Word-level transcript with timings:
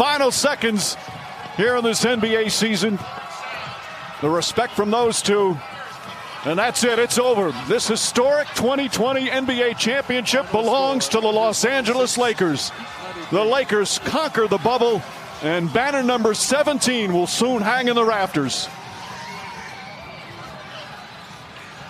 Final 0.00 0.30
seconds 0.30 0.96
here 1.58 1.76
in 1.76 1.84
this 1.84 2.06
NBA 2.06 2.50
season. 2.50 2.98
The 4.22 4.30
respect 4.30 4.72
from 4.72 4.90
those 4.90 5.20
two. 5.20 5.58
And 6.46 6.58
that's 6.58 6.82
it. 6.84 6.98
It's 6.98 7.18
over. 7.18 7.52
This 7.68 7.86
historic 7.86 8.48
2020 8.54 9.28
NBA 9.28 9.76
championship 9.76 10.50
belongs 10.52 11.06
to 11.08 11.20
the 11.20 11.28
Los 11.28 11.66
Angeles 11.66 12.16
Lakers. 12.16 12.72
The 13.30 13.44
Lakers 13.44 13.98
conquer 13.98 14.48
the 14.48 14.56
bubble, 14.56 15.02
and 15.42 15.70
banner 15.70 16.02
number 16.02 16.32
17 16.32 17.12
will 17.12 17.26
soon 17.26 17.60
hang 17.60 17.88
in 17.88 17.94
the 17.94 18.02
rafters. 18.02 18.70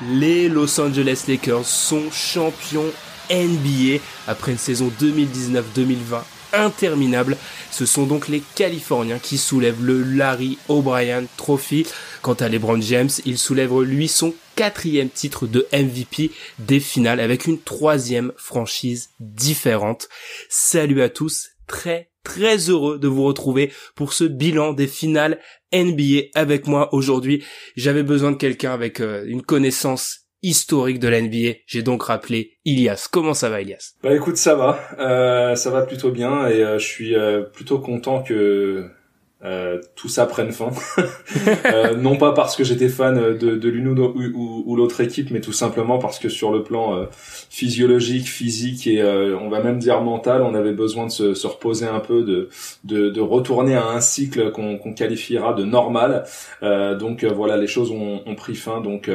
Les 0.03 0.49
Los 0.49 0.81
Angeles 0.81 1.29
Lakers 1.29 1.69
sont 1.69 2.11
champions 2.11 2.93
NBA 3.29 4.01
après 4.27 4.51
une 4.51 4.59
saison 4.59 4.89
2019-2020 4.89 6.40
interminable. 6.53 7.37
Ce 7.71 7.87
sont 7.87 8.07
donc 8.07 8.29
les 8.29 8.43
Californiens 8.55 9.19
qui 9.19 9.39
soulèvent 9.39 9.85
le 9.85 10.03
Larry 10.03 10.59
O'Brien 10.69 11.25
Trophy. 11.37 11.87
Quant 12.23 12.35
à 12.35 12.49
LeBron 12.49 12.81
James, 12.81 13.11
il 13.25 13.39
soulève 13.39 13.81
lui 13.81 14.09
son 14.09 14.35
quatrième 14.57 15.09
titre 15.11 15.47
de 15.47 15.67
MVP 15.73 16.31
des 16.59 16.81
finales 16.81 17.21
avec 17.21 17.47
une 17.47 17.61
troisième 17.61 18.33
franchise 18.37 19.11
différente. 19.21 20.09
Salut 20.49 21.03
à 21.03 21.09
tous, 21.09 21.51
très 21.67 22.11
très 22.25 22.69
heureux 22.69 22.99
de 22.99 23.09
vous 23.09 23.25
retrouver 23.25 23.73
pour 23.95 24.13
ce 24.13 24.25
bilan 24.25 24.73
des 24.73 24.87
finales 24.87 25.39
NBA 25.73 26.29
avec 26.35 26.67
moi 26.67 26.93
aujourd'hui. 26.93 27.45
J'avais 27.77 28.03
besoin 28.03 28.33
de 28.33 28.37
quelqu'un 28.37 28.73
avec 28.73 29.01
euh, 29.01 29.25
une 29.27 29.43
connaissance 29.43 30.20
historique 30.43 30.99
de 30.99 31.09
la 31.09 31.21
NBA. 31.21 31.59
J'ai 31.67 31.83
donc 31.83 32.05
rappelé 32.05 32.59
Ilias. 32.65 33.09
Comment 33.11 33.35
ça 33.35 33.51
va, 33.51 33.61
Ilias? 33.61 33.95
Bah 34.03 34.15
écoute, 34.15 34.37
ça 34.37 34.55
va, 34.55 34.79
euh, 34.99 35.55
ça 35.55 35.71
va 35.71 35.83
plutôt 35.83 36.11
bien 36.11 36.47
et 36.49 36.63
euh, 36.63 36.79
je 36.79 36.87
suis 36.87 37.15
euh, 37.15 37.43
plutôt 37.43 37.79
content 37.79 38.23
que 38.23 38.89
euh, 39.43 39.81
tout 39.97 40.09
ça 40.09 40.27
prenne 40.27 40.53
fin. 40.53 40.71
Euh, 41.67 41.95
non 41.95 42.17
pas 42.17 42.33
parce 42.33 42.57
que 42.57 42.65
j'étais 42.65 42.89
fan 42.89 43.15
de, 43.15 43.57
de 43.57 43.69
l'une 43.69 43.89
ou, 43.89 44.03
ou, 44.03 44.65
ou 44.67 44.77
l'autre 44.77 45.01
équipe, 45.01 45.31
mais 45.31 45.41
tout 45.41 45.53
simplement 45.53 45.99
parce 45.99 46.19
que 46.19 46.29
sur 46.29 46.53
le 46.53 46.63
plan 46.63 46.97
euh, 46.97 47.07
physiologique, 47.13 48.27
physique 48.27 48.87
et 48.87 49.03
on 49.03 49.49
va 49.49 49.63
même 49.63 49.79
dire 49.79 50.01
mental, 50.01 50.43
on 50.43 50.55
avait 50.55 50.73
besoin 50.73 51.07
de 51.07 51.11
se, 51.11 51.35
se 51.35 51.47
reposer 51.47 51.87
un 51.87 52.01
peu, 52.01 52.23
de, 52.23 52.49
de, 52.85 53.11
de, 53.11 53.21
retourner 53.21 53.75
à 53.75 53.87
un 53.87 54.01
cycle 54.01 54.51
qu'on 54.51 54.79
qu'on 54.79 54.93
qualifiera 54.93 55.53
de 55.55 55.65
normal. 55.65 56.25
donc 56.63 57.25
voilà, 57.25 57.57
les 57.57 57.67
choses 57.67 57.91
ont, 57.91 58.23
ont 58.27 58.35
pris 58.35 58.55
fin. 58.55 58.81
Donc 58.81 59.11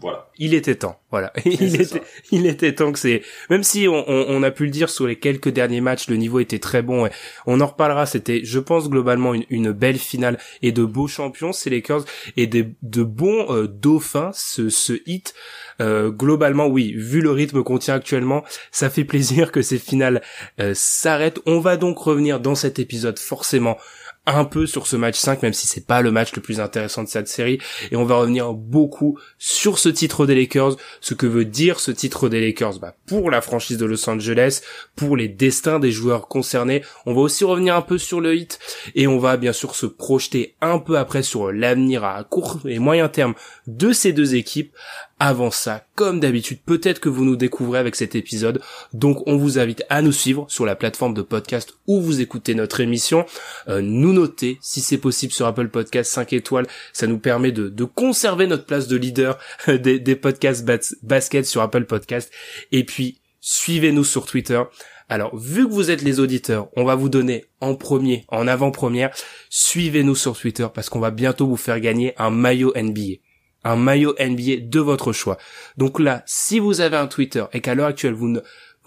voilà. 0.00 0.28
Il 0.38 0.54
était 0.54 0.76
temps. 0.76 1.02
Voilà, 1.12 1.30
il 1.44 1.78
était, 1.78 2.02
il 2.30 2.46
était 2.46 2.74
temps 2.74 2.90
que 2.90 2.98
c'est. 2.98 3.20
Même 3.50 3.62
si 3.62 3.86
on, 3.86 4.02
on, 4.08 4.24
on, 4.28 4.42
a 4.42 4.50
pu 4.50 4.64
le 4.64 4.70
dire 4.70 4.88
sur 4.88 5.06
les 5.06 5.16
quelques 5.16 5.50
derniers 5.50 5.82
matchs, 5.82 6.08
le 6.08 6.16
niveau 6.16 6.40
était 6.40 6.58
très 6.58 6.80
bon. 6.80 7.04
Et 7.04 7.10
on 7.46 7.60
en 7.60 7.66
reparlera. 7.66 8.06
C'était, 8.06 8.40
je 8.42 8.58
pense 8.58 8.88
globalement 8.88 9.34
une, 9.34 9.44
une 9.52 9.72
belle 9.72 9.98
finale 9.98 10.38
et 10.62 10.72
de 10.72 10.84
beaux 10.84 11.06
champions, 11.06 11.52
c'est 11.52 11.70
les 11.70 11.76
Lakers 11.76 12.04
et 12.36 12.46
des, 12.46 12.74
de 12.82 13.02
bons 13.02 13.46
euh, 13.50 13.68
dauphins. 13.68 14.30
Ce, 14.34 14.68
ce 14.70 14.94
hit, 15.06 15.34
euh, 15.80 16.10
globalement, 16.10 16.66
oui, 16.66 16.92
vu 16.96 17.20
le 17.20 17.30
rythme 17.30 17.62
qu'on 17.62 17.78
tient 17.78 17.94
actuellement, 17.94 18.44
ça 18.70 18.90
fait 18.90 19.04
plaisir 19.04 19.52
que 19.52 19.62
ces 19.62 19.78
finales 19.78 20.22
euh, 20.60 20.72
s'arrêtent. 20.74 21.40
On 21.46 21.60
va 21.60 21.76
donc 21.76 21.98
revenir 21.98 22.40
dans 22.40 22.54
cet 22.54 22.78
épisode 22.78 23.18
forcément 23.18 23.78
un 24.26 24.44
peu 24.44 24.66
sur 24.66 24.86
ce 24.86 24.96
match 24.96 25.18
5, 25.18 25.42
même 25.42 25.52
si 25.52 25.66
c'est 25.66 25.86
pas 25.86 26.00
le 26.00 26.12
match 26.12 26.34
le 26.34 26.42
plus 26.42 26.60
intéressant 26.60 27.02
de 27.02 27.08
cette 27.08 27.28
série. 27.28 27.58
Et 27.90 27.96
on 27.96 28.04
va 28.04 28.16
revenir 28.16 28.52
beaucoup 28.52 29.18
sur 29.38 29.78
ce 29.78 29.88
titre 29.88 30.26
des 30.26 30.34
Lakers, 30.34 30.76
ce 31.00 31.14
que 31.14 31.26
veut 31.26 31.44
dire 31.44 31.80
ce 31.80 31.90
titre 31.90 32.28
des 32.28 32.40
Lakers? 32.40 32.78
Bah, 32.78 32.94
pour 33.06 33.30
la 33.30 33.40
franchise 33.40 33.78
de 33.78 33.86
Los 33.86 34.08
Angeles, 34.08 34.60
pour 34.94 35.16
les 35.16 35.28
destins 35.28 35.80
des 35.80 35.90
joueurs 35.90 36.28
concernés. 36.28 36.82
On 37.06 37.14
va 37.14 37.20
aussi 37.20 37.44
revenir 37.44 37.74
un 37.74 37.82
peu 37.82 37.98
sur 37.98 38.20
le 38.20 38.36
hit 38.36 38.58
et 38.94 39.06
on 39.06 39.18
va 39.18 39.36
bien 39.36 39.52
sûr 39.52 39.74
se 39.74 39.86
projeter 39.86 40.56
un 40.60 40.78
peu 40.78 40.98
après 40.98 41.22
sur 41.22 41.52
l'avenir 41.52 42.04
à 42.04 42.22
court 42.24 42.60
et 42.64 42.78
moyen 42.78 43.08
terme 43.08 43.34
de 43.66 43.92
ces 43.92 44.12
deux 44.12 44.34
équipes 44.34 44.74
avant 45.22 45.52
ça, 45.52 45.86
comme 45.94 46.18
d'habitude, 46.18 46.58
peut-être 46.66 46.98
que 46.98 47.08
vous 47.08 47.24
nous 47.24 47.36
découvrez 47.36 47.78
avec 47.78 47.94
cet 47.94 48.16
épisode. 48.16 48.60
Donc 48.92 49.22
on 49.28 49.36
vous 49.36 49.60
invite 49.60 49.84
à 49.88 50.02
nous 50.02 50.10
suivre 50.10 50.46
sur 50.48 50.66
la 50.66 50.74
plateforme 50.74 51.14
de 51.14 51.22
podcast 51.22 51.74
où 51.86 52.00
vous 52.00 52.20
écoutez 52.20 52.56
notre 52.56 52.80
émission. 52.80 53.24
Euh, 53.68 53.80
nous 53.82 54.12
noter, 54.12 54.58
si 54.60 54.80
c'est 54.80 54.98
possible, 54.98 55.32
sur 55.32 55.46
Apple 55.46 55.68
Podcast 55.68 56.10
5 56.10 56.32
étoiles. 56.32 56.66
Ça 56.92 57.06
nous 57.06 57.20
permet 57.20 57.52
de, 57.52 57.84
conserver 57.84 58.48
notre 58.48 58.66
place 58.66 58.88
de 58.88 58.96
leader 58.96 59.38
des, 59.68 60.00
des 60.00 60.16
podcasts 60.16 60.66
basket 61.04 61.46
sur 61.46 61.62
Apple 61.62 61.84
Podcast. 61.84 62.32
Et 62.72 62.82
puis, 62.82 63.20
suivez-nous 63.40 64.04
sur 64.04 64.26
Twitter. 64.26 64.60
Alors, 65.08 65.36
vu 65.36 65.68
que 65.68 65.72
vous 65.72 65.92
êtes 65.92 66.02
les 66.02 66.18
auditeurs, 66.18 66.66
on 66.74 66.82
va 66.82 66.96
vous 66.96 67.08
donner 67.08 67.44
en 67.60 67.76
premier, 67.76 68.24
en 68.26 68.48
avant-première, 68.48 69.14
suivez-nous 69.50 70.16
sur 70.16 70.36
Twitter 70.36 70.66
parce 70.74 70.88
qu'on 70.88 70.98
va 70.98 71.12
bientôt 71.12 71.46
vous 71.46 71.56
faire 71.56 71.78
gagner 71.78 72.12
un 72.18 72.30
maillot 72.30 72.72
NBA 72.74 73.20
un 73.64 73.76
maillot 73.76 74.14
NBA 74.18 74.62
de 74.62 74.80
votre 74.80 75.12
choix. 75.12 75.38
Donc 75.76 76.00
là, 76.00 76.22
si 76.26 76.58
vous 76.58 76.80
avez 76.80 76.96
un 76.96 77.06
Twitter 77.06 77.44
et 77.52 77.60
qu'à 77.60 77.74
l'heure 77.74 77.86
actuelle 77.86 78.14
vous 78.14 78.28
ne 78.28 78.40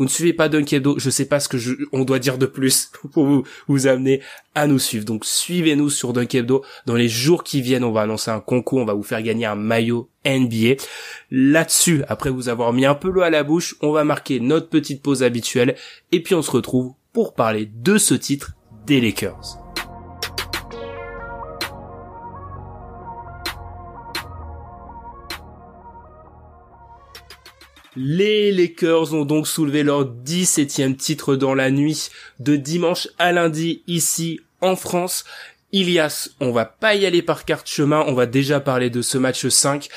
ne 0.03 0.09
suivez 0.09 0.33
pas 0.33 0.49
Dunk 0.49 0.73
Hebdo, 0.73 0.99
je 0.99 1.09
sais 1.09 1.25
pas 1.25 1.39
ce 1.39 1.47
que 1.47 1.57
je, 1.57 1.73
on 1.93 2.03
doit 2.03 2.19
dire 2.19 2.37
de 2.37 2.45
plus 2.45 2.91
pour 3.13 3.25
vous, 3.25 3.43
vous 3.67 3.87
amener 3.87 4.21
à 4.53 4.67
nous 4.67 4.79
suivre. 4.79 5.05
Donc 5.05 5.25
suivez-nous 5.25 5.89
sur 5.89 6.11
Dunk 6.11 6.35
Hebdo. 6.35 6.63
Dans 6.85 6.95
les 6.95 7.07
jours 7.07 7.43
qui 7.43 7.61
viennent, 7.61 7.83
on 7.83 7.91
va 7.91 8.01
annoncer 8.01 8.31
un 8.31 8.41
concours, 8.41 8.79
on 8.79 8.85
va 8.85 8.93
vous 8.93 9.03
faire 9.03 9.21
gagner 9.21 9.45
un 9.45 9.55
maillot 9.55 10.09
NBA. 10.25 10.81
Là-dessus, 11.31 12.03
après 12.09 12.29
vous 12.29 12.49
avoir 12.49 12.73
mis 12.73 12.85
un 12.85 12.95
peu 12.95 13.09
l'eau 13.09 13.21
à 13.21 13.29
la 13.29 13.43
bouche, 13.43 13.75
on 13.81 13.91
va 13.91 14.03
marquer 14.03 14.39
notre 14.39 14.69
petite 14.69 15.01
pause 15.01 15.23
habituelle 15.23 15.75
et 16.11 16.21
puis 16.21 16.35
on 16.35 16.41
se 16.41 16.51
retrouve 16.51 16.93
pour 17.13 17.33
parler 17.33 17.69
de 17.73 17.97
ce 17.97 18.13
titre 18.13 18.51
des 18.85 18.99
Lakers. 18.99 19.64
Les 27.95 28.51
Lakers 28.51 29.13
ont 29.13 29.23
donc 29.23 29.47
soulevé 29.47 29.83
leur 29.83 30.05
17e 30.05 30.95
titre 30.95 31.35
dans 31.35 31.53
la 31.53 31.71
nuit 31.71 32.09
de 32.39 32.57
dimanche 32.57 33.07
à 33.17 33.31
lundi 33.31 33.83
ici 33.87 34.41
en 34.59 34.75
France. 34.75 35.23
Ilias, 35.71 36.29
on 36.41 36.51
va 36.51 36.65
pas 36.65 36.95
y 36.95 37.05
aller 37.05 37.21
par 37.21 37.45
carte 37.45 37.69
chemin, 37.69 38.03
on 38.07 38.13
va 38.13 38.25
déjà 38.25 38.59
parler 38.59 38.89
de 38.89 39.01
ce 39.01 39.17
match 39.17 39.47
5. 39.47 39.87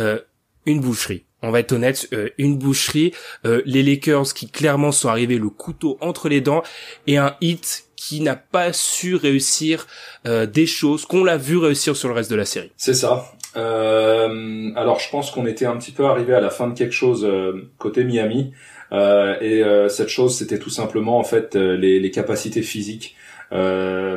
Euh, 0.00 0.18
une 0.66 0.80
boucherie. 0.80 1.24
On 1.42 1.50
va 1.50 1.60
être 1.60 1.72
honnête, 1.72 2.08
euh, 2.12 2.30
une 2.38 2.56
boucherie. 2.58 3.12
Euh, 3.44 3.62
les 3.66 3.82
Lakers 3.82 4.32
qui 4.34 4.48
clairement 4.48 4.92
sont 4.92 5.08
arrivés 5.08 5.38
le 5.38 5.50
couteau 5.50 5.98
entre 6.00 6.28
les 6.28 6.40
dents 6.40 6.62
et 7.06 7.18
un 7.18 7.36
hit 7.40 7.84
qui 7.96 8.20
n'a 8.20 8.36
pas 8.36 8.72
su 8.72 9.14
réussir 9.14 9.86
des 10.26 10.66
choses 10.66 11.06
qu'on 11.06 11.24
l'a 11.24 11.38
vu 11.38 11.56
réussir 11.56 11.96
sur 11.96 12.08
le 12.08 12.14
reste 12.14 12.30
de 12.30 12.36
la 12.36 12.44
série. 12.44 12.70
C'est 12.76 12.92
ça. 12.92 13.33
Euh, 13.56 14.70
alors 14.74 14.98
je 14.98 15.08
pense 15.10 15.30
qu'on 15.30 15.46
était 15.46 15.66
un 15.66 15.76
petit 15.76 15.92
peu 15.92 16.06
arrivé 16.06 16.34
à 16.34 16.40
la 16.40 16.50
fin 16.50 16.66
de 16.68 16.74
quelque 16.74 16.92
chose 16.92 17.24
euh, 17.24 17.70
côté 17.78 18.04
Miami. 18.04 18.52
Euh, 18.94 19.36
et 19.40 19.62
euh, 19.62 19.88
cette 19.88 20.08
chose, 20.08 20.36
c'était 20.36 20.58
tout 20.58 20.70
simplement 20.70 21.18
en 21.18 21.24
fait 21.24 21.56
euh, 21.56 21.76
les, 21.76 21.98
les, 22.00 22.10
capacités 22.10 22.62
physiques. 22.62 23.16
à 23.50 24.16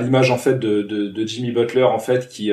l'image 0.00 0.30
en 0.30 0.38
fait 0.38 0.58
de, 0.58 0.82
de, 0.82 1.08
de, 1.08 1.26
Jimmy 1.26 1.52
Butler 1.52 1.84
en 1.84 1.98
fait 1.98 2.28
qui 2.28 2.50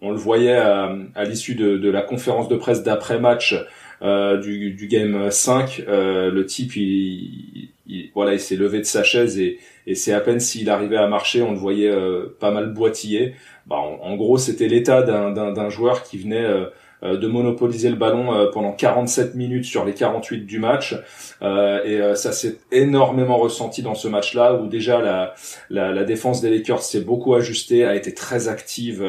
on 0.00 0.10
le 0.10 0.16
voyait 0.16 0.56
à, 0.56 0.96
à 1.14 1.24
l'issue 1.24 1.54
de, 1.54 1.76
de, 1.76 1.90
la 1.90 2.00
conférence 2.02 2.48
de 2.48 2.56
presse 2.56 2.82
d'après 2.82 3.20
match 3.20 3.54
du, 4.02 4.72
du, 4.72 4.86
game 4.86 5.30
5 5.30 5.84
le 5.86 6.44
type 6.46 6.74
il, 6.76 7.68
il 7.86 8.10
voilà 8.14 8.32
il 8.32 8.40
s'est 8.40 8.56
levé 8.56 8.78
de 8.78 8.84
sa 8.84 9.02
chaise 9.02 9.38
et, 9.38 9.58
et 9.86 9.94
c'est 9.94 10.12
à 10.12 10.20
peine 10.20 10.40
s'il 10.40 10.70
arrivait 10.70 10.96
à 10.96 11.06
marcher 11.06 11.42
on 11.42 11.52
le 11.52 11.58
voyait 11.58 11.92
pas 12.40 12.50
mal 12.50 12.72
boitiller 12.72 13.34
bah, 13.66 13.76
en, 13.76 14.16
gros, 14.16 14.38
c'était 14.38 14.68
l'état 14.68 15.02
d'un 15.02 15.70
joueur 15.70 16.02
qui 16.02 16.18
venait 16.18 16.44
euh, 16.44 16.66
de 17.02 17.26
monopoliser 17.26 17.88
le 17.88 17.96
ballon 17.96 18.50
pendant 18.52 18.72
47 18.72 19.34
minutes 19.34 19.64
sur 19.64 19.86
les 19.86 19.94
48 19.94 20.44
du 20.44 20.58
match. 20.58 20.94
et 21.40 22.00
ça 22.14 22.32
s'est 22.32 22.58
énormément 22.72 23.38
ressenti 23.38 23.80
dans 23.80 23.94
ce 23.94 24.06
match-là 24.06 24.54
où 24.54 24.66
déjà 24.66 25.00
la, 25.00 25.34
la, 25.70 25.92
la 25.92 26.04
défense 26.04 26.42
des 26.42 26.50
Lakers 26.50 26.82
s'est 26.82 27.00
beaucoup 27.00 27.34
ajustée, 27.34 27.86
a 27.86 27.94
été 27.94 28.12
très 28.12 28.48
active, 28.48 29.02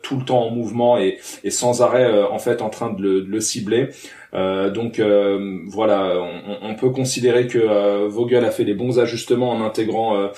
tout 0.00 0.16
le 0.16 0.24
temps 0.24 0.46
en 0.46 0.50
mouvement 0.52 0.96
et, 0.96 1.18
et 1.42 1.50
sans 1.50 1.82
arrêt 1.82 2.22
en 2.22 2.38
fait 2.38 2.62
en 2.62 2.70
train 2.70 2.90
de 2.90 3.02
le, 3.02 3.20
de 3.20 3.28
le 3.28 3.40
cibler. 3.40 3.90
Euh, 4.34 4.70
donc 4.70 4.98
euh, 4.98 5.60
voilà, 5.66 6.14
on, 6.62 6.74
peut 6.74 6.90
considérer 6.90 7.46
que 7.46 7.58
euh, 7.58 8.08
Vogel 8.08 8.44
a 8.44 8.50
fait 8.50 8.64
les 8.64 8.74
bons 8.74 8.98
ajustements 8.98 9.50
en 9.50 9.62
intégrant 9.62 10.30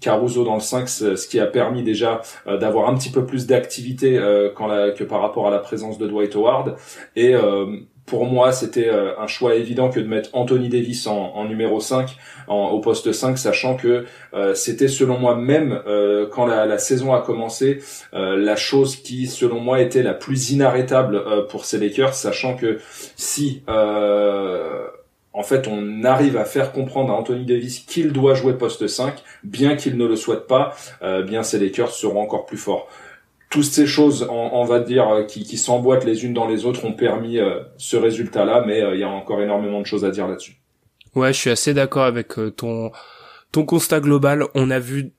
Caruso 0.00 0.44
dans 0.44 0.54
le 0.54 0.60
5, 0.60 0.88
ce 0.88 1.28
qui 1.28 1.40
a 1.40 1.46
permis 1.46 1.82
déjà 1.82 2.20
d'avoir 2.46 2.88
un 2.88 2.94
petit 2.94 3.10
peu 3.10 3.24
plus 3.24 3.46
d'activité 3.46 4.14
que 4.14 5.04
par 5.04 5.20
rapport 5.20 5.46
à 5.46 5.50
la 5.50 5.58
présence 5.58 5.98
de 5.98 6.06
Dwight 6.06 6.34
Howard. 6.36 6.76
Et 7.16 7.34
pour 8.08 8.24
moi, 8.24 8.52
c'était 8.52 8.88
euh, 8.88 9.18
un 9.18 9.26
choix 9.26 9.54
évident 9.54 9.90
que 9.90 10.00
de 10.00 10.08
mettre 10.08 10.30
Anthony 10.32 10.68
Davis 10.68 11.06
en, 11.06 11.44
numéro 11.44 11.78
5, 11.78 12.16
au 12.48 12.80
poste 12.80 13.12
5, 13.12 13.38
sachant 13.38 13.76
que 13.76 14.06
euh, 14.34 14.54
c'était 14.54 14.88
selon 14.88 15.18
moi 15.18 15.36
même 15.36 15.80
euh, 15.86 16.26
quand 16.26 16.46
la, 16.46 16.78
saison 16.78 17.12
a 17.12 17.20
commencé, 17.20 17.80
la 18.12 18.56
chose 18.56 18.96
qui 18.96 19.26
selon 19.26 19.60
moi 19.60 19.80
était 19.80 20.02
la 20.02 20.14
plus 20.14 20.50
inarrêtable 20.50 21.46
pour 21.48 21.64
ces 21.64 21.78
Lakers, 21.78 22.14
sachant 22.14 22.56
que 22.56 22.78
si 23.16 23.62
en 23.66 25.42
fait 25.42 25.68
on 25.68 26.04
arrive 26.04 26.36
à 26.36 26.44
faire 26.44 26.72
comprendre 26.72 27.12
à 27.12 27.16
Anthony 27.16 27.44
Davis 27.44 27.80
qu'il 27.80 28.12
doit 28.12 28.34
jouer 28.34 28.54
poste 28.54 28.86
5, 28.86 29.14
bien 29.44 29.76
qu'il 29.76 29.96
ne 29.96 30.06
le 30.06 30.16
souhaite 30.16 30.46
pas, 30.46 30.74
bien 31.26 31.42
ces 31.42 31.58
Lakers 31.58 31.90
seront 31.90 32.22
encore 32.22 32.46
plus 32.46 32.58
forts 32.58 32.88
toutes 33.50 33.64
ces 33.64 33.86
choses, 33.86 34.26
on, 34.30 34.64
va 34.64 34.80
dire, 34.80 35.08
euh, 35.08 35.22
qui, 35.24 35.56
s'emboîtent 35.56 36.04
les 36.04 36.24
unes 36.24 36.34
dans 36.34 36.46
les 36.46 36.66
autres, 36.66 36.84
ont 36.84 36.92
permis 36.92 37.38
euh, 37.38 37.60
ce 37.78 37.96
résultat-là, 37.96 38.64
mais 38.66 38.82
euh, 38.82 38.94
il 38.94 39.00
y 39.00 39.04
a 39.04 39.08
encore 39.08 39.40
énormément 39.40 39.80
de 39.80 39.86
choses 39.86 40.04
à 40.04 40.10
dire 40.10 40.28
là-dessus. 40.28 40.60
Ouais, 41.14 41.32
je 41.32 41.38
suis 41.38 41.50
assez 41.50 41.72
d'accord 41.74 42.04
avec 42.04 42.34
ton 42.56 42.92
ton 43.50 43.64
constat 43.64 44.00
global. 44.00 44.44
On 44.54 44.70
a 44.70 44.78
vu, 44.78 45.12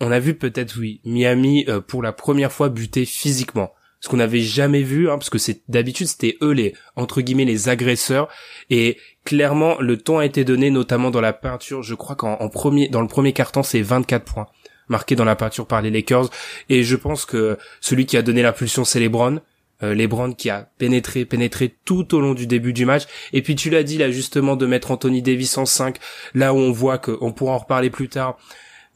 on 0.00 0.10
a 0.10 0.18
vu 0.18 0.34
peut-être 0.34 0.76
oui, 0.78 1.00
Miami 1.04 1.64
pour 1.86 2.02
la 2.02 2.12
première 2.12 2.50
fois 2.50 2.68
buter 2.68 3.04
physiquement, 3.04 3.70
ce 4.00 4.08
qu'on 4.08 4.16
n'avait 4.16 4.40
jamais 4.40 4.82
vu, 4.82 5.08
hein, 5.08 5.16
parce 5.16 5.30
que 5.30 5.38
c'est 5.38 5.62
d'habitude 5.68 6.08
c'était 6.08 6.36
eux 6.42 6.50
les 6.50 6.74
entre 6.96 7.20
guillemets 7.20 7.44
les 7.44 7.68
agresseurs, 7.68 8.28
et 8.70 8.98
clairement 9.24 9.80
le 9.80 9.96
ton 9.96 10.18
a 10.18 10.26
été 10.26 10.44
donné, 10.44 10.70
notamment 10.70 11.12
dans 11.12 11.20
la 11.20 11.32
peinture. 11.32 11.84
Je 11.84 11.94
crois 11.94 12.16
qu'en 12.16 12.48
premier, 12.48 12.88
dans 12.88 13.00
le 13.00 13.08
premier 13.08 13.32
carton, 13.32 13.62
c'est 13.62 13.82
24 13.82 14.24
points 14.24 14.48
marqué 14.88 15.16
dans 15.16 15.24
la 15.24 15.36
peinture 15.36 15.66
par 15.66 15.82
les 15.82 15.90
Lakers. 15.90 16.30
Et 16.68 16.82
je 16.82 16.96
pense 16.96 17.24
que 17.24 17.58
celui 17.80 18.06
qui 18.06 18.16
a 18.16 18.22
donné 18.22 18.42
l'impulsion, 18.42 18.84
c'est 18.84 19.00
LeBron. 19.00 19.40
Euh, 19.82 19.94
LeBron 19.94 20.32
qui 20.32 20.48
a 20.48 20.70
pénétré, 20.78 21.26
pénétré 21.26 21.76
tout 21.84 22.14
au 22.14 22.20
long 22.20 22.32
du 22.32 22.46
début 22.46 22.72
du 22.72 22.86
match. 22.86 23.02
Et 23.32 23.42
puis 23.42 23.56
tu 23.56 23.68
l'as 23.68 23.82
dit 23.82 23.98
là 23.98 24.10
justement 24.10 24.56
de 24.56 24.64
mettre 24.66 24.90
Anthony 24.90 25.20
Davis 25.20 25.58
en 25.58 25.66
5, 25.66 25.98
là 26.34 26.54
où 26.54 26.56
on 26.56 26.72
voit 26.72 26.98
qu'on 26.98 27.32
pourra 27.32 27.52
en 27.52 27.58
reparler 27.58 27.90
plus 27.90 28.08
tard. 28.08 28.38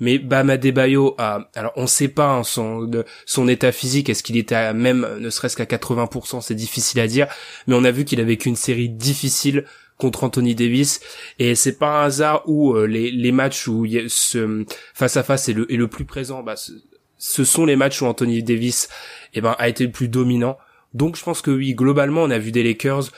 Mais 0.03 0.19
Bam 0.19 0.49
Adebayo 0.49 1.15
a, 1.19 1.51
alors 1.55 1.73
on 1.77 1.87
sait 1.87 2.09
pas 2.09 2.31
hein, 2.31 2.43
son 2.43 2.91
son 3.27 3.49
état 3.49 3.71
physique, 3.71 4.09
est-ce 4.09 4.23
qu'il 4.23 4.39
était 4.39 4.73
même 4.73 5.07
ne 5.19 5.29
serait-ce 5.29 5.59
qu'à 5.59 5.67
80%, 5.67 6.41
c'est 6.41 6.55
difficile 6.55 7.01
à 7.01 7.07
dire, 7.07 7.27
mais 7.67 7.75
on 7.75 7.85
a 7.85 7.91
vu 7.91 8.07
qu'il 8.07 8.19
avait 8.19 8.39
qu'une 8.39 8.57
série 8.57 8.89
difficile 8.89 9.67
contre 10.01 10.25
Anthony 10.25 10.55
Davis 10.55 11.01
et 11.39 11.55
c'est 11.55 11.79
pas 11.79 12.03
un 12.03 12.05
hasard 12.07 12.43
où 12.47 12.75
euh, 12.75 12.87
les, 12.87 13.11
les 13.11 13.33
matchs 13.33 13.69
où 13.69 13.87
ce 14.09 14.65
face 14.95 15.17
à 15.17 15.23
face 15.23 15.49
est 15.49 15.53
le, 15.53 15.73
est 15.73 15.77
le 15.77 15.89
plus 15.89 16.05
présent 16.05 16.43
bah, 16.43 16.55
ce, 16.57 17.45
sont 17.45 17.65
les 17.65 17.77
matchs 17.77 18.03
où 18.03 18.07
Anthony 18.07 18.43
Davis 18.43 18.89
eh 19.35 19.41
ben 19.41 19.55
a 19.59 19.69
été 19.69 19.85
le 19.85 19.93
plus 19.93 20.09
dominant 20.09 20.59
donc 20.95 21.17
je 21.17 21.23
pense 21.23 21.43
que 21.43 21.51
oui 21.51 21.75
globalement 21.75 22.23
on 22.23 22.31
a 22.31 22.39
vu 22.39 22.51
des 22.51 22.63
Lakers 22.63 23.11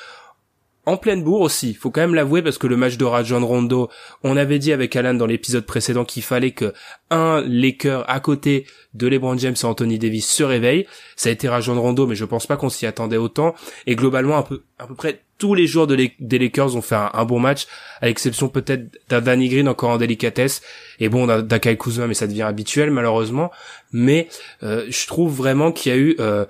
en 0.84 0.96
pleine 0.96 1.23
bourre 1.23 1.43
aussi, 1.43 1.75
faut 1.75 1.90
quand 1.90 2.00
même 2.00 2.14
l'avouer 2.14 2.43
parce 2.43 2.58
que 2.58 2.67
le 2.67 2.76
match 2.76 2.96
de 2.96 3.05
Rajon 3.05 3.46
Rondo, 3.46 3.88
on 4.25 4.37
avait 4.37 4.58
dit 4.58 4.73
avec 4.73 4.96
Alan 4.96 5.14
dans 5.14 5.26
l'épisode 5.26 5.64
précédent 5.64 6.05
qu'il 6.05 6.25
fallait 6.25 6.50
que 6.50 6.73
un 7.11 7.40
Laker 7.46 8.05
à 8.11 8.19
côté 8.19 8.67
de 8.94 9.06
LeBron 9.06 9.38
James 9.38 9.55
et 9.61 9.64
Anthony 9.64 9.99
Davis 9.99 10.29
se 10.29 10.43
réveille. 10.43 10.87
Ça 11.14 11.29
a 11.29 11.32
été 11.32 11.49
Rajon 11.49 11.81
Rondo, 11.81 12.06
mais 12.08 12.17
je 12.17 12.25
pense 12.25 12.49
pas 12.49 12.56
qu'on 12.56 12.69
s'y 12.69 12.87
attendait 12.87 13.17
autant. 13.17 13.55
Et 13.87 13.94
globalement, 13.94 14.43
peu, 14.43 14.64
à 14.79 14.88
peu 14.88 14.96
près 14.96 15.23
tous 15.43 15.55
les 15.55 15.67
joueurs 15.67 15.89
de 15.89 15.97
des 16.21 16.39
Lakers 16.39 16.77
ont 16.77 16.83
fait 16.83 16.94
un, 16.94 17.25
bon 17.25 17.41
match, 17.41 17.67
à 18.00 18.06
l'exception 18.06 18.49
peut-être 18.49 18.97
d'Anthony 19.09 19.49
Green 19.49 19.67
encore 19.67 19.91
en 19.91 19.97
délicatesse, 19.99 20.62
et 21.00 21.09
bon 21.09 21.27
d'Akai 21.27 21.77
Kuzma, 21.77 22.06
mais 22.06 22.15
ça 22.15 22.29
devient 22.29 22.43
habituel 22.43 22.93
malheureusement. 22.93 23.50
Mais 23.91 24.29
euh, 24.62 24.87
je 24.89 25.05
trouve 25.09 25.35
vraiment 25.35 25.73
qu'il 25.73 25.91
y 25.91 25.94
a 25.97 25.99
eu 25.99 26.15
euh, 26.21 26.44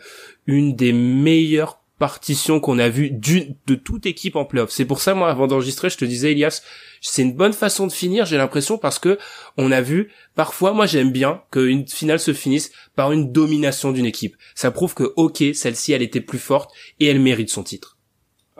une 0.47 0.77
des 0.77 0.93
meilleures 0.93 1.79
partition 1.99 2.61
qu'on 2.61 2.79
a 2.81 2.91
vu 2.91 3.11
de 3.11 3.75
toute 3.77 4.05
équipe 4.05 4.37
en 4.37 4.44
playoff. 4.44 4.71
C'est 4.71 4.85
pour 4.85 5.00
ça, 5.00 5.15
moi, 5.15 5.31
avant 5.31 5.47
d'enregistrer, 5.47 5.89
je 5.89 5.97
te 5.97 6.05
disais, 6.05 6.33
Elias, 6.33 6.61
c'est 7.00 7.23
une 7.23 7.33
bonne 7.33 7.53
façon 7.53 7.87
de 7.87 7.93
finir, 7.93 8.27
j'ai 8.27 8.37
l'impression, 8.37 8.77
parce 8.77 8.99
que 8.99 9.19
on 9.56 9.71
a 9.71 9.81
vu, 9.81 10.11
parfois, 10.35 10.73
moi, 10.73 10.85
j'aime 10.85 11.12
bien 11.12 11.43
qu'une 11.53 11.87
finale 11.87 12.19
se 12.19 12.35
finisse 12.35 12.73
par 12.97 13.12
une 13.12 13.31
domination 13.31 13.93
d'une 13.93 14.05
équipe. 14.05 14.37
Ça 14.56 14.73
prouve 14.73 14.94
que, 14.94 15.12
ok, 15.15 15.44
celle-ci, 15.55 15.93
elle 15.93 16.03
était 16.03 16.21
plus 16.21 16.41
forte 16.41 16.73
et 16.99 17.06
elle 17.06 17.21
mérite 17.21 17.50
son 17.50 17.62
titre. 17.62 17.97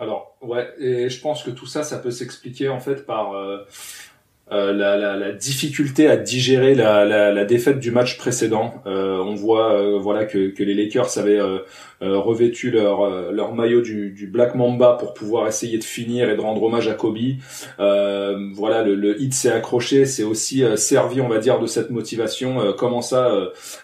Alors, 0.02 0.37
ouais, 0.40 0.69
et 0.81 1.08
je 1.08 1.20
pense 1.20 1.44
que 1.44 1.50
tout 1.50 1.66
ça, 1.66 1.84
ça 1.84 1.99
peut 1.99 2.10
s'expliquer, 2.10 2.69
en 2.69 2.81
fait, 2.81 3.06
par... 3.06 3.34
Euh, 3.34 3.64
euh, 4.52 4.72
la, 4.72 4.96
la, 4.96 5.16
la, 5.16 5.32
difficulté 5.32 6.08
à 6.08 6.16
digérer 6.16 6.75
la, 6.75 7.04
la, 7.04 7.44
défaite 7.44 7.78
du 7.78 7.90
match 7.90 8.19
précédent. 8.19 8.82
Euh, 8.87 9.19
on 9.19 9.34
voit 9.34 9.99
voilà 9.99 10.25
que, 10.26 10.49
que 10.50 10.62
les 10.62 10.75
Lakers 10.75 11.19
avaient 11.19 11.40
euh, 12.02 12.19
revêtu 12.19 12.72
leur 12.72 13.02
euh, 13.02 13.31
leur 13.31 13.54
maillot 13.54 13.81
du, 13.81 14.10
du, 14.10 14.26
Black 14.26 14.56
Mamba 14.56 14.96
pour 14.99 15.14
pouvoir 15.14 15.46
essayer 15.46 15.78
de 15.78 15.84
finir 15.84 16.28
et 16.31 16.34
de 16.34 16.40
rendre 16.40 16.60
hommage 16.60 16.88
à 16.88 16.94
Kobe. 16.94 17.12
Euh, 17.78 18.50
voilà, 18.54 18.82
le, 18.82 18.96
le 18.96 19.22
hit 19.22 19.32
s'est 19.32 19.52
accroché, 19.52 20.04
c'est 20.04 20.25
aussi 20.25 20.64
servi, 20.76 21.20
on 21.20 21.28
va 21.28 21.38
dire, 21.38 21.60
de 21.60 21.66
cette 21.66 21.90
motivation. 21.90 22.75
comment 22.76 23.02
ça, 23.02 23.31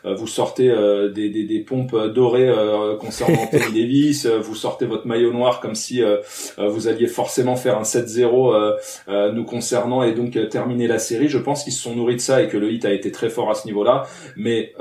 vous 0.04 0.26
sortez 0.26 0.68
des, 1.14 1.28
des, 1.28 1.44
des, 1.44 1.60
pompes 1.60 1.94
dorées 2.14 2.50
concernant 2.98 3.42
Anthony 3.42 3.82
Davis, 3.82 4.26
vous 4.26 4.54
sortez 4.54 4.86
votre 4.86 5.06
maillot 5.06 5.32
noir 5.32 5.60
comme 5.60 5.74
si 5.74 6.02
vous 6.56 6.88
alliez 6.88 7.06
forcément 7.06 7.56
faire 7.56 7.78
un 7.78 7.82
7-0 7.82 9.32
nous 9.32 9.44
concernant 9.44 10.02
et 10.02 10.12
donc 10.12 10.36
terminer 10.58 10.86
la 10.86 10.98
série. 10.98 11.28
Je 11.28 11.38
pense 11.38 11.64
qu'ils 11.64 11.72
se 11.72 11.82
sont 11.82 11.94
nourris 11.94 12.16
de 12.16 12.20
ça 12.20 12.42
et 12.42 12.48
que 12.48 12.56
le 12.56 12.70
hit 12.72 12.84
a 12.84 12.92
été 12.92 13.12
très 13.12 13.30
fort 13.30 13.50
à 13.50 13.54
ce 13.54 13.66
niveau-là. 13.66 14.06
Mais 14.36 14.74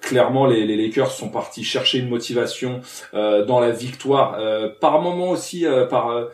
clairement, 0.00 0.46
les, 0.46 0.66
les 0.66 0.76
Lakers 0.76 1.12
sont 1.12 1.28
partis 1.28 1.64
chercher 1.64 1.98
une 1.98 2.08
motivation 2.08 2.80
euh, 3.14 3.44
dans 3.44 3.60
la 3.60 3.70
victoire, 3.70 4.36
euh, 4.38 4.68
par 4.80 5.00
moment 5.00 5.30
aussi 5.30 5.66
euh, 5.66 5.86
par 5.86 6.28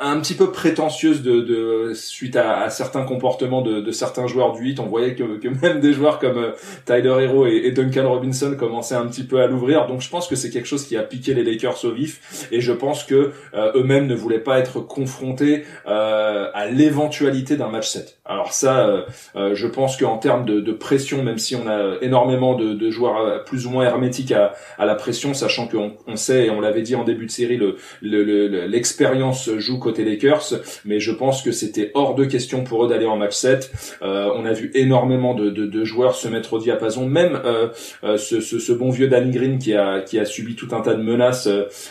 un 0.00 0.20
petit 0.20 0.34
peu 0.34 0.50
prétentieuse 0.50 1.22
de, 1.22 1.40
de 1.40 1.92
suite 1.94 2.36
à, 2.36 2.62
à, 2.62 2.70
certains 2.70 3.04
comportements 3.04 3.62
de, 3.62 3.80
de, 3.80 3.92
certains 3.92 4.26
joueurs 4.26 4.52
du 4.52 4.62
8. 4.62 4.80
On 4.80 4.86
voyait 4.86 5.14
que, 5.14 5.38
que 5.38 5.48
même 5.48 5.80
des 5.80 5.92
joueurs 5.92 6.18
comme 6.18 6.52
Tyler 6.84 7.16
Hero 7.20 7.46
et, 7.46 7.62
et, 7.64 7.72
Duncan 7.72 8.08
Robinson 8.08 8.56
commençaient 8.58 8.94
un 8.94 9.06
petit 9.06 9.24
peu 9.24 9.40
à 9.40 9.46
l'ouvrir. 9.46 9.86
Donc 9.86 10.00
je 10.00 10.08
pense 10.08 10.28
que 10.28 10.36
c'est 10.36 10.50
quelque 10.50 10.68
chose 10.68 10.86
qui 10.86 10.96
a 10.96 11.02
piqué 11.02 11.34
les 11.34 11.42
Lakers 11.42 11.84
au 11.84 11.90
vif 11.90 12.48
et 12.52 12.60
je 12.60 12.72
pense 12.72 13.04
que 13.04 13.32
eux-mêmes 13.54 14.06
ne 14.06 14.14
voulaient 14.14 14.38
pas 14.38 14.58
être 14.58 14.80
confrontés 14.80 15.64
à 15.86 16.66
l'éventualité 16.70 17.56
d'un 17.56 17.68
match 17.68 17.88
7. 17.88 18.18
Alors 18.34 18.52
ça, 18.52 19.06
je 19.34 19.66
pense 19.66 19.96
qu'en 19.96 20.18
termes 20.18 20.44
de, 20.44 20.60
de, 20.60 20.72
pression, 20.72 21.22
même 21.22 21.38
si 21.38 21.56
on 21.56 21.66
a 21.68 21.96
énormément 22.02 22.54
de, 22.54 22.74
de 22.74 22.90
joueurs 22.90 23.44
plus 23.44 23.66
ou 23.66 23.70
moins 23.70 23.84
hermétiques 23.84 24.32
à, 24.32 24.54
à 24.78 24.86
la 24.86 24.94
pression, 24.94 25.34
sachant 25.34 25.66
que 25.66 25.76
on, 25.76 26.16
sait 26.16 26.46
et 26.46 26.50
on 26.50 26.60
l'avait 26.60 26.82
dit 26.82 26.94
en 26.94 27.04
début 27.04 27.26
de 27.26 27.30
série, 27.30 27.60
l'expérience 28.02 29.48
le, 29.48 29.58
joue 29.58 29.78
côté 29.78 30.04
Lakers, 30.04 30.54
mais 30.84 31.00
je 31.00 31.12
pense 31.12 31.42
que 31.42 31.52
c'était 31.52 31.90
hors 31.94 32.14
de 32.14 32.24
question 32.24 32.64
pour 32.64 32.84
eux 32.84 32.88
d'aller 32.88 33.06
en 33.06 33.16
match 33.16 33.34
7. 33.34 33.98
Euh, 34.02 34.30
on 34.34 34.44
a 34.44 34.52
vu 34.52 34.70
énormément 34.74 35.34
de, 35.34 35.50
de, 35.50 35.84
joueurs 35.84 36.14
se 36.14 36.28
mettre 36.28 36.54
au 36.54 36.58
diapason, 36.58 37.06
même 37.06 37.40
euh, 37.44 37.68
euh, 38.04 38.16
ce, 38.16 38.40
ce, 38.40 38.72
bon 38.72 38.90
vieux 38.90 39.08
Danny 39.08 39.30
Green 39.30 39.58
qui 39.58 39.74
a, 39.74 40.00
qui 40.00 40.18
a 40.18 40.24
subi 40.24 40.54
tout 40.54 40.68
un 40.72 40.80
tas 40.80 40.94
de 40.94 41.02
menaces 41.02 41.48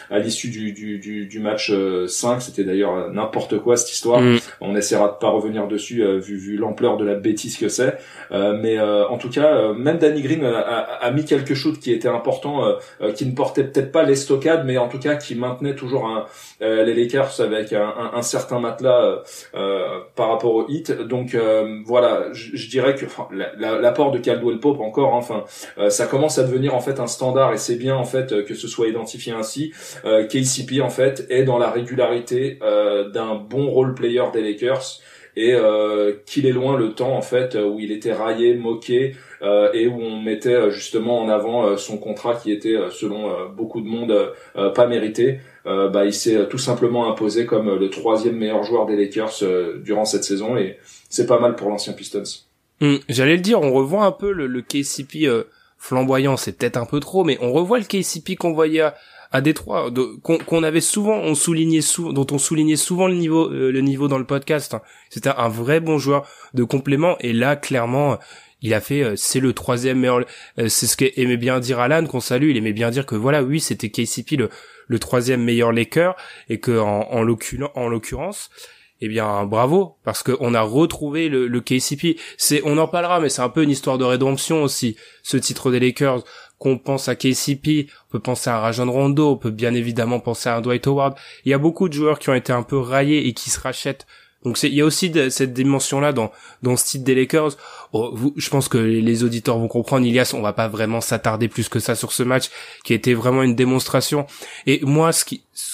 à 0.10 0.20
l'issue 0.20 0.50
du, 0.50 0.72
du, 0.74 1.26
du, 1.28 1.40
match 1.40 1.72
5. 2.08 2.42
C'était 2.42 2.64
d'ailleurs 2.64 3.12
n'importe 3.12 3.60
quoi 3.60 3.78
cette 3.78 3.92
histoire. 3.92 4.22
Mm. 4.22 4.40
On 4.62 4.76
essaiera 4.76 5.10
de 5.10 5.18
pas 5.20 5.30
revenir 5.30 5.68
dessus 5.68 6.04
vu, 6.20 6.33
vu 6.36 6.58
l'ampleur 6.58 6.98
de 6.98 7.06
la 7.06 7.16
bêtise 7.16 7.58
que 7.58 7.68
c'est. 7.68 7.98
mais 8.32 8.80
en 8.80 9.18
tout 9.18 9.30
cas, 9.30 9.74
même 9.74 9.98
Danny 9.98 10.22
Green 10.22 10.44
a, 10.44 10.60
a, 10.60 11.12
mis 11.12 11.26
quelque 11.26 11.56
chose 11.56 11.80
qui 11.80 11.92
était 11.92 12.08
important, 12.08 12.64
qui 13.16 13.26
ne 13.26 13.34
portait 13.34 13.64
peut-être 13.64 13.92
pas 13.92 14.04
l'estocade, 14.04 14.64
mais 14.66 14.78
en 14.78 14.88
tout 14.88 15.00
cas 15.00 15.16
qui 15.16 15.36
maintenait 15.36 15.76
toujours 15.76 16.08
un, 16.08 16.26
euh, 16.62 16.84
les 16.84 16.94
Lakers 16.94 17.42
avec 17.42 17.74
un, 17.74 17.94
un, 18.14 18.22
certain 18.22 18.60
matelas 18.60 19.02
euh, 19.02 19.18
euh, 19.56 20.00
par 20.16 20.30
rapport 20.30 20.54
au 20.56 20.66
hit. 20.68 20.92
Donc 20.92 21.36
voilà, 21.86 22.28
je, 22.32 22.70
dirais 22.70 22.96
que 22.96 23.06
l'apport 23.58 24.12
de 24.12 24.20
Caldwell 24.20 24.60
Pope 24.60 24.80
encore, 24.80 25.14
hein, 25.14 25.18
enfin, 25.18 25.44
ça 25.90 26.06
commence 26.08 26.38
à 26.38 26.44
devenir 26.44 26.76
en 26.76 26.80
fait 26.80 27.00
un 27.00 27.08
standard 27.08 27.54
et 27.54 27.58
c'est 27.58 27.76
bien 27.76 27.96
en 27.96 28.06
fait 28.06 28.46
que 28.46 28.56
ce 28.56 28.68
soit 28.68 28.88
identifié 28.88 29.34
ainsi. 29.34 29.74
KCP 30.04 30.82
en 30.82 30.90
fait 30.90 31.26
est 31.30 31.44
dans 31.44 31.58
la 31.58 31.70
régularité 31.70 32.60
d'un 33.14 33.36
bon 33.36 33.70
role 33.70 33.94
player 33.94 34.24
des 34.34 34.42
Lakers 34.42 35.00
et 35.36 35.56
qu'il 36.26 36.46
est 36.46 36.52
loin 36.52 36.78
le 36.78 36.94
temps 36.94 37.16
en 37.16 37.22
fait 37.22 37.56
où 37.56 37.80
il 37.80 37.92
était 37.92 38.14
raillé, 38.14 38.56
moqué 38.56 39.16
et 39.42 39.88
où 39.88 40.02
on 40.02 40.22
mettait 40.22 40.70
justement 40.72 41.22
en 41.22 41.30
avant 41.30 41.76
son 41.78 41.98
contrat 41.98 42.36
qui 42.36 42.52
était 42.52 42.78
selon 42.92 43.50
beaucoup 43.50 43.82
de 43.82 43.88
monde 43.88 44.34
pas 44.76 44.88
mérité. 44.88 45.40
bah, 45.66 46.06
il 46.06 46.14
s'est 46.14 46.48
tout 46.48 46.58
simplement 46.58 47.12
imposé 47.12 47.46
comme 47.46 47.78
le 47.78 47.90
troisième 47.90 48.38
meilleur 48.38 48.64
joueur 48.64 48.86
des 48.86 48.96
Lakers 48.96 49.44
durant 49.84 50.06
cette 50.06 50.24
saison 50.24 50.56
et 50.56 50.78
c'est 51.10 51.26
pas 51.26 51.40
mal 51.40 51.56
pour 51.56 51.70
l'ancien 51.70 51.94
Pistons. 51.94 52.24
Hum, 52.82 53.00
j'allais 53.10 53.36
le 53.36 53.42
dire, 53.42 53.62
on 53.62 53.74
revoit 53.74 54.06
un 54.06 54.12
peu 54.12 54.32
le, 54.32 54.46
le 54.46 54.62
KCP 54.62 55.28
flamboyant, 55.84 56.38
c'est 56.38 56.58
peut-être 56.58 56.78
un 56.78 56.86
peu 56.86 57.02
trop, 57.02 57.26
mais 57.26 57.38
on 57.42 57.52
revoit 57.52 57.78
le 57.78 57.84
KCP 57.84 58.38
qu'on 58.38 58.54
voyait 58.54 58.86
à, 59.34 59.42
Détroit, 59.42 59.92
qu'on 60.22 60.64
avait 60.64 60.82
souvent, 60.82 61.18
on 61.18 61.36
soulignait 61.36 61.82
souvent, 61.82 62.14
dont 62.14 62.28
on 62.32 62.38
soulignait 62.38 62.76
souvent 62.76 63.08
le 63.08 63.16
niveau, 63.16 63.50
euh, 63.52 63.72
le 63.72 63.82
niveau 63.82 64.08
dans 64.08 64.18
le 64.18 64.26
podcast. 64.26 64.74
Hein. 64.76 64.82
C'était 65.10 65.30
un 65.30 65.50
vrai 65.50 65.80
bon 65.80 65.98
joueur 65.98 66.28
de 66.54 66.64
complément, 66.64 67.18
et 67.20 67.34
là, 67.34 67.56
clairement, 67.56 68.18
il 68.62 68.74
a 68.74 68.80
fait, 68.80 69.04
euh, 69.04 69.14
c'est 69.16 69.40
le 69.40 69.54
troisième 69.54 70.00
meilleur. 70.00 70.22
Euh, 70.60 70.70
c'est 70.70 70.88
ce 70.88 70.96
qu'aimait 70.96 71.38
bien 71.38 71.60
dire 71.60 71.80
Alan, 71.80 72.06
qu'on 72.06 72.20
salue. 72.22 72.50
Il 72.52 72.58
aimait 72.58 72.74
bien 72.74 72.92
dire 72.92 73.06
que 73.06 73.16
voilà, 73.16 73.44
oui, 73.44 73.60
c'était 73.60 73.90
KCP 73.90 74.38
le, 74.38 74.50
le 74.88 75.00
troisième 75.00 75.44
meilleur 75.44 75.72
Laker, 75.72 76.16
et 76.50 76.60
que 76.60 76.80
en, 76.80 77.12
en 77.12 77.24
l'occurrence, 77.24 78.50
eh 79.06 79.10
bien 79.10 79.44
bravo 79.44 79.98
parce 80.06 80.24
qu'on 80.24 80.54
a 80.54 80.62
retrouvé 80.62 81.28
le, 81.28 81.48
le 81.48 81.60
KCP. 81.60 82.18
C'est 82.38 82.62
on 82.64 82.78
en 82.78 82.88
parlera 82.88 83.20
mais 83.20 83.28
c'est 83.28 83.42
un 83.42 83.50
peu 83.50 83.62
une 83.64 83.70
histoire 83.70 83.98
de 83.98 84.06
rédemption 84.06 84.64
aussi 84.64 84.96
ce 85.24 85.36
titre 85.36 85.72
des 85.72 85.82
Lakers. 85.82 86.24
Qu'on 86.64 86.78
pense 86.78 87.10
à 87.10 87.16
KCP, 87.16 87.88
on 88.08 88.12
peut 88.14 88.20
penser 88.20 88.50
à 88.50 88.58
Rajon 88.60 88.90
Rondo, 88.90 89.32
on 89.32 89.36
peut 89.36 89.52
bien 89.52 89.74
évidemment 89.74 90.22
penser 90.22 90.48
à 90.48 90.62
Dwight 90.62 90.88
Howard. 90.88 91.16
Il 91.44 91.50
y 91.50 91.54
a 91.54 91.58
beaucoup 91.58 91.90
de 91.90 91.94
joueurs 91.94 92.20
qui 92.20 92.30
ont 92.30 92.34
été 92.34 92.54
un 92.54 92.64
peu 92.64 92.78
raillés 92.78 93.28
et 93.28 93.34
qui 93.34 93.50
se 93.50 93.60
rachètent 93.60 94.08
donc 94.44 94.62
il 94.64 94.74
y 94.74 94.82
a 94.82 94.86
aussi 94.86 95.12
cette 95.30 95.54
dimension-là 95.54 96.12
dans 96.12 96.32
dans 96.62 96.76
ce 96.76 96.86
titre 96.86 97.06
des 97.06 97.16
Lakers. 97.16 97.52
Oh, 97.94 98.34
je 98.36 98.50
pense 98.50 98.68
que 98.68 98.78
les 98.78 99.24
auditeurs 99.24 99.58
vont 99.58 99.68
comprendre. 99.68 100.06
Ilias, 100.06 100.34
on 100.34 100.42
va 100.42 100.54
pas 100.54 100.68
vraiment 100.68 101.02
s'attarder 101.02 101.48
plus 101.48 101.70
que 101.70 101.80
ça 101.80 101.96
sur 101.96 102.12
ce 102.12 102.24
match 102.24 102.50
qui 102.84 102.94
a 102.94 102.96
été 102.96 103.14
vraiment 103.14 103.44
une 103.44 103.56
démonstration. 103.56 104.26
Et 104.66 104.82
moi, 104.84 105.12
ce 105.12 105.26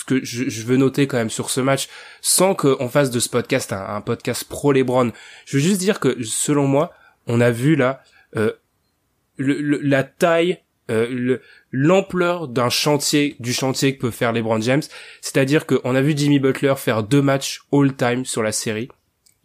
que 0.05 0.23
je, 0.23 0.63
veux 0.63 0.77
noter 0.77 1.07
quand 1.07 1.17
même 1.17 1.29
sur 1.29 1.49
ce 1.49 1.61
match, 1.61 1.87
sans 2.21 2.53
qu'on 2.53 2.89
fasse 2.89 3.09
de 3.09 3.19
ce 3.19 3.29
podcast 3.29 3.73
un, 3.73 4.01
podcast 4.01 4.43
pro 4.43 4.71
LeBron, 4.71 5.11
je 5.45 5.57
veux 5.57 5.63
juste 5.63 5.79
dire 5.79 5.99
que 5.99 6.21
selon 6.23 6.67
moi, 6.67 6.91
on 7.27 7.41
a 7.41 7.51
vu 7.51 7.75
là 7.75 8.03
euh, 8.35 8.53
la 9.37 10.03
taille 10.03 10.59
euh, 10.89 11.37
l'ampleur 11.71 12.47
d'un 12.47 12.69
chantier 12.69 13.35
du 13.39 13.53
chantier 13.53 13.95
que 13.95 14.01
peut 14.01 14.11
faire 14.11 14.33
LeBron 14.33 14.61
James, 14.61 14.81
c'est-à-dire 15.21 15.65
qu'on 15.65 15.95
a 15.95 16.01
vu 16.01 16.13
Jimmy 16.15 16.39
Butler 16.39 16.73
faire 16.77 17.03
deux 17.03 17.21
matchs 17.21 17.61
all-time 17.71 18.25
sur 18.25 18.43
la 18.43 18.51
série, 18.51 18.89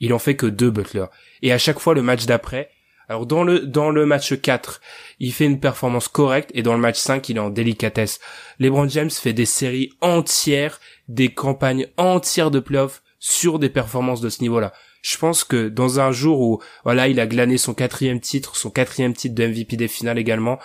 il 0.01 0.13
en 0.13 0.19
fait 0.19 0.37
que 0.37 0.47
deux 0.47 0.71
Butler, 0.71 1.07
et 1.43 1.53
à 1.53 1.59
chaque 1.59 1.79
fois 1.79 1.95
le 1.95 2.03
match 2.03 2.27
d'après, 2.27 2.71
alors 3.09 3.27
dans 3.27 3.45
le 3.45 3.61
dans 3.61 3.91
le 3.91 4.07
match 4.07 4.41
4, 4.41 4.81
il 5.21 5.33
fait 5.33 5.45
une 5.45 5.61
performance 5.61 6.09
correcte 6.09 6.51
et 6.55 6.63
dans 6.63 6.73
le 6.73 6.81
match 6.81 6.99
5, 6.99 7.29
il 7.29 7.37
est 7.37 7.41
en 7.41 7.51
délicatesse. 7.51 8.19
LeBron 8.59 8.89
James 8.89 9.11
fait 9.11 9.35
des 9.35 9.45
séries 9.45 9.93
entières, 10.01 10.81
des 11.09 11.29
campagnes 11.29 11.89
entières 11.99 12.51
de 12.51 12.61
playoffs 12.61 13.03
sur 13.19 13.59
des 13.59 13.69
performances 13.69 14.21
de 14.21 14.31
ce 14.31 14.41
niveau-là. 14.41 14.73
Je 15.03 15.19
pense 15.19 15.45
que 15.45 15.69
dans 15.69 16.01
un 16.01 16.13
jour 16.13 16.41
où 16.41 16.63
voilà, 16.85 17.09
il 17.09 17.21
a 17.21 17.27
glané 17.27 17.59
son 17.59 17.75
quatrième 17.75 18.21
titre, 18.21 18.57
son 18.57 18.71
quatrième 18.71 19.13
titre 19.13 19.35
de 19.35 19.47
MVP 19.47 19.77
des 19.77 19.89
finales 19.89 20.19
également, 20.19 20.59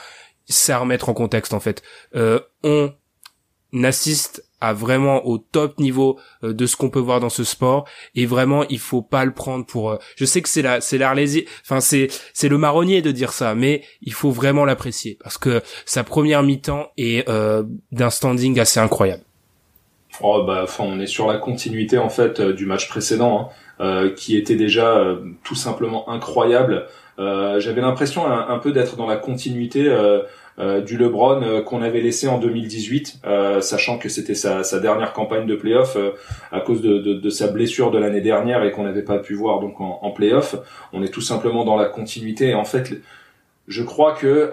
c'est 0.50 0.74
à 0.74 0.79
remettre 0.79 1.10
en 1.10 1.13
contexte 1.13 1.53
en 1.53 1.60
fait. 1.60 1.84
Euh, 2.15 2.39
on 2.63 2.91
assiste 3.84 4.44
à 4.62 4.74
vraiment 4.74 5.25
au 5.25 5.38
top 5.38 5.79
niveau 5.79 6.20
euh, 6.44 6.53
de 6.53 6.65
ce 6.65 6.75
qu'on 6.75 6.89
peut 6.89 7.00
voir 7.00 7.20
dans 7.20 7.29
ce 7.29 7.44
sport 7.44 7.86
et 8.15 8.25
vraiment 8.25 8.65
il 8.70 8.79
faut 8.79 9.01
pas 9.01 9.25
le 9.25 9.32
prendre 9.32 9.65
pour 9.65 9.91
euh, 9.91 9.98
je 10.15 10.25
sais 10.25 10.41
que 10.41 10.50
c'est 10.50 10.62
la 10.62 10.82
c'est 10.82 10.98
l'arlésier 10.98 11.48
enfin 11.62 11.79
c'est 11.79 12.08
c'est 12.34 12.50
le 12.50 12.58
marronnier 12.58 13.01
de 13.01 13.12
dire 13.12 13.32
ça 13.32 13.56
mais 13.56 13.84
il 14.01 14.13
faut 14.13 14.32
vraiment 14.32 14.65
l'apprécier 14.65 15.18
parce 15.22 15.38
que 15.38 15.62
sa 15.86 16.03
première 16.03 16.44
mi-temps 16.44 16.89
est 16.98 17.27
euh, 17.29 17.63
d'un 17.91 18.10
standing 18.10 18.60
assez 18.60 18.79
incroyable. 18.79 19.24
Oh 20.22 20.44
bah 20.46 20.62
enfin 20.63 20.84
on 20.86 21.00
est 21.00 21.08
sur 21.08 21.27
la 21.27 21.38
continuité 21.38 21.98
en 21.98 22.10
fait 22.10 22.41
du 22.41 22.65
match 22.65 22.89
précédent 22.89 23.51
hein, 23.79 24.10
qui 24.18 24.36
était 24.36 24.56
déjà 24.56 25.18
tout 25.44 25.56
simplement 25.56 26.10
incroyable. 26.10 26.88
J'avais 27.20 27.82
l'impression 27.82 28.26
un, 28.26 28.58
peu 28.60 28.72
d'être 28.72 28.96
dans 28.96 29.08
la 29.08 29.18
continuité 29.18 29.90
euh, 30.60 30.82
du 30.82 30.98
LeBron 30.98 31.42
euh, 31.42 31.62
qu'on 31.62 31.82
avait 31.82 32.02
laissé 32.02 32.28
en 32.28 32.38
2018, 32.38 33.22
euh, 33.26 33.62
sachant 33.62 33.98
que 33.98 34.10
c'était 34.10 34.36
sa, 34.36 34.64
sa, 34.66 34.80
dernière 34.82 35.14
campagne 35.14 35.46
de 35.46 35.56
playoff 35.56 35.96
à 36.52 36.60
cause 36.60 36.82
de, 36.82 36.98
de, 36.98 37.14
de, 37.14 37.30
sa 37.30 37.48
blessure 37.48 37.92
de 37.92 37.98
l'année 37.98 38.20
dernière 38.20 38.66
et 38.66 38.72
qu'on 38.72 38.84
n'avait 38.84 39.04
pas 39.04 39.20
pu 39.20 39.36
voir 39.36 39.62
donc 39.62 39.80
en, 39.80 40.00
en 40.02 40.12
playoff. 40.12 40.58
On 40.92 41.02
est 41.02 41.14
tout 41.14 41.22
simplement 41.22 41.64
dans 41.64 41.78
la 41.78 41.86
continuité. 41.86 42.50
Et 42.50 42.56
en 42.56 42.66
fait, 42.66 43.00
je 43.70 43.84
crois 43.84 44.14
que 44.14 44.52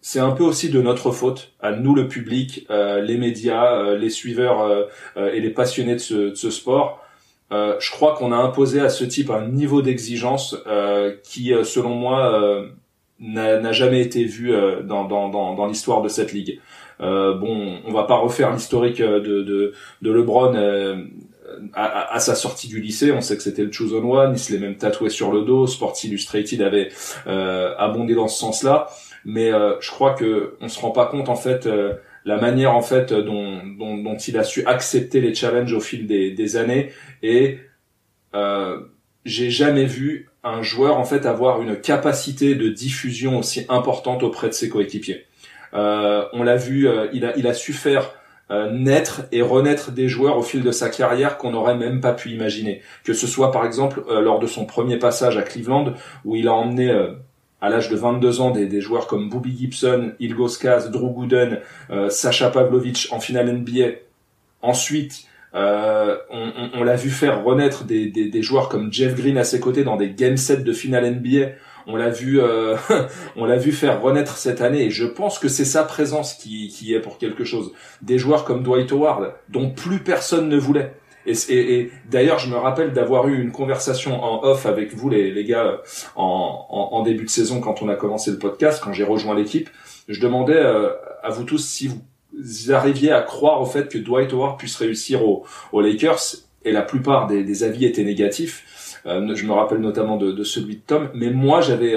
c'est 0.00 0.18
un 0.18 0.32
peu 0.32 0.42
aussi 0.42 0.70
de 0.70 0.82
notre 0.82 1.12
faute, 1.12 1.52
à 1.60 1.70
nous 1.70 1.94
le 1.94 2.08
public, 2.08 2.66
les 2.68 3.16
médias, 3.16 3.94
les 3.94 4.10
suiveurs 4.10 4.88
et 5.16 5.40
les 5.40 5.50
passionnés 5.50 5.94
de 5.94 6.00
ce, 6.00 6.14
de 6.30 6.34
ce 6.34 6.50
sport. 6.50 7.00
Je 7.50 7.90
crois 7.90 8.14
qu'on 8.14 8.32
a 8.32 8.36
imposé 8.36 8.80
à 8.80 8.88
ce 8.88 9.04
type 9.04 9.30
un 9.30 9.46
niveau 9.48 9.82
d'exigence 9.82 10.56
qui, 11.24 11.52
selon 11.64 11.90
moi, 11.90 12.64
n'a 13.20 13.72
jamais 13.72 14.00
été 14.00 14.24
vu 14.24 14.52
euh, 14.52 14.82
dans, 14.82 15.04
dans, 15.04 15.28
dans, 15.28 15.54
dans 15.54 15.66
l'histoire 15.66 16.02
de 16.02 16.08
cette 16.08 16.32
ligue. 16.32 16.58
Euh, 17.00 17.34
bon, 17.34 17.78
on 17.86 17.92
va 17.92 18.04
pas 18.04 18.16
refaire 18.16 18.52
l'historique 18.52 19.00
euh, 19.00 19.20
de, 19.20 19.42
de, 19.42 19.72
de 20.02 20.10
LeBron 20.10 20.54
euh, 20.54 21.04
à, 21.72 22.14
à, 22.14 22.18
sa 22.18 22.34
sortie 22.34 22.68
du 22.68 22.80
lycée. 22.80 23.12
On 23.12 23.20
sait 23.20 23.36
que 23.36 23.42
c'était 23.42 23.62
le 23.62 23.72
chosen 23.72 24.04
one, 24.04 24.32
il 24.32 24.38
se 24.38 24.52
l'est 24.52 24.58
même 24.58 24.76
tatoué 24.76 25.10
sur 25.10 25.32
le 25.32 25.42
dos. 25.42 25.66
Sports 25.66 25.96
Illustrated 26.04 26.62
avait 26.62 26.90
euh, 27.26 27.74
abondé 27.78 28.14
dans 28.14 28.28
ce 28.28 28.38
sens-là, 28.38 28.88
mais 29.24 29.50
je 29.80 29.90
crois 29.90 30.14
que 30.14 30.54
on 30.60 30.68
se 30.68 30.80
rend 30.80 30.90
pas 30.90 31.06
compte 31.06 31.28
en 31.28 31.36
fait 31.36 31.68
la 32.24 32.36
manière 32.36 32.74
en 32.74 32.82
fait 32.82 33.12
dont, 33.12 33.60
dont, 33.78 33.96
dont, 33.96 34.16
il 34.16 34.38
a 34.38 34.44
su 34.44 34.64
accepter 34.66 35.20
les 35.20 35.34
challenges 35.34 35.72
au 35.72 35.80
fil 35.80 36.06
des, 36.06 36.30
des 36.30 36.56
années 36.56 36.92
et 37.22 37.58
j'ai 39.24 39.50
jamais 39.50 39.84
vu 39.84 40.30
un 40.42 40.62
joueur 40.62 40.96
en 40.98 41.04
fait 41.04 41.26
avoir 41.26 41.60
une 41.60 41.76
capacité 41.76 42.54
de 42.54 42.68
diffusion 42.68 43.38
aussi 43.38 43.66
importante 43.68 44.22
auprès 44.22 44.48
de 44.48 44.54
ses 44.54 44.68
coéquipiers. 44.68 45.26
Euh, 45.74 46.24
on 46.32 46.42
l'a 46.42 46.56
vu, 46.56 46.88
euh, 46.88 47.08
il, 47.12 47.24
a, 47.24 47.36
il 47.36 47.46
a 47.46 47.54
su 47.54 47.72
faire 47.72 48.14
euh, 48.50 48.70
naître 48.72 49.22
et 49.30 49.42
renaître 49.42 49.92
des 49.92 50.08
joueurs 50.08 50.36
au 50.36 50.42
fil 50.42 50.62
de 50.62 50.72
sa 50.72 50.88
carrière 50.88 51.36
qu'on 51.36 51.52
n'aurait 51.52 51.76
même 51.76 52.00
pas 52.00 52.12
pu 52.12 52.30
imaginer. 52.30 52.82
Que 53.04 53.12
ce 53.12 53.26
soit 53.26 53.52
par 53.52 53.64
exemple 53.64 54.02
euh, 54.08 54.20
lors 54.20 54.40
de 54.40 54.46
son 54.46 54.64
premier 54.64 54.98
passage 54.98 55.36
à 55.36 55.42
Cleveland 55.42 55.94
où 56.24 56.34
il 56.34 56.48
a 56.48 56.52
emmené 56.52 56.92
à 57.60 57.68
l'âge 57.68 57.90
de 57.90 57.96
22 57.96 58.40
ans 58.40 58.50
des, 58.50 58.66
des, 58.66 58.80
joueurs 58.80 59.06
comme 59.06 59.28
Bobby 59.28 59.56
Gibson, 59.56 60.12
Ilgos 60.18 60.56
Kaz, 60.60 60.90
Drew 60.90 61.12
Gooden, 61.12 61.60
Sacha 62.08 62.50
Pavlovich 62.50 63.12
en 63.12 63.20
finale 63.20 63.52
NBA. 63.52 63.96
Ensuite, 64.62 65.26
euh, 65.54 66.16
on, 66.30 66.70
on, 66.74 66.84
l'a 66.84 66.94
vu 66.94 67.10
faire 67.10 67.42
renaître 67.42 67.84
des, 67.84 68.06
des, 68.06 68.28
des, 68.28 68.42
joueurs 68.42 68.68
comme 68.68 68.92
Jeff 68.92 69.16
Green 69.16 69.36
à 69.36 69.44
ses 69.44 69.58
côtés 69.58 69.82
dans 69.82 69.96
des 69.96 70.10
game 70.10 70.36
sets 70.36 70.58
de 70.58 70.72
finale 70.72 71.10
NBA. 71.16 71.52
On 71.86 71.96
l'a 71.96 72.10
vu, 72.10 72.40
euh, 72.40 72.76
on 73.36 73.46
l'a 73.46 73.56
vu 73.56 73.72
faire 73.72 74.00
renaître 74.00 74.36
cette 74.36 74.60
année 74.60 74.84
et 74.84 74.90
je 74.90 75.04
pense 75.04 75.38
que 75.38 75.48
c'est 75.48 75.64
sa 75.64 75.82
présence 75.82 76.34
qui, 76.34 76.68
qui 76.68 76.94
est 76.94 77.00
pour 77.00 77.18
quelque 77.18 77.44
chose. 77.44 77.72
Des 78.02 78.18
joueurs 78.18 78.44
comme 78.44 78.62
Dwight 78.62 78.92
Howard 78.92 79.34
dont 79.48 79.70
plus 79.70 79.98
personne 79.98 80.48
ne 80.48 80.56
voulait. 80.56 80.94
Et, 81.30 81.90
d'ailleurs, 82.10 82.38
je 82.38 82.48
me 82.48 82.56
rappelle 82.56 82.92
d'avoir 82.92 83.28
eu 83.28 83.40
une 83.40 83.52
conversation 83.52 84.22
en 84.22 84.42
off 84.44 84.66
avec 84.66 84.94
vous, 84.94 85.08
les, 85.08 85.44
gars, 85.44 85.80
en, 86.16 87.02
début 87.04 87.24
de 87.24 87.30
saison 87.30 87.60
quand 87.60 87.82
on 87.82 87.88
a 87.88 87.96
commencé 87.96 88.30
le 88.30 88.38
podcast, 88.38 88.80
quand 88.82 88.92
j'ai 88.92 89.04
rejoint 89.04 89.34
l'équipe. 89.34 89.70
Je 90.08 90.20
demandais 90.20 90.56
euh, 90.56 90.90
à 91.22 91.30
vous 91.30 91.44
tous 91.44 91.64
si 91.64 91.88
vous 91.88 92.72
arriviez 92.72 93.12
à 93.12 93.22
croire 93.22 93.60
au 93.60 93.66
fait 93.66 93.88
que 93.88 93.98
Dwight 93.98 94.32
Howard 94.32 94.58
puisse 94.58 94.76
réussir 94.76 95.22
aux, 95.24 95.44
Lakers, 95.80 96.36
et 96.64 96.72
la 96.72 96.82
plupart 96.82 97.26
des, 97.26 97.64
avis 97.64 97.86
étaient 97.86 98.04
négatifs. 98.04 98.98
Euh, 99.06 99.34
je 99.34 99.46
me 99.46 99.52
rappelle 99.52 99.78
notamment 99.78 100.16
de, 100.16 100.44
celui 100.44 100.76
de 100.76 100.82
Tom, 100.86 101.10
mais 101.14 101.30
moi 101.30 101.60
j'avais 101.60 101.94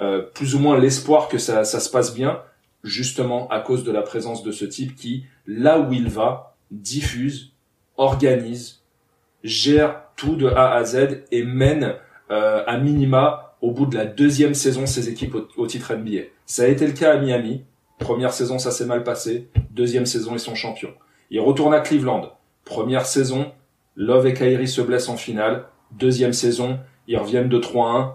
euh, 0.00 0.22
plus 0.34 0.54
ou 0.54 0.58
moins 0.58 0.78
l'espoir 0.78 1.28
que 1.28 1.38
ça 1.38 1.64
se 1.64 1.90
passe 1.90 2.14
bien, 2.14 2.40
justement 2.84 3.48
à 3.48 3.60
cause 3.60 3.84
de 3.84 3.92
la 3.92 4.02
présence 4.02 4.42
de 4.42 4.52
ce 4.52 4.64
type 4.64 4.94
qui, 4.94 5.24
là 5.46 5.78
où 5.80 5.92
il 5.92 6.08
va, 6.08 6.56
diffuse, 6.70 7.52
organise, 7.96 8.82
gère 9.42 10.02
tout 10.16 10.36
de 10.36 10.48
A 10.48 10.74
à 10.74 10.84
Z 10.84 11.24
et 11.30 11.42
mène 11.44 11.94
à 12.28 12.78
minima 12.78 13.56
au 13.62 13.70
bout 13.70 13.86
de 13.86 13.96
la 13.96 14.04
deuxième 14.04 14.54
saison 14.54 14.86
ses 14.86 15.08
équipes 15.08 15.34
au, 15.34 15.46
au 15.56 15.66
titre 15.66 15.94
NBA. 15.94 16.22
Ça 16.44 16.64
a 16.64 16.66
été 16.66 16.86
le 16.86 16.92
cas 16.92 17.12
à 17.12 17.18
Miami, 17.18 17.64
Première 17.98 18.34
saison, 18.34 18.58
ça 18.58 18.70
s'est 18.70 18.84
mal 18.84 19.04
passé. 19.04 19.48
Deuxième 19.70 20.06
saison, 20.06 20.32
ils 20.34 20.40
sont 20.40 20.54
champions. 20.54 20.92
Ils 21.30 21.40
retournent 21.40 21.74
à 21.74 21.80
Cleveland. 21.80 22.32
Première 22.64 23.06
saison, 23.06 23.52
Love 23.96 24.26
et 24.26 24.34
Kyrie 24.34 24.68
se 24.68 24.82
blessent 24.82 25.08
en 25.08 25.16
finale. 25.16 25.64
Deuxième 25.92 26.32
saison, 26.32 26.78
ils 27.08 27.16
reviennent 27.16 27.48
de 27.48 27.58
3-1 27.58 28.12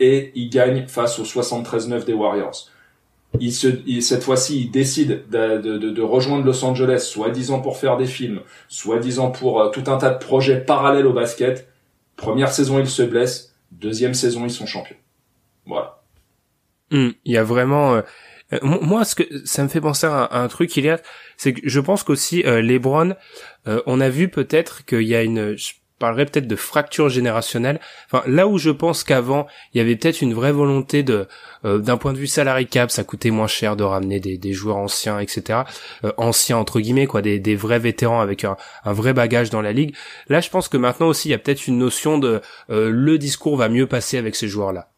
et 0.00 0.32
ils 0.34 0.50
gagnent 0.50 0.86
face 0.86 1.18
aux 1.18 1.24
73-9 1.24 2.04
des 2.04 2.12
Warriors. 2.12 2.68
Ils 3.40 3.52
se, 3.52 3.68
cette 4.00 4.22
fois-ci, 4.22 4.62
ils 4.62 4.70
décident 4.70 5.14
de, 5.30 5.58
de, 5.58 5.78
de, 5.78 6.02
rejoindre 6.02 6.44
Los 6.44 6.64
Angeles, 6.64 7.08
soi-disant 7.10 7.60
pour 7.60 7.78
faire 7.78 7.96
des 7.96 8.06
films, 8.06 8.40
soi-disant 8.68 9.30
pour 9.30 9.60
euh, 9.60 9.70
tout 9.70 9.84
un 9.86 9.96
tas 9.96 10.10
de 10.10 10.18
projets 10.18 10.60
parallèles 10.60 11.06
au 11.06 11.12
basket. 11.12 11.68
Première 12.16 12.52
saison, 12.52 12.78
ils 12.78 12.88
se 12.88 13.02
blessent. 13.02 13.54
Deuxième 13.70 14.12
saison, 14.12 14.44
ils 14.44 14.50
sont 14.50 14.66
champions. 14.66 14.96
Voilà. 15.66 16.02
Hmm, 16.90 17.10
il 17.24 17.32
y 17.32 17.38
a 17.38 17.44
vraiment. 17.44 17.94
Euh, 17.94 18.02
euh, 18.52 18.58
moi, 18.62 19.04
ce 19.04 19.14
que 19.14 19.24
ça 19.46 19.62
me 19.62 19.68
fait 19.68 19.80
penser 19.80 20.06
à 20.06 20.28
un, 20.30 20.48
truc, 20.48 20.76
il 20.76 20.84
y 20.84 20.90
a, 20.90 21.00
c'est 21.38 21.54
que 21.54 21.60
je 21.64 21.80
pense 21.80 22.02
qu'aussi 22.02 22.42
euh, 22.44 22.60
LeBron, 22.60 23.14
on 23.86 24.00
a 24.00 24.08
vu 24.10 24.28
peut-être 24.28 24.84
qu'il 24.84 25.02
y 25.02 25.14
a 25.14 25.22
une 25.22 25.56
parlerais 26.02 26.26
peut-être 26.26 26.48
de 26.48 26.56
fracture 26.56 27.08
générationnelle. 27.08 27.78
Enfin, 28.06 28.24
là 28.26 28.48
où 28.48 28.58
je 28.58 28.70
pense 28.70 29.04
qu'avant, 29.04 29.46
il 29.72 29.78
y 29.78 29.80
avait 29.80 29.94
peut-être 29.94 30.20
une 30.20 30.34
vraie 30.34 30.50
volonté 30.50 31.04
de, 31.04 31.28
euh, 31.64 31.78
d'un 31.78 31.96
point 31.96 32.12
de 32.12 32.18
vue 32.18 32.26
salarié 32.26 32.66
cap, 32.66 32.90
ça 32.90 33.04
coûtait 33.04 33.30
moins 33.30 33.46
cher 33.46 33.76
de 33.76 33.84
ramener 33.84 34.18
des, 34.18 34.52
joueurs 34.52 34.78
anciens, 34.78 35.20
etc. 35.20 35.60
Euh, 36.04 36.10
anciens 36.16 36.56
entre 36.56 36.80
guillemets, 36.80 37.06
quoi, 37.06 37.22
des, 37.22 37.54
vrais 37.54 37.78
vétérans 37.78 38.20
avec 38.20 38.42
un, 38.42 38.56
un, 38.84 38.92
vrai 38.92 39.12
bagage 39.12 39.50
dans 39.50 39.62
la 39.62 39.72
ligue. 39.72 39.94
Là, 40.28 40.40
je 40.40 40.50
pense 40.50 40.68
que 40.68 40.76
maintenant 40.76 41.06
aussi, 41.06 41.28
il 41.28 41.30
y 41.30 41.34
a 41.34 41.38
peut-être 41.38 41.68
une 41.68 41.78
notion 41.78 42.18
de 42.18 42.40
euh, 42.70 42.90
le 42.90 43.16
discours 43.16 43.56
va 43.56 43.68
mieux 43.68 43.86
passer 43.86 44.18
avec 44.18 44.34
ces 44.34 44.48
joueurs-là 44.48 44.91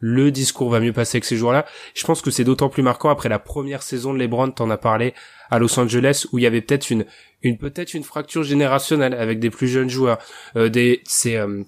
le 0.00 0.30
discours 0.30 0.70
va 0.70 0.80
mieux 0.80 0.92
passer 0.92 1.16
avec 1.16 1.24
ces 1.24 1.36
joueurs-là. 1.36 1.66
Je 1.94 2.04
pense 2.04 2.22
que 2.22 2.30
c'est 2.30 2.44
d'autant 2.44 2.68
plus 2.68 2.82
marquant 2.82 3.10
après 3.10 3.28
la 3.28 3.38
première 3.38 3.82
saison 3.82 4.12
de 4.12 4.18
LeBron, 4.18 4.50
t'en 4.50 4.70
as 4.70 4.76
parlé 4.76 5.14
à 5.50 5.58
Los 5.58 5.78
Angeles, 5.78 6.26
où 6.32 6.38
il 6.38 6.42
y 6.42 6.46
avait 6.46 6.60
peut-être 6.60 6.90
une, 6.90 7.04
une 7.42 7.58
peut-être 7.58 7.94
une 7.94 8.04
fracture 8.04 8.42
générationnelle 8.42 9.14
avec 9.14 9.40
des 9.40 9.50
plus 9.50 9.68
jeunes 9.68 9.90
joueurs. 9.90 10.18
Euh, 10.56 10.68
des, 10.68 11.02
c'est, 11.04 11.36
euh, 11.36 11.62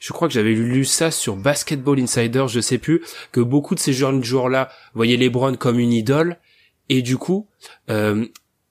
je 0.00 0.12
crois 0.12 0.28
que 0.28 0.34
j'avais 0.34 0.52
lu 0.52 0.84
ça 0.84 1.10
sur 1.10 1.36
Basketball 1.36 1.98
Insider, 1.98 2.44
je 2.48 2.60
sais 2.60 2.78
plus, 2.78 3.02
que 3.32 3.40
beaucoup 3.40 3.74
de 3.74 3.80
ces 3.80 3.92
jeunes 3.92 4.22
joueurs-là 4.22 4.68
voyaient 4.94 5.16
LeBron 5.16 5.54
comme 5.56 5.78
une 5.78 5.92
idole, 5.92 6.38
et 6.88 7.02
du 7.02 7.16
coup, 7.16 7.48
euh, 7.90 8.26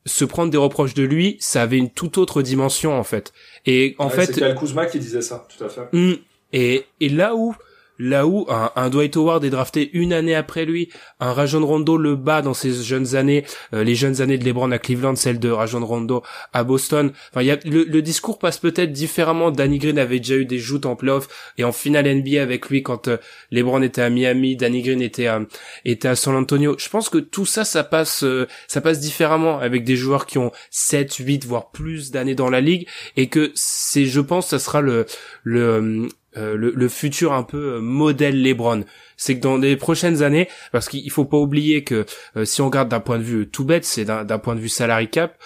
se 0.05 0.25
prendre 0.25 0.51
des 0.51 0.57
reproches 0.57 0.93
de 0.93 1.03
lui, 1.03 1.37
ça 1.39 1.61
avait 1.61 1.77
une 1.77 1.89
toute 1.89 2.17
autre 2.17 2.41
dimension 2.41 2.97
en 2.97 3.03
fait. 3.03 3.33
Et 3.65 3.95
en 3.99 4.09
fait, 4.09 4.33
c'est 4.33 4.41
Al 4.41 4.55
Kuzma 4.55 4.85
qui 4.85 4.99
disait 4.99 5.21
ça, 5.21 5.47
tout 5.55 5.63
à 5.63 5.69
fait. 5.69 5.87
Hmm. 5.91 6.15
et, 6.53 6.85
et 6.99 7.09
là 7.09 7.35
où 7.35 7.55
Là 8.03 8.25
où 8.25 8.47
un, 8.49 8.89
Dwight 8.89 9.15
Howard 9.15 9.45
est 9.45 9.51
drafté 9.51 9.91
une 9.93 10.11
année 10.11 10.33
après 10.33 10.65
lui, 10.65 10.89
un 11.19 11.33
Rajon 11.33 11.63
Rondo 11.63 11.97
le 11.97 12.15
bat 12.15 12.41
dans 12.41 12.55
ses 12.55 12.73
jeunes 12.73 13.15
années, 13.15 13.45
euh, 13.75 13.83
les 13.83 13.93
jeunes 13.93 14.21
années 14.21 14.39
de 14.39 14.43
LeBron 14.43 14.71
à 14.71 14.79
Cleveland, 14.79 15.15
celle 15.15 15.37
de 15.37 15.51
Rajon 15.51 15.85
Rondo 15.85 16.23
à 16.51 16.63
Boston. 16.63 17.11
Enfin, 17.29 17.43
y 17.43 17.51
a, 17.51 17.59
le, 17.63 18.01
discours 18.01 18.39
passe 18.39 18.57
peut-être 18.57 18.91
différemment. 18.91 19.51
Danny 19.51 19.77
Green 19.77 19.99
avait 19.99 20.17
déjà 20.17 20.35
eu 20.35 20.45
des 20.45 20.57
joutes 20.57 20.87
en 20.87 20.95
playoff 20.95 21.27
et 21.59 21.63
en 21.63 21.71
finale 21.71 22.11
NBA 22.11 22.41
avec 22.41 22.69
lui 22.69 22.81
quand 22.81 23.07
euh, 23.07 23.17
LeBron 23.51 23.83
était 23.83 24.01
à 24.01 24.09
Miami, 24.09 24.55
Danny 24.55 24.81
Green 24.81 25.03
était 25.03 25.27
à, 25.27 25.39
était 25.85 26.07
à 26.07 26.15
San 26.15 26.35
Antonio. 26.35 26.75
Je 26.79 26.89
pense 26.89 27.07
que 27.07 27.19
tout 27.19 27.45
ça, 27.45 27.65
ça 27.65 27.83
passe, 27.83 28.23
euh, 28.23 28.47
ça 28.67 28.81
passe 28.81 28.99
différemment 28.99 29.59
avec 29.59 29.83
des 29.83 29.95
joueurs 29.95 30.25
qui 30.25 30.39
ont 30.39 30.51
7, 30.71 31.17
8, 31.17 31.45
voire 31.45 31.69
plus 31.69 32.09
d'années 32.09 32.33
dans 32.33 32.49
la 32.49 32.61
ligue 32.61 32.87
et 33.15 33.27
que 33.27 33.51
c'est, 33.53 34.05
je 34.05 34.21
pense, 34.21 34.47
ça 34.47 34.57
sera 34.57 34.81
le, 34.81 35.05
le, 35.43 36.07
euh, 36.37 36.55
le, 36.55 36.87
futur 36.87 37.33
un 37.33 37.43
peu 37.43 37.75
euh, 37.75 37.79
modèle 37.81 38.41
LeBron. 38.41 38.85
C'est 39.17 39.35
que 39.35 39.41
dans 39.41 39.57
les 39.57 39.75
prochaines 39.75 40.23
années, 40.23 40.47
parce 40.71 40.87
qu'il 40.87 41.11
faut 41.11 41.25
pas 41.25 41.37
oublier 41.37 41.83
que 41.83 42.05
euh, 42.37 42.45
si 42.45 42.61
on 42.61 42.67
regarde 42.67 42.87
d'un 42.87 43.01
point 43.01 43.17
de 43.17 43.23
vue 43.23 43.49
tout 43.49 43.65
bête, 43.65 43.83
c'est 43.83 44.05
d'un 44.05 44.39
point 44.39 44.55
de 44.55 44.61
vue 44.61 44.69
salary 44.69 45.09
cap, 45.09 45.37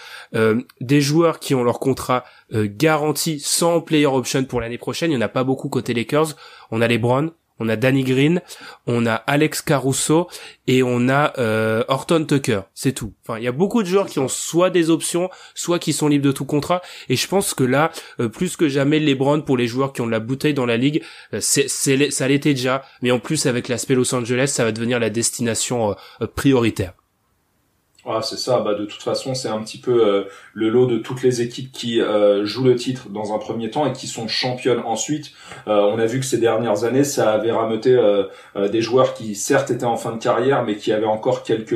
des 0.82 1.02
joueurs 1.02 1.40
qui 1.40 1.56
ont 1.56 1.64
leur 1.64 1.80
contrat 1.80 2.24
garanti 2.54 3.40
sans 3.40 3.82
player 3.82 4.06
option 4.06 4.44
pour 4.44 4.62
l'année 4.62 4.78
prochaine, 4.78 5.12
il 5.12 5.16
y 5.16 5.18
en 5.18 5.22
a 5.22 5.28
pas 5.28 5.44
beaucoup 5.44 5.70
côté 5.70 5.94
Lakers. 5.94 6.36
On 6.72 6.82
a 6.82 6.88
LeBron, 6.88 7.32
on 7.60 7.70
a 7.70 7.76
Danny 7.76 8.04
Green, 8.04 8.42
on 8.88 9.06
a 9.06 9.14
Alex 9.14 9.62
Caruso 9.62 10.28
et 10.68 10.84
on 10.84 11.10
a 11.10 11.34
euh, 11.38 11.84
Horton 11.88 12.26
Tucker. 12.26 12.62
C'est 12.74 12.94
tout. 12.94 13.14
Enfin, 13.24 13.40
il 13.40 13.44
y 13.44 13.48
a 13.48 13.52
beaucoup 13.52 13.82
de 13.84 13.88
joueurs 13.88 14.08
qui 14.08 14.20
ont 14.20 14.28
soit 14.28 14.70
des 14.70 14.90
options, 14.90 15.30
soit 15.54 15.80
qui 15.80 15.94
sont 15.94 16.08
libres 16.08 16.26
de 16.26 16.32
tout 16.32 16.46
contrat. 16.46 16.82
Et 17.10 17.16
je 17.16 17.28
pense 17.28 17.54
que 17.54 17.64
là, 17.64 17.92
euh, 18.20 18.30
plus 18.30 18.58
que 18.58 18.68
jamais, 18.68 19.00
LeBron 19.00 19.42
pour 19.42 19.58
les 19.58 19.68
joueurs 19.68 19.94
qui 19.94 20.02
ont 20.02 20.08
de 20.08 20.12
la 20.12 20.20
bouteille 20.20 20.54
dans 20.54 20.66
la 20.66 20.78
ligue, 20.78 21.04
euh, 21.34 21.40
c'est, 21.42 21.68
ça 21.68 22.28
l'était 22.28 22.54
déjà. 22.54 22.84
Mais 23.02 23.12
en 23.12 23.20
plus, 23.20 23.46
avec 23.46 23.68
l'aspect 23.68 23.96
Los 23.96 24.14
Angeles, 24.14 24.52
ça 24.54 24.64
va 24.64 24.72
devenir 24.72 25.00
la 25.00 25.10
destination 25.10 25.96
prioritaire. 26.36 26.94
Ah, 28.08 28.22
c'est 28.22 28.38
ça. 28.38 28.60
Bah, 28.60 28.76
de 28.76 28.86
toute 28.86 29.02
façon, 29.02 29.34
c'est 29.34 29.48
un 29.48 29.60
petit 29.62 29.80
peu 29.80 30.06
euh, 30.06 30.24
le 30.54 30.70
lot 30.70 30.86
de 30.86 30.98
toutes 31.00 31.24
les 31.24 31.42
équipes 31.42 31.72
qui 31.72 32.00
euh, 32.00 32.46
jouent 32.46 32.64
le 32.64 32.76
titre 32.76 33.10
dans 33.10 33.34
un 33.34 33.40
premier 33.40 33.72
temps 33.72 33.88
et 33.88 33.94
qui 33.94 34.06
sont 34.06 34.28
championnes 34.28 34.82
ensuite. 34.86 35.32
Euh, 35.68 35.82
on 35.92 35.98
a 35.98 36.06
vu 36.06 36.20
que 36.20 36.26
ces 36.26 36.38
dernières 36.38 36.84
années, 36.84 37.04
ça 37.04 37.32
avait 37.32 37.52
rameuté 37.52 37.96
des 38.56 38.82
joueurs 38.82 39.14
qui 39.14 39.36
certes 39.36 39.72
étaient 39.72 39.86
en 39.86 39.98
fin 39.98 40.12
de 40.12 40.22
carrière, 40.22 40.64
mais 40.64 40.76
qui 40.76 40.92
avaient 40.92 41.06
encore 41.06 41.44
quelques 41.44 41.76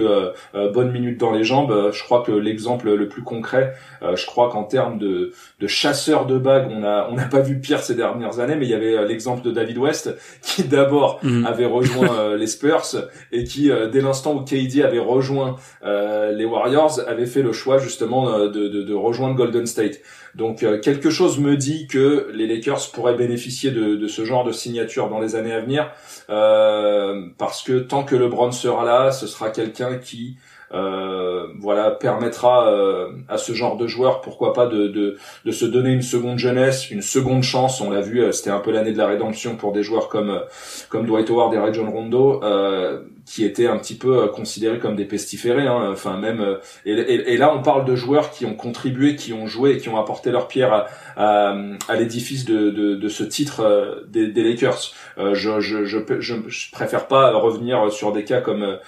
bonnes 0.53 0.91
minutes 0.91 1.19
dans 1.19 1.31
les 1.31 1.43
jambes. 1.43 1.91
Je 1.91 2.03
crois 2.03 2.21
que 2.21 2.31
l'exemple 2.31 2.93
le 2.93 3.07
plus 3.07 3.23
concret, 3.23 3.73
je 4.01 4.25
crois 4.25 4.49
qu'en 4.49 4.63
termes 4.63 4.97
de, 4.97 5.31
de 5.59 5.67
chasseurs 5.67 6.25
de 6.25 6.37
bagues, 6.37 6.69
on 6.71 6.83
a 6.83 7.07
on 7.09 7.15
n'a 7.15 7.25
pas 7.25 7.39
vu 7.39 7.59
pire 7.59 7.79
ces 7.79 7.95
dernières 7.95 8.39
années, 8.39 8.55
mais 8.55 8.65
il 8.65 8.71
y 8.71 8.75
avait 8.75 9.05
l'exemple 9.07 9.41
de 9.43 9.51
David 9.51 9.77
West 9.77 10.15
qui 10.41 10.63
d'abord 10.63 11.19
mm. 11.23 11.45
avait 11.45 11.65
rejoint 11.65 12.35
les 12.35 12.47
Spurs 12.47 12.83
et 13.31 13.43
qui 13.43 13.71
dès 13.91 14.01
l'instant 14.01 14.35
où 14.35 14.43
KD 14.43 14.81
avait 14.83 14.99
rejoint 14.99 15.55
euh, 15.83 16.18
les 16.31 16.45
Warriors 16.45 16.99
avaient 17.07 17.25
fait 17.25 17.41
le 17.41 17.51
choix 17.51 17.77
justement 17.77 18.29
euh, 18.29 18.49
de, 18.49 18.67
de, 18.67 18.93
rejoindre 18.93 19.35
Golden 19.35 19.65
State. 19.65 19.99
Donc 20.35 20.63
euh, 20.63 20.79
quelque 20.79 21.09
chose 21.09 21.39
me 21.39 21.55
dit 21.55 21.87
que 21.87 22.29
les 22.33 22.47
Lakers 22.47 22.91
pourraient 22.93 23.15
bénéficier 23.15 23.71
de, 23.71 23.95
de 23.95 24.07
ce 24.07 24.25
genre 24.25 24.43
de 24.43 24.51
signature 24.51 25.09
dans 25.09 25.19
les 25.19 25.35
années 25.35 25.53
à 25.53 25.61
venir, 25.61 25.91
parce 26.27 27.63
que 27.63 27.79
tant 27.79 28.03
que 28.03 28.15
LeBron 28.15 28.51
sera 28.51 28.85
là, 28.85 29.11
ce 29.11 29.27
sera 29.27 29.49
quelqu'un 29.49 29.97
qui 29.97 30.37
euh, 30.71 31.47
voilà 31.59 31.89
permettra 31.89 32.71
euh, 32.71 33.09
à 33.27 33.39
ce 33.39 33.53
genre 33.53 33.75
de 33.75 33.87
joueur 33.87 34.21
pourquoi 34.21 34.53
pas 34.53 34.67
de, 34.67 34.87
de, 34.87 35.17
de, 35.43 35.51
se 35.51 35.65
donner 35.65 35.89
une 35.89 36.03
seconde 36.03 36.37
jeunesse 36.37 36.91
une 36.91 37.01
seconde 37.01 37.41
chance 37.41 37.81
on 37.81 37.89
l'a 37.89 38.01
vu 38.01 38.31
c'était 38.31 38.51
un 38.51 38.59
peu 38.59 38.69
l'année 38.71 38.91
de 38.91 38.97
la 38.99 39.07
rédemption 39.07 39.55
pour 39.55 39.71
des 39.71 39.81
joueurs 39.81 40.09
comme 40.09 40.43
comme 40.89 41.07
Dwight 41.07 41.27
Howard 41.31 41.55
et 41.55 41.57
Ray 41.57 41.73
John 41.73 41.89
Rondo 41.89 42.43
euh, 42.43 43.01
qui 43.29 43.45
étaient 43.45 43.67
un 43.67 43.77
petit 43.77 43.93
peu 43.95 44.23
euh, 44.23 44.27
considérés 44.27 44.79
comme 44.79 44.95
des 44.95 45.05
pestiférés. 45.05 45.67
Hein. 45.67 45.91
Enfin 45.91 46.17
même 46.17 46.41
euh, 46.41 46.57
et, 46.83 46.93
et, 46.93 47.37
là 47.37 47.53
on 47.55 47.61
parle 47.61 47.85
de 47.85 47.95
joueurs 47.95 48.31
qui 48.31 48.47
ont 48.47 48.55
contribué, 48.55 49.15
qui 49.15 49.33
ont 49.33 49.45
joué 49.45 49.73
et 49.73 49.77
qui 49.77 49.87
ont 49.87 49.99
apporté 49.99 50.31
leur 50.31 50.47
pierre 50.47 50.87
à, 51.15 51.55
à, 51.87 51.95
l'édifice 51.95 52.43
de, 52.45 52.71
de, 52.71 52.95
de, 52.95 53.07
ce 53.07 53.23
titre 53.23 53.59
euh, 53.59 54.01
des, 54.07 54.29
des, 54.29 54.43
Lakers. 54.43 54.93
je, 55.17 55.59
je, 55.59 55.85
je, 55.85 55.99
je, 56.19 56.71
préfère 56.71 57.07
pas 57.07 57.31
revenir 57.33 57.91
sur 57.91 58.11
des 58.11 58.23
cas 58.23 58.41
comme 58.41 58.79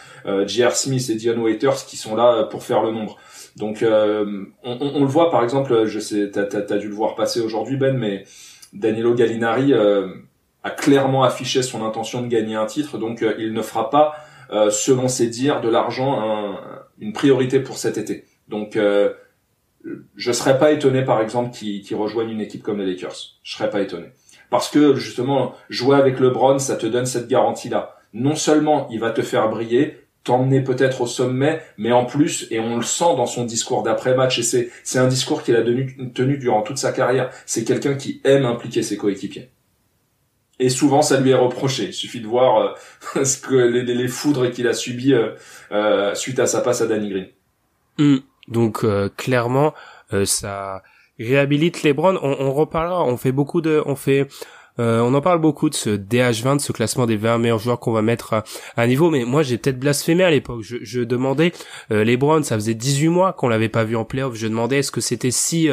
J.R. 0.48 0.72
Smith 0.76 1.08
et 1.10 1.16
Dion 1.16 1.38
Waiters 1.38 1.86
qui 1.86 1.98
sont 1.98 2.16
là 2.16 2.44
pour 2.46 2.64
faire 2.64 2.82
le 2.82 2.92
nombre. 2.92 3.18
Donc 3.58 3.84
on, 3.84 4.48
on, 4.64 5.02
le 5.02 5.06
voit 5.06 5.30
par 5.30 5.44
exemple, 5.44 5.86
je 5.86 6.00
sais, 6.00 6.32
t'as 6.32 6.46
as, 6.46 6.78
dû 6.78 6.88
le 6.88 6.96
voir 6.96 7.14
passer 7.14 7.42
aujourd'hui 7.42 7.78
Ben, 7.78 7.96
mais 7.96 8.24
Danilo 8.74 9.14
Gallinari 9.14 9.74
a 9.74 10.70
clairement 10.72 11.24
affiché 11.24 11.62
son 11.62 11.86
intention 11.86 12.22
de 12.22 12.28
gagner 12.28 12.56
un 12.56 12.66
titre, 12.66 12.98
donc 12.98 13.24
il 13.38 13.54
ne 13.54 13.62
fera 13.62 13.90
pas 13.90 14.16
euh, 14.16 14.31
selon 14.52 15.08
ses 15.08 15.28
dires, 15.28 15.62
de 15.62 15.70
l'argent 15.70 16.58
une 17.00 17.14
priorité 17.14 17.60
pour 17.60 17.78
cet 17.78 17.98
été. 17.98 18.26
Donc, 18.48 18.78
euh, 18.78 19.14
je 20.16 20.32
serais 20.32 20.60
pas 20.60 20.72
étonné, 20.72 21.04
par 21.04 21.20
exemple, 21.22 21.52
qu'il 21.52 21.82
qu 21.82 21.96
rejoigne 21.96 22.30
une 22.30 22.42
équipe 22.42 22.62
comme 22.62 22.80
les 22.80 22.86
Lakers. 22.86 23.16
Je 23.44 23.56
serais 23.56 23.70
pas 23.70 23.82
étonné. 23.82 24.08
Parce 24.50 24.70
que, 24.70 24.96
justement, 24.96 25.56
jouer 25.70 25.98
avec 25.98 26.20
LeBron, 26.20 26.60
ça 26.60 26.76
te 26.76 26.86
donne 26.86 27.06
cette 27.06 27.28
garantie-là. 27.28 27.98
Non 28.14 28.36
seulement 28.36 28.88
il 28.92 29.00
va 29.00 29.12
te 29.12 29.22
faire 29.22 29.50
briller, 29.50 29.98
t'emmener 30.24 30.62
peut-être 30.62 31.02
au 31.02 31.08
sommet, 31.08 31.62
mais 31.78 31.92
en 31.92 32.06
plus, 32.06 32.48
et 32.52 32.60
on 32.60 32.76
le 32.76 32.84
sent 32.84 33.16
dans 33.16 33.26
son 33.26 33.46
discours 33.46 33.82
d'après-match, 33.82 34.38
et 34.38 34.44
c'est, 34.44 34.70
c'est 34.84 35.00
un 35.00 35.08
discours 35.08 35.42
qu'il 35.42 35.56
a 35.56 35.64
tenu 35.64 36.38
durant 36.38 36.62
toute 36.62 36.78
sa 36.78 36.92
carrière, 36.92 37.32
c'est 37.46 37.64
quelqu'un 37.64 37.96
qui 37.96 38.22
aime 38.24 38.46
impliquer 38.46 38.84
ses 38.84 38.98
coéquipiers 38.98 39.50
et 40.62 40.70
souvent 40.70 41.02
ça 41.02 41.20
lui 41.20 41.32
est 41.32 41.36
reproché. 41.36 41.86
Il 41.86 41.94
suffit 41.94 42.22
de 42.22 42.28
voir 42.28 42.76
euh, 43.18 43.24
ce 43.26 43.38
que 43.38 43.56
les, 43.56 43.84
les 43.84 44.08
foudres 44.08 44.50
qu'il 44.52 44.68
a 44.68 44.74
subi 44.74 45.14
euh, 45.14 45.32
euh, 45.72 46.14
suite 46.16 46.40
à 46.40 46.46
sa 46.46 46.62
passe 46.62 46.82
à 46.82 46.88
Danny 46.88 47.10
Green. 47.10 47.28
Hmm. 47.98 48.18
Donc 48.48 48.86
clairement 49.18 49.74
ça 50.26 50.82
réhabilite 51.20 51.84
LeBron. 51.84 52.18
On, 52.22 52.36
on 52.40 52.54
reparlera. 52.54 53.04
On 53.06 53.16
fait 53.16 53.32
beaucoup 53.32 53.62
de, 53.62 53.82
on 53.86 53.96
fait 53.96 54.28
on 54.78 55.14
en 55.14 55.22
parle 55.22 55.40
beaucoup 55.40 55.70
de 55.70 55.76
ce 55.76 55.92
DH20, 55.92 56.56
de 56.56 56.62
ce 56.62 56.72
classement 56.72 57.06
des 57.06 57.16
20 57.16 57.38
meilleurs 57.38 57.60
joueurs 57.60 57.80
qu'on 57.80 57.92
va 57.92 58.02
mettre 58.02 58.34
à, 58.34 58.44
à, 58.76 58.88
niveau, 58.88 59.12
mais 59.12 59.26
moi 59.26 59.44
j'ai 59.44 59.60
peut-être 59.60 59.80
blasphémé 59.80 60.24
à 60.24 60.32
l'époque. 60.32 60.64
Je, 60.64 60.78
je 60.82 61.02
demandais, 61.02 61.52
euh, 61.92 62.04
LeBron, 62.04 62.42
ça 62.42 62.56
faisait 62.56 62.74
18 62.74 63.10
mois 63.10 63.34
qu'on 63.34 63.48
l'avait 63.48 63.70
pas 63.70 63.84
vu 63.84 63.96
en 63.96 64.06
playoff, 64.06 64.34
je 64.34 64.48
demandais 64.48 64.80
est-ce 64.80 64.92
que 64.92 65.02
c'était 65.02 65.30
si 65.30 65.70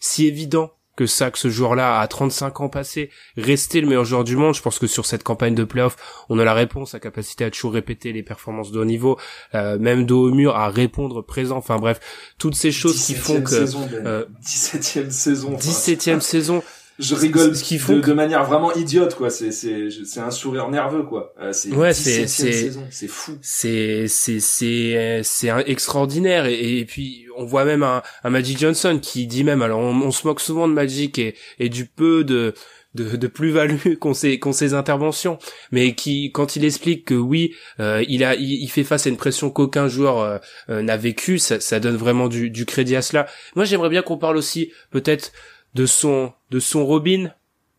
si 0.00 0.26
évident 0.26 0.72
que 0.98 1.06
ça, 1.06 1.30
que 1.30 1.38
ce 1.38 1.48
joueur-là, 1.48 2.00
à 2.00 2.08
35 2.08 2.60
ans 2.60 2.68
passés, 2.68 3.10
restait 3.36 3.80
le 3.80 3.86
meilleur 3.86 4.04
joueur 4.04 4.24
du 4.24 4.34
monde. 4.34 4.56
Je 4.56 4.62
pense 4.62 4.80
que 4.80 4.88
sur 4.88 5.06
cette 5.06 5.22
campagne 5.22 5.54
de 5.54 5.62
playoff, 5.62 5.96
on 6.28 6.40
a 6.40 6.44
la 6.44 6.54
réponse, 6.54 6.92
la 6.92 6.98
capacité 6.98 7.44
à 7.44 7.52
toujours 7.52 7.72
répéter 7.72 8.12
les 8.12 8.24
performances 8.24 8.72
de 8.72 8.80
haut 8.80 8.84
niveau, 8.84 9.16
euh, 9.54 9.78
même 9.78 10.06
de 10.06 10.12
haut 10.12 10.32
mur, 10.32 10.56
à 10.56 10.68
répondre 10.68 11.22
présent. 11.22 11.56
Enfin 11.56 11.76
bref, 11.76 12.00
toutes 12.36 12.56
ces 12.56 12.72
choses 12.72 13.00
qui 13.06 13.14
font 13.14 13.40
que... 13.42 13.50
Saison, 13.50 13.86
ben. 13.86 14.06
euh, 14.08 14.24
17e 14.44 15.10
saison. 15.10 15.54
17e 15.54 16.18
saison 16.18 16.64
je 16.98 17.14
rigole 17.14 17.54
ce 17.54 17.62
qu'ils 17.62 17.78
font 17.78 17.96
de, 17.96 18.00
de, 18.00 18.12
manière 18.12 18.44
vraiment 18.44 18.72
idiote 18.74 19.14
quoi. 19.14 19.30
C'est 19.30 19.52
c'est 19.52 19.88
c'est 20.04 20.20
un 20.20 20.30
sourire 20.30 20.68
nerveux 20.68 21.04
quoi. 21.04 21.32
Euh, 21.40 21.52
c'est 21.52 21.72
ouais 21.72 21.94
c'est 21.94 22.26
c'est 22.26 22.72
c'est 22.90 23.08
fou. 23.08 23.38
C'est 23.40 24.06
c'est 24.08 24.40
c'est 24.40 25.20
c'est 25.22 25.48
extraordinaire. 25.66 26.46
Et, 26.46 26.78
et, 26.78 26.84
puis 26.84 27.26
on 27.36 27.44
voit 27.44 27.64
même 27.64 27.82
un, 27.82 28.02
un 28.24 28.30
Magic 28.30 28.58
Johnson 28.58 28.98
qui 29.00 29.26
dit 29.26 29.44
même 29.44 29.62
alors 29.62 29.80
on, 29.80 30.10
se 30.10 30.26
moque 30.26 30.40
souvent 30.40 30.66
de 30.66 30.72
Magic 30.72 31.18
et 31.18 31.34
et 31.58 31.68
du 31.68 31.86
peu 31.86 32.24
de 32.24 32.54
de, 32.94 33.16
de 33.16 33.26
plus-value 33.26 33.94
qu'ont 34.00 34.14
ces, 34.14 34.38
qu'ont 34.38 34.52
ces 34.52 34.74
interventions, 34.74 35.38
mais 35.70 35.94
qui, 35.94 36.32
quand 36.32 36.56
il 36.56 36.64
explique 36.64 37.04
que 37.04 37.14
oui, 37.14 37.54
euh, 37.80 38.04
il 38.08 38.24
a, 38.24 38.34
il, 38.34 38.68
fait 38.68 38.84
face 38.84 39.06
à 39.06 39.10
une 39.10 39.16
pression 39.16 39.50
qu'aucun 39.50 39.88
joueur 39.88 40.18
euh, 40.18 40.38
euh, 40.70 40.82
n'a 40.82 40.96
vécu, 40.96 41.38
ça, 41.38 41.60
ça 41.60 41.80
donne 41.80 41.96
vraiment 41.96 42.28
du, 42.28 42.50
du 42.50 42.66
crédit 42.66 42.96
à 42.96 43.02
cela. 43.02 43.26
Moi, 43.54 43.64
j'aimerais 43.64 43.90
bien 43.90 44.02
qu'on 44.02 44.18
parle 44.18 44.36
aussi 44.36 44.72
peut-être 44.90 45.32
de 45.74 45.86
son, 45.86 46.32
de 46.50 46.60
son 46.60 46.84
Robin, 46.84 47.30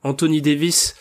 Anthony 0.04 0.41
Davis, 0.41 0.95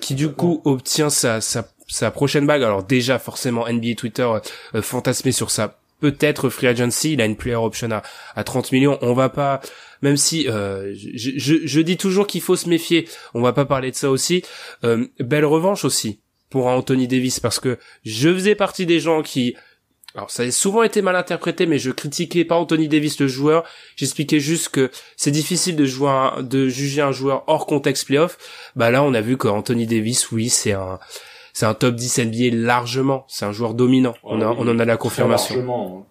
qui 0.00 0.14
du 0.14 0.30
coup 0.30 0.62
obtient 0.64 1.10
sa, 1.10 1.40
sa, 1.40 1.68
sa 1.88 2.10
prochaine 2.10 2.46
bague. 2.46 2.62
Alors 2.62 2.82
déjà, 2.82 3.18
forcément, 3.18 3.66
NBA 3.68 3.94
Twitter 3.96 4.28
fantasmé 4.80 5.32
sur 5.32 5.50
sa 5.50 5.78
peut-être 6.00 6.48
free 6.48 6.66
agency, 6.66 7.12
il 7.12 7.20
a 7.20 7.26
une 7.26 7.36
player 7.36 7.56
option 7.56 7.90
à, 7.90 8.02
à 8.34 8.44
30 8.44 8.72
millions. 8.72 8.98
On 9.02 9.12
va 9.12 9.28
pas 9.28 9.60
même 10.02 10.16
si 10.16 10.48
euh, 10.48 10.94
je, 10.94 11.30
je, 11.36 11.54
je, 11.64 11.80
dis 11.80 11.96
toujours 11.96 12.26
qu'il 12.26 12.40
faut 12.40 12.56
se 12.56 12.68
méfier, 12.68 13.08
on 13.34 13.42
va 13.42 13.52
pas 13.52 13.66
parler 13.66 13.90
de 13.90 13.96
ça 13.96 14.10
aussi. 14.10 14.42
Euh, 14.84 15.06
belle 15.18 15.44
revanche 15.44 15.84
aussi 15.84 16.20
pour 16.48 16.66
Anthony 16.66 17.06
Davis 17.06 17.38
parce 17.38 17.60
que 17.60 17.78
je 18.04 18.32
faisais 18.32 18.54
partie 18.54 18.86
des 18.86 18.98
gens 18.98 19.22
qui 19.22 19.56
alors 20.14 20.30
ça 20.30 20.42
a 20.42 20.50
souvent 20.50 20.82
été 20.82 21.02
mal 21.02 21.14
interprété, 21.14 21.66
mais 21.66 21.78
je 21.78 21.90
critiquais 21.90 22.44
pas 22.44 22.56
Anthony 22.56 22.88
Davis 22.88 23.20
le 23.20 23.28
joueur. 23.28 23.64
J'expliquais 23.96 24.40
juste 24.40 24.70
que 24.70 24.90
c'est 25.16 25.30
difficile 25.30 25.76
de 25.76 25.84
jouer 25.84 26.10
de 26.40 26.68
juger 26.68 27.00
un 27.00 27.12
joueur 27.12 27.44
hors 27.46 27.66
contexte 27.66 28.06
playoff. 28.06 28.36
Bah 28.74 28.90
là, 28.90 29.04
on 29.04 29.14
a 29.14 29.20
vu 29.20 29.36
que 29.36 29.46
Anthony 29.46 29.86
Davis, 29.86 30.32
oui, 30.32 30.48
c'est 30.48 30.72
un 30.72 30.98
c'est 31.52 31.66
un 31.66 31.74
top 31.74 31.94
10 31.94 32.18
NBA 32.18 32.56
largement. 32.56 33.24
C'est 33.28 33.44
un 33.44 33.52
joueur 33.52 33.74
dominant. 33.74 34.14
on, 34.24 34.40
a, 34.40 34.46
on 34.46 34.66
en 34.68 34.78
a 34.78 34.84
la 34.84 34.96
confirmation. 34.96 35.54
Très 35.54 35.56
largement, 35.56 36.06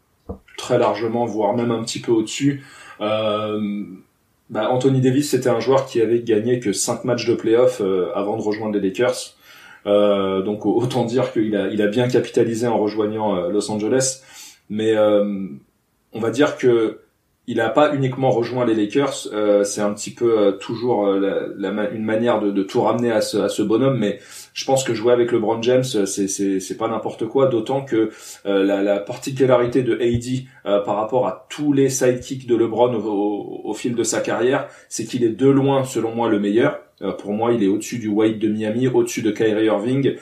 très 0.57 0.77
largement, 0.77 1.25
voire 1.25 1.55
même 1.55 1.71
un 1.71 1.83
petit 1.83 1.99
peu 1.99 2.11
au-dessus. 2.11 2.63
Euh, 3.01 3.83
bah, 4.49 4.69
Anthony 4.69 5.01
Davis, 5.01 5.29
c'était 5.29 5.49
un 5.49 5.59
joueur 5.59 5.85
qui 5.85 6.01
avait 6.01 6.21
gagné 6.21 6.59
que 6.59 6.73
5 6.73 7.03
matchs 7.03 7.25
de 7.27 7.35
playoff 7.35 7.81
euh, 7.81 8.11
avant 8.15 8.37
de 8.37 8.41
rejoindre 8.41 8.77
les 8.77 8.89
Lakers. 8.89 9.35
Euh, 9.85 10.41
donc 10.41 10.65
autant 10.65 11.05
dire 11.05 11.31
qu'il 11.31 11.55
a, 11.55 11.67
il 11.67 11.81
a 11.81 11.87
bien 11.87 12.07
capitalisé 12.07 12.67
en 12.67 12.77
rejoignant 12.77 13.35
euh, 13.35 13.49
Los 13.49 13.71
Angeles. 13.71 14.21
Mais 14.69 14.95
on 14.97 16.19
va 16.19 16.29
dire 16.29 16.57
que 16.57 16.99
il 17.49 17.57
n'a 17.57 17.69
pas 17.69 17.95
uniquement 17.95 18.29
rejoint 18.29 18.63
les 18.63 18.75
Lakers, 18.75 19.27
euh, 19.33 19.63
c'est 19.63 19.81
un 19.81 19.91
petit 19.91 20.11
peu 20.11 20.37
euh, 20.37 20.51
toujours 20.51 21.07
euh, 21.07 21.89
une 21.91 22.03
manière 22.03 22.39
de, 22.39 22.61
tout 22.61 22.79
ramener 22.81 23.11
à 23.11 23.21
ce, 23.21 23.63
bonhomme, 23.63 23.97
mais 23.97 24.19
je 24.53 24.65
pense 24.65 24.83
que 24.83 24.93
jouer 24.93 25.13
avec 25.13 25.31
LeBron 25.31 25.59
James, 25.63 25.83
c'est 25.83 26.77
pas 26.77 26.87
n'importe 26.87 27.25
quoi, 27.25 27.47
d'autant 27.47 27.81
que 27.83 28.11
la, 28.45 28.83
la, 28.83 28.99
particularité 28.99 29.81
de 29.81 29.95
AD 29.99 30.83
par 30.85 30.97
rapport 30.97 31.25
à 31.25 31.47
tous 31.49 31.73
les 31.73 31.89
sidekicks 31.89 32.45
de 32.45 32.55
LeBron 32.55 32.93
au, 32.93 33.61
au, 33.63 33.73
fil 33.73 33.95
de 33.95 34.03
sa 34.03 34.21
carrière, 34.21 34.67
c'est 34.87 35.05
qu'il 35.05 35.23
est 35.23 35.29
de 35.29 35.49
loin, 35.49 35.85
selon 35.85 36.13
moi, 36.13 36.29
le 36.29 36.39
meilleur. 36.39 36.79
Pour 37.17 37.33
moi, 37.33 37.53
il 37.53 37.63
est 37.63 37.67
au-dessus 37.67 37.99
du 37.99 38.07
White 38.07 38.39
de 38.39 38.47
Miami, 38.49 38.87
au-dessus 38.87 39.21
de 39.21 39.31
Kyrie 39.31 39.65
Irving. 39.65 40.15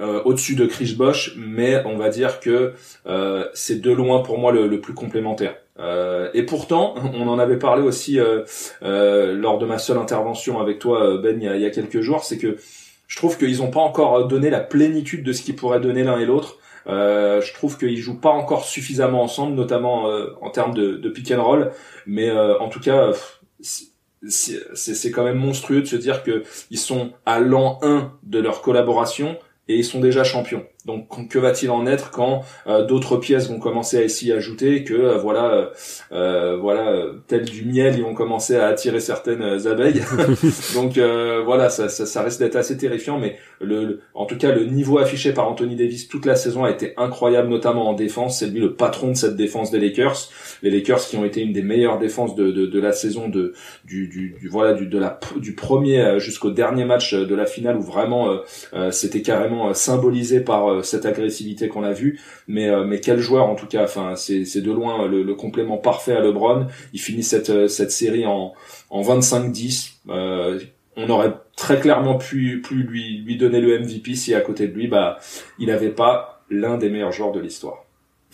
Euh, 0.00 0.20
au-dessus 0.24 0.56
de 0.56 0.66
Chris 0.66 0.96
Bosh, 0.98 1.34
mais 1.36 1.80
on 1.84 1.96
va 1.96 2.08
dire 2.08 2.40
que 2.40 2.72
euh, 3.06 3.44
c'est 3.54 3.80
de 3.80 3.92
loin 3.92 4.20
pour 4.22 4.38
moi 4.38 4.50
le, 4.50 4.66
le 4.66 4.80
plus 4.80 4.94
complémentaire. 4.94 5.54
Euh, 5.78 6.30
et 6.34 6.42
pourtant, 6.44 6.94
on 7.14 7.28
en 7.28 7.38
avait 7.38 7.58
parlé 7.58 7.82
aussi 7.82 8.18
euh, 8.20 8.42
euh, 8.82 9.34
lors 9.34 9.58
de 9.58 9.66
ma 9.66 9.78
seule 9.78 9.98
intervention 9.98 10.60
avec 10.60 10.78
toi, 10.78 11.18
Ben, 11.18 11.40
il 11.40 11.60
y 11.60 11.66
a, 11.66 11.70
quelques 11.70 12.00
jours, 12.00 12.24
c'est 12.24 12.38
que 12.38 12.56
je 13.06 13.16
trouve 13.16 13.36
qu'ils 13.38 13.58
n'ont 13.58 13.70
pas 13.70 13.80
encore 13.80 14.26
donné 14.26 14.50
la 14.50 14.60
plénitude 14.60 15.24
de 15.24 15.32
ce 15.32 15.42
qu'ils 15.42 15.56
pourraient 15.56 15.80
donner 15.80 16.02
l'un 16.02 16.18
et 16.18 16.24
l'autre. 16.24 16.58
je 16.86 17.52
trouve 17.54 17.76
qu'ils 17.78 17.98
jouent 17.98 18.20
pas 18.20 18.30
encore 18.30 18.64
suffisamment 18.64 19.22
ensemble, 19.22 19.54
notamment 19.54 20.06
en 20.40 20.50
termes 20.50 20.72
de, 20.72 20.96
de, 20.96 21.08
pick 21.10 21.30
and 21.30 21.44
roll. 21.44 21.72
Mais 22.06 22.30
en 22.30 22.70
tout 22.70 22.80
cas, 22.80 23.10
c'est 24.28 25.10
quand 25.10 25.24
même 25.24 25.38
monstrueux 25.38 25.80
de 25.80 25.86
se 25.86 25.96
dire 25.96 26.22
que 26.22 26.44
ils 26.70 26.78
sont 26.78 27.12
à 27.26 27.40
l'an 27.40 27.78
1 27.82 28.12
de 28.22 28.38
leur 28.38 28.62
collaboration 28.62 29.38
et 29.68 29.76
ils 29.76 29.84
sont 29.84 30.00
déjà 30.00 30.24
champions. 30.24 30.64
Donc 30.84 31.28
que 31.28 31.38
va-t-il 31.38 31.70
en 31.70 31.86
être 31.86 32.10
quand 32.10 32.42
euh, 32.66 32.84
d'autres 32.84 33.16
pièces 33.16 33.48
vont 33.48 33.60
commencer 33.60 34.02
à 34.02 34.08
s'y 34.08 34.32
ajouter, 34.32 34.82
que 34.82 34.94
euh, 34.94 35.16
voilà, 35.16 35.52
euh, 35.52 35.66
euh 36.10 36.56
voilà, 36.56 37.04
tel 37.28 37.44
du 37.44 37.64
miel, 37.64 37.94
ils 37.96 38.02
vont 38.02 38.14
commencer 38.14 38.56
à 38.56 38.66
attirer 38.66 38.98
certaines 38.98 39.66
abeilles. 39.68 40.02
Donc 40.74 40.98
voilà, 41.44 41.70
ça, 41.70 41.88
ça, 41.88 42.04
ça 42.04 42.22
risque 42.22 42.40
d'être 42.40 42.56
assez 42.56 42.76
terrifiant, 42.76 43.18
mais 43.18 43.36
le, 43.60 44.00
en 44.14 44.26
tout 44.26 44.36
cas 44.36 44.50
le 44.50 44.64
niveau 44.64 44.98
affiché 44.98 45.32
par 45.32 45.48
Anthony 45.48 45.76
Davis 45.76 46.08
toute 46.08 46.26
la 46.26 46.34
saison 46.34 46.64
a 46.64 46.70
été 46.70 46.94
incroyable, 46.96 47.48
notamment 47.48 47.88
en 47.88 47.92
défense. 47.92 48.40
C'est 48.40 48.46
lui 48.46 48.60
le 48.60 48.74
patron 48.74 49.10
de 49.10 49.16
cette 49.16 49.36
défense 49.36 49.70
des 49.70 49.78
Lakers. 49.78 50.30
Les 50.62 50.70
Lakers 50.70 51.00
qui 51.00 51.16
ont 51.16 51.24
été 51.24 51.42
une 51.42 51.52
des 51.52 51.62
meilleures 51.62 51.98
défenses 51.98 52.34
de, 52.34 52.50
de, 52.50 52.66
de 52.66 52.80
la 52.80 52.92
saison 52.92 53.28
de 53.28 53.52
du, 53.84 54.08
du, 54.08 54.36
du 54.40 54.48
voilà 54.48 54.72
du 54.72 54.86
de 54.86 54.98
la 54.98 55.20
du 55.36 55.54
premier 55.54 56.18
jusqu'au 56.18 56.50
dernier 56.50 56.84
match 56.84 57.14
de 57.14 57.34
la 57.34 57.46
finale 57.46 57.76
où 57.76 57.82
vraiment 57.82 58.40
c'était 58.90 59.22
carrément 59.22 59.72
symbolisé 59.74 60.40
par 60.40 60.71
euh, 60.72 60.82
cette 60.82 61.06
agressivité 61.06 61.68
qu'on 61.68 61.82
a 61.82 61.92
vue, 61.92 62.20
mais 62.48 62.68
euh, 62.68 62.84
mais 62.84 63.00
quel 63.00 63.20
joueur 63.20 63.46
en 63.46 63.54
tout 63.54 63.66
cas. 63.66 63.84
Enfin, 63.84 64.16
c'est 64.16 64.44
c'est 64.44 64.60
de 64.60 64.72
loin 64.72 65.06
le, 65.06 65.34
complément 65.34 65.78
parfait 65.78 66.12
à 66.12 66.20
LeBron. 66.20 66.66
Il 66.92 67.00
finit 67.00 67.22
cette 67.22 67.50
euh, 67.50 67.68
cette 67.68 67.90
série 67.90 68.26
en 68.26 68.54
en 68.90 69.02
25-10. 69.02 69.92
on 70.96 71.08
aurait 71.08 71.34
très 71.56 71.80
clairement 71.80 72.18
pu 72.18 72.62
lui 72.70 73.18
lui 73.18 73.36
donner 73.36 73.60
le 73.60 73.78
MVP 73.78 74.14
si 74.14 74.34
à 74.34 74.40
côté 74.40 74.68
de 74.68 74.74
lui, 74.74 74.88
bah, 74.88 75.18
il 75.58 75.68
n'avait 75.68 75.90
pas 75.90 76.42
l'un 76.50 76.76
des 76.76 76.90
meilleurs 76.90 77.12
joueurs 77.12 77.32
de 77.32 77.40
l'histoire. 77.40 77.84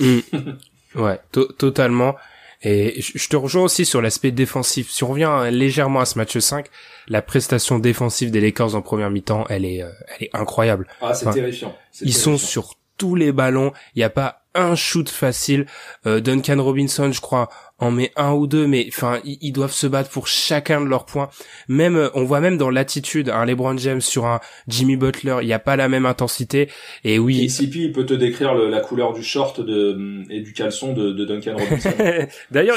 Mm. 0.00 0.18
ouais, 0.96 1.20
totalement. 1.58 2.16
Et 2.62 3.00
je 3.00 3.28
te 3.28 3.36
rejoins 3.36 3.62
aussi 3.62 3.84
sur 3.84 4.02
l'aspect 4.02 4.32
défensif. 4.32 4.90
Si 4.90 5.04
on 5.04 5.08
revient 5.08 5.48
légèrement 5.50 6.00
à 6.00 6.04
ce 6.04 6.18
match 6.18 6.36
5, 6.36 6.66
la 7.06 7.22
prestation 7.22 7.78
défensive 7.78 8.30
des 8.32 8.40
Lakers 8.40 8.74
en 8.74 8.82
première 8.82 9.10
mi-temps, 9.10 9.44
elle 9.48 9.64
est, 9.64 9.82
euh, 9.82 9.90
elle 10.08 10.26
est 10.26 10.30
incroyable. 10.34 10.88
Ah, 11.00 11.14
c'est 11.14 11.30
terrifiant. 11.30 11.76
Ils 12.00 12.14
sont 12.14 12.36
sur 12.36 12.74
tous 12.96 13.14
les 13.14 13.30
ballons. 13.30 13.72
Il 13.94 13.98
n'y 14.00 14.04
a 14.04 14.10
pas 14.10 14.47
un 14.58 14.74
shoot 14.74 15.08
facile. 15.08 15.66
Euh, 16.06 16.20
Duncan 16.20 16.62
Robinson, 16.62 17.10
je 17.12 17.20
crois, 17.20 17.48
en 17.78 17.90
met 17.90 18.12
un 18.16 18.32
ou 18.32 18.46
deux, 18.46 18.66
mais 18.66 18.86
enfin, 18.88 19.20
ils, 19.24 19.52
doivent 19.52 19.72
se 19.72 19.86
battre 19.86 20.10
pour 20.10 20.26
chacun 20.26 20.80
de 20.80 20.86
leurs 20.86 21.06
points. 21.06 21.30
Même, 21.68 21.96
euh, 21.96 22.08
on 22.14 22.24
voit 22.24 22.40
même 22.40 22.58
dans 22.58 22.70
l'attitude, 22.70 23.28
un 23.28 23.44
LeBron 23.44 23.76
James 23.78 24.00
sur 24.00 24.26
un 24.26 24.40
Jimmy 24.66 24.96
Butler, 24.96 25.36
il 25.42 25.46
n'y 25.46 25.52
a 25.52 25.58
pas 25.58 25.76
la 25.76 25.88
même 25.88 26.06
intensité. 26.06 26.68
Et 27.04 27.18
oui. 27.18 27.46
KCP, 27.46 27.76
il 27.76 27.92
peut 27.92 28.06
te 28.06 28.14
décrire 28.14 28.54
la 28.54 28.80
couleur 28.80 29.12
du 29.12 29.22
short 29.22 29.60
de, 29.60 30.24
et 30.30 30.40
du 30.40 30.52
caleçon 30.52 30.92
de, 30.92 31.12
de 31.12 31.24
Duncan 31.24 31.56
Robinson. 31.56 31.92
d'ailleurs, 32.50 32.76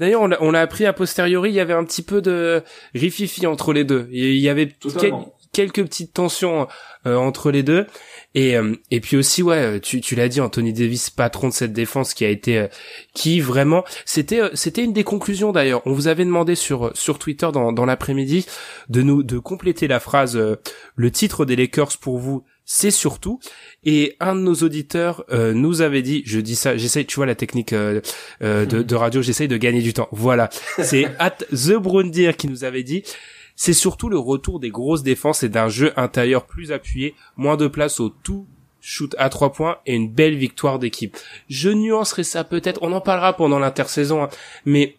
d'ailleurs, 0.00 0.22
on 0.40 0.50
l'a 0.50 0.60
appris 0.60 0.86
a 0.86 0.92
posteriori, 0.92 1.50
il 1.50 1.54
y 1.54 1.60
avait 1.60 1.72
un 1.72 1.84
petit 1.84 2.02
peu 2.02 2.20
de 2.20 2.62
rififi 2.94 3.46
entre 3.46 3.72
les 3.72 3.84
deux. 3.84 4.08
Il 4.10 4.38
y 4.38 4.48
avait 4.48 4.72
quelques 5.52 5.82
petites 5.84 6.14
tensions 6.14 6.66
euh, 7.06 7.16
entre 7.16 7.50
les 7.50 7.62
deux. 7.62 7.86
Et 8.34 8.56
euh, 8.56 8.74
et 8.90 9.00
puis 9.00 9.16
aussi 9.16 9.42
ouais, 9.42 9.80
tu 9.80 10.00
tu 10.00 10.14
l'as 10.14 10.28
dit 10.28 10.40
Anthony 10.40 10.72
Davis 10.72 11.10
patron 11.10 11.48
de 11.48 11.52
cette 11.52 11.72
défense 11.72 12.14
qui 12.14 12.24
a 12.24 12.28
été 12.28 12.58
euh, 12.58 12.68
qui 13.14 13.40
vraiment 13.40 13.84
c'était 14.06 14.40
c'était 14.54 14.82
une 14.82 14.94
des 14.94 15.04
conclusions 15.04 15.52
d'ailleurs. 15.52 15.82
On 15.86 15.92
vous 15.92 16.08
avait 16.08 16.24
demandé 16.24 16.54
sur 16.54 16.90
sur 16.96 17.18
Twitter 17.18 17.48
dans 17.52 17.72
dans 17.72 17.84
l'après-midi 17.84 18.46
de 18.88 19.02
nous 19.02 19.22
de 19.22 19.38
compléter 19.38 19.86
la 19.86 20.00
phrase 20.00 20.38
le 20.96 21.10
titre 21.10 21.44
des 21.44 21.56
Lakers 21.56 21.98
pour 22.00 22.18
vous 22.18 22.44
c'est 22.64 22.92
surtout 22.92 23.40
et 23.84 24.16
un 24.20 24.34
de 24.34 24.40
nos 24.40 24.54
auditeurs 24.54 25.24
nous 25.30 25.82
avait 25.82 26.02
dit 26.02 26.22
je 26.24 26.38
dis 26.38 26.54
ça 26.54 26.76
j'essaye 26.76 27.04
tu 27.04 27.16
vois 27.16 27.26
la 27.26 27.34
technique 27.34 27.74
de, 27.74 28.02
de 28.40 28.94
radio 28.94 29.20
j'essaye 29.20 29.48
de 29.48 29.56
gagner 29.56 29.82
du 29.82 29.92
temps 29.92 30.08
voilà 30.12 30.48
c'est 30.78 31.06
at 31.18 31.38
the 31.50 31.72
Brundir 31.72 32.36
qui 32.36 32.46
nous 32.46 32.64
avait 32.64 32.84
dit 32.84 33.02
c'est 33.56 33.72
surtout 33.72 34.08
le 34.08 34.18
retour 34.18 34.60
des 34.60 34.70
grosses 34.70 35.02
défenses 35.02 35.42
et 35.42 35.48
d'un 35.48 35.68
jeu 35.68 35.92
intérieur 35.96 36.46
plus 36.46 36.72
appuyé, 36.72 37.14
moins 37.36 37.56
de 37.56 37.66
place 37.66 38.00
au 38.00 38.08
tout 38.08 38.46
shoot 38.80 39.14
à 39.18 39.28
trois 39.28 39.52
points 39.52 39.78
et 39.86 39.94
une 39.94 40.10
belle 40.10 40.34
victoire 40.34 40.78
d'équipe. 40.78 41.16
Je 41.48 41.70
nuancerai 41.70 42.24
ça 42.24 42.44
peut-être, 42.44 42.82
on 42.82 42.92
en 42.92 43.00
parlera 43.00 43.34
pendant 43.34 43.58
l'intersaison, 43.58 44.24
hein, 44.24 44.28
mais 44.64 44.96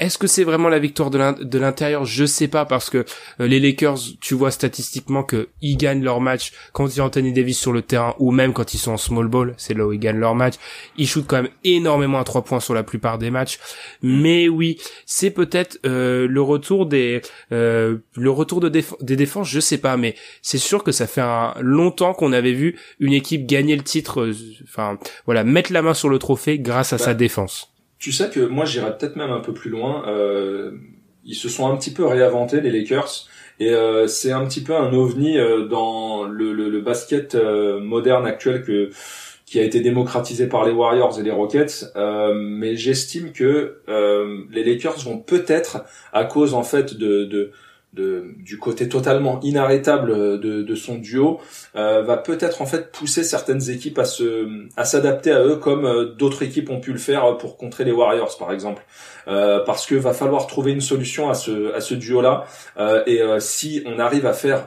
est-ce 0.00 0.18
que 0.18 0.26
c'est 0.26 0.42
vraiment 0.42 0.68
la 0.68 0.80
victoire 0.80 1.10
de 1.10 1.58
l'intérieur? 1.58 2.04
Je 2.04 2.24
sais 2.24 2.48
pas 2.48 2.64
parce 2.64 2.90
que 2.90 3.04
euh, 3.40 3.46
les 3.46 3.60
Lakers, 3.60 3.98
tu 4.20 4.34
vois 4.34 4.50
statistiquement 4.50 5.22
que 5.22 5.48
ils 5.62 5.76
gagnent 5.76 6.02
leur 6.02 6.20
match 6.20 6.52
quand 6.72 6.88
il 6.88 6.98
y 6.98 7.00
a 7.00 7.04
Anthony 7.04 7.32
Davis 7.32 7.58
sur 7.58 7.72
le 7.72 7.80
terrain 7.80 8.16
ou 8.18 8.32
même 8.32 8.52
quand 8.52 8.74
ils 8.74 8.78
sont 8.78 8.92
en 8.92 8.96
small 8.96 9.28
ball, 9.28 9.54
c'est 9.56 9.72
là 9.74 9.86
où 9.86 9.92
ils 9.92 10.00
gagnent 10.00 10.18
leur 10.18 10.34
match. 10.34 10.54
Ils 10.96 11.06
shootent 11.06 11.28
quand 11.28 11.42
même 11.42 11.52
énormément 11.62 12.18
à 12.18 12.24
trois 12.24 12.42
points 12.42 12.58
sur 12.58 12.74
la 12.74 12.82
plupart 12.82 13.18
des 13.18 13.30
matchs. 13.30 13.60
Mais 14.02 14.48
oui, 14.48 14.80
c'est 15.06 15.30
peut-être 15.30 15.78
euh, 15.86 16.26
le 16.26 16.42
retour 16.42 16.86
des 16.86 17.22
euh, 17.52 17.98
le 18.16 18.30
retour 18.30 18.58
de 18.58 18.68
des 18.68 19.16
défenses, 19.16 19.48
je 19.48 19.60
sais 19.60 19.78
pas, 19.78 19.96
mais 19.96 20.16
c'est 20.42 20.58
sûr 20.58 20.82
que 20.82 20.90
ça 20.90 21.06
fait 21.06 21.20
un 21.20 21.54
longtemps 21.60 22.14
qu'on 22.14 22.32
avait 22.32 22.52
vu 22.52 22.76
une 22.98 23.12
équipe 23.12 23.46
gagner 23.46 23.76
le 23.76 23.84
titre, 23.84 24.32
enfin 24.64 24.98
voilà, 25.24 25.44
mettre 25.44 25.72
la 25.72 25.82
main 25.82 25.94
sur 25.94 26.08
le 26.08 26.18
trophée 26.18 26.58
grâce 26.58 26.92
à 26.92 26.98
sa 26.98 27.12
bah, 27.12 27.14
défense. 27.14 27.73
Tu 27.98 28.12
sais 28.12 28.28
que 28.28 28.40
moi 28.40 28.64
j'irais 28.64 28.96
peut-être 28.96 29.16
même 29.16 29.30
un 29.30 29.40
peu 29.40 29.54
plus 29.54 29.70
loin. 29.70 30.04
Euh, 30.08 30.72
ils 31.24 31.34
se 31.34 31.48
sont 31.48 31.66
un 31.66 31.76
petit 31.76 31.92
peu 31.92 32.04
réinventés 32.04 32.60
les 32.60 32.70
Lakers 32.70 33.26
et 33.60 33.70
euh, 33.70 34.06
c'est 34.06 34.32
un 34.32 34.44
petit 34.46 34.62
peu 34.62 34.74
un 34.74 34.92
ovni 34.92 35.38
euh, 35.38 35.66
dans 35.66 36.24
le, 36.24 36.52
le, 36.52 36.68
le 36.68 36.80
basket 36.80 37.34
euh, 37.34 37.80
moderne 37.80 38.26
actuel 38.26 38.62
que 38.62 38.90
qui 39.46 39.60
a 39.60 39.62
été 39.62 39.80
démocratisé 39.80 40.48
par 40.48 40.64
les 40.64 40.72
Warriors 40.72 41.18
et 41.20 41.22
les 41.22 41.30
Rockets. 41.30 41.92
Euh, 41.96 42.34
mais 42.34 42.76
j'estime 42.76 43.30
que 43.32 43.78
les 44.50 44.64
Lakers 44.64 44.98
vont 45.04 45.18
peut-être 45.18 45.84
à 46.12 46.24
cause 46.24 46.54
en 46.54 46.62
fait 46.62 46.94
de, 46.96 47.24
de 47.24 47.52
du 47.94 48.58
côté 48.58 48.88
totalement 48.88 49.40
inarrêtable 49.42 50.40
de, 50.40 50.62
de 50.62 50.74
son 50.74 50.96
duo 50.96 51.40
euh, 51.76 52.02
va 52.02 52.16
peut-être 52.16 52.60
en 52.60 52.66
fait 52.66 52.90
pousser 52.90 53.22
certaines 53.22 53.70
équipes 53.70 53.98
à 53.98 54.04
se 54.04 54.48
à 54.76 54.84
s'adapter 54.84 55.30
à 55.30 55.44
eux 55.44 55.56
comme 55.56 55.84
euh, 55.84 56.06
d'autres 56.06 56.42
équipes 56.42 56.70
ont 56.70 56.80
pu 56.80 56.92
le 56.92 56.98
faire 56.98 57.36
pour 57.38 57.56
contrer 57.56 57.84
les 57.84 57.92
Warriors 57.92 58.36
par 58.38 58.52
exemple. 58.52 58.84
Euh, 59.28 59.60
parce 59.64 59.86
que 59.86 59.94
va 59.94 60.12
falloir 60.12 60.46
trouver 60.46 60.72
une 60.72 60.80
solution 60.80 61.30
à 61.30 61.34
ce 61.34 61.72
à 61.74 61.80
ce 61.80 61.94
duo 61.94 62.20
là 62.20 62.44
et 63.06 63.20
si 63.38 63.82
on 63.86 63.98
arrive 63.98 64.26
à 64.26 64.32
faire 64.32 64.66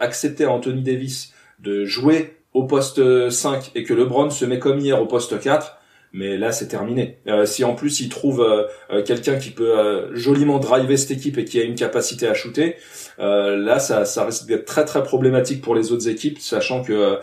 accepter 0.00 0.44
à 0.44 0.50
Anthony 0.50 0.82
Davis 0.82 1.32
de 1.58 1.84
jouer 1.84 2.36
au 2.52 2.64
poste 2.64 3.30
5 3.30 3.72
et 3.74 3.84
que 3.84 3.94
LeBron 3.94 4.30
se 4.30 4.44
met 4.44 4.58
comme 4.58 4.78
hier 4.78 5.00
au 5.00 5.06
poste 5.06 5.40
4 5.40 5.75
mais 6.12 6.36
là 6.36 6.52
c'est 6.52 6.68
terminé. 6.68 7.18
Euh, 7.26 7.44
si 7.46 7.64
en 7.64 7.74
plus 7.74 8.00
il 8.00 8.08
trouve 8.08 8.40
euh, 8.40 8.64
euh, 8.90 9.02
quelqu'un 9.02 9.36
qui 9.36 9.50
peut 9.50 10.08
joliment 10.14 10.58
driver 10.58 10.96
cette 10.96 11.10
équipe 11.12 11.38
et 11.38 11.44
qui 11.44 11.60
a 11.60 11.64
une 11.64 11.74
capacité 11.74 12.26
à 12.26 12.34
shooter, 12.34 12.76
là 13.18 13.78
ça, 13.78 14.04
ça 14.04 14.24
risque 14.24 14.46
d'être 14.46 14.64
très 14.64 14.84
très 14.84 15.02
problématique 15.02 15.62
pour 15.62 15.74
les 15.74 15.92
autres 15.92 16.08
équipes, 16.08 16.38
sachant 16.40 16.82
que 16.82 17.18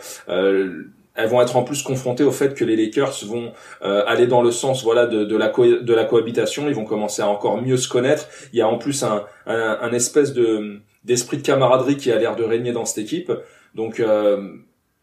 elles 1.16 1.28
vont 1.28 1.40
être 1.40 1.56
en 1.56 1.62
plus 1.62 1.82
confrontées 1.82 2.24
au 2.24 2.32
fait 2.32 2.54
que 2.54 2.64
les 2.64 2.76
Lakers 2.76 3.24
vont 3.26 3.52
aller 3.80 4.26
dans 4.26 4.42
le 4.42 4.50
sens 4.50 4.82
voilà 4.82 5.06
de, 5.06 5.24
de 5.24 5.36
la 5.36 5.48
de 5.48 5.94
la 5.94 6.04
cohabitation, 6.04 6.68
ils 6.68 6.74
vont 6.74 6.84
commencer 6.84 7.22
à 7.22 7.28
encore 7.28 7.60
mieux 7.60 7.76
se 7.76 7.88
connaître. 7.88 8.28
Il 8.52 8.58
y 8.58 8.62
a 8.62 8.68
en 8.68 8.78
plus 8.78 9.02
un, 9.02 9.24
un, 9.46 9.78
un 9.80 9.92
espèce 9.92 10.32
de 10.32 10.80
d'esprit 11.04 11.36
de 11.36 11.42
camaraderie 11.42 11.96
qui 11.96 12.10
a 12.10 12.18
l'air 12.18 12.34
de 12.34 12.44
régner 12.44 12.72
dans 12.72 12.84
cette 12.84 13.04
équipe. 13.04 13.30
Donc 13.74 14.00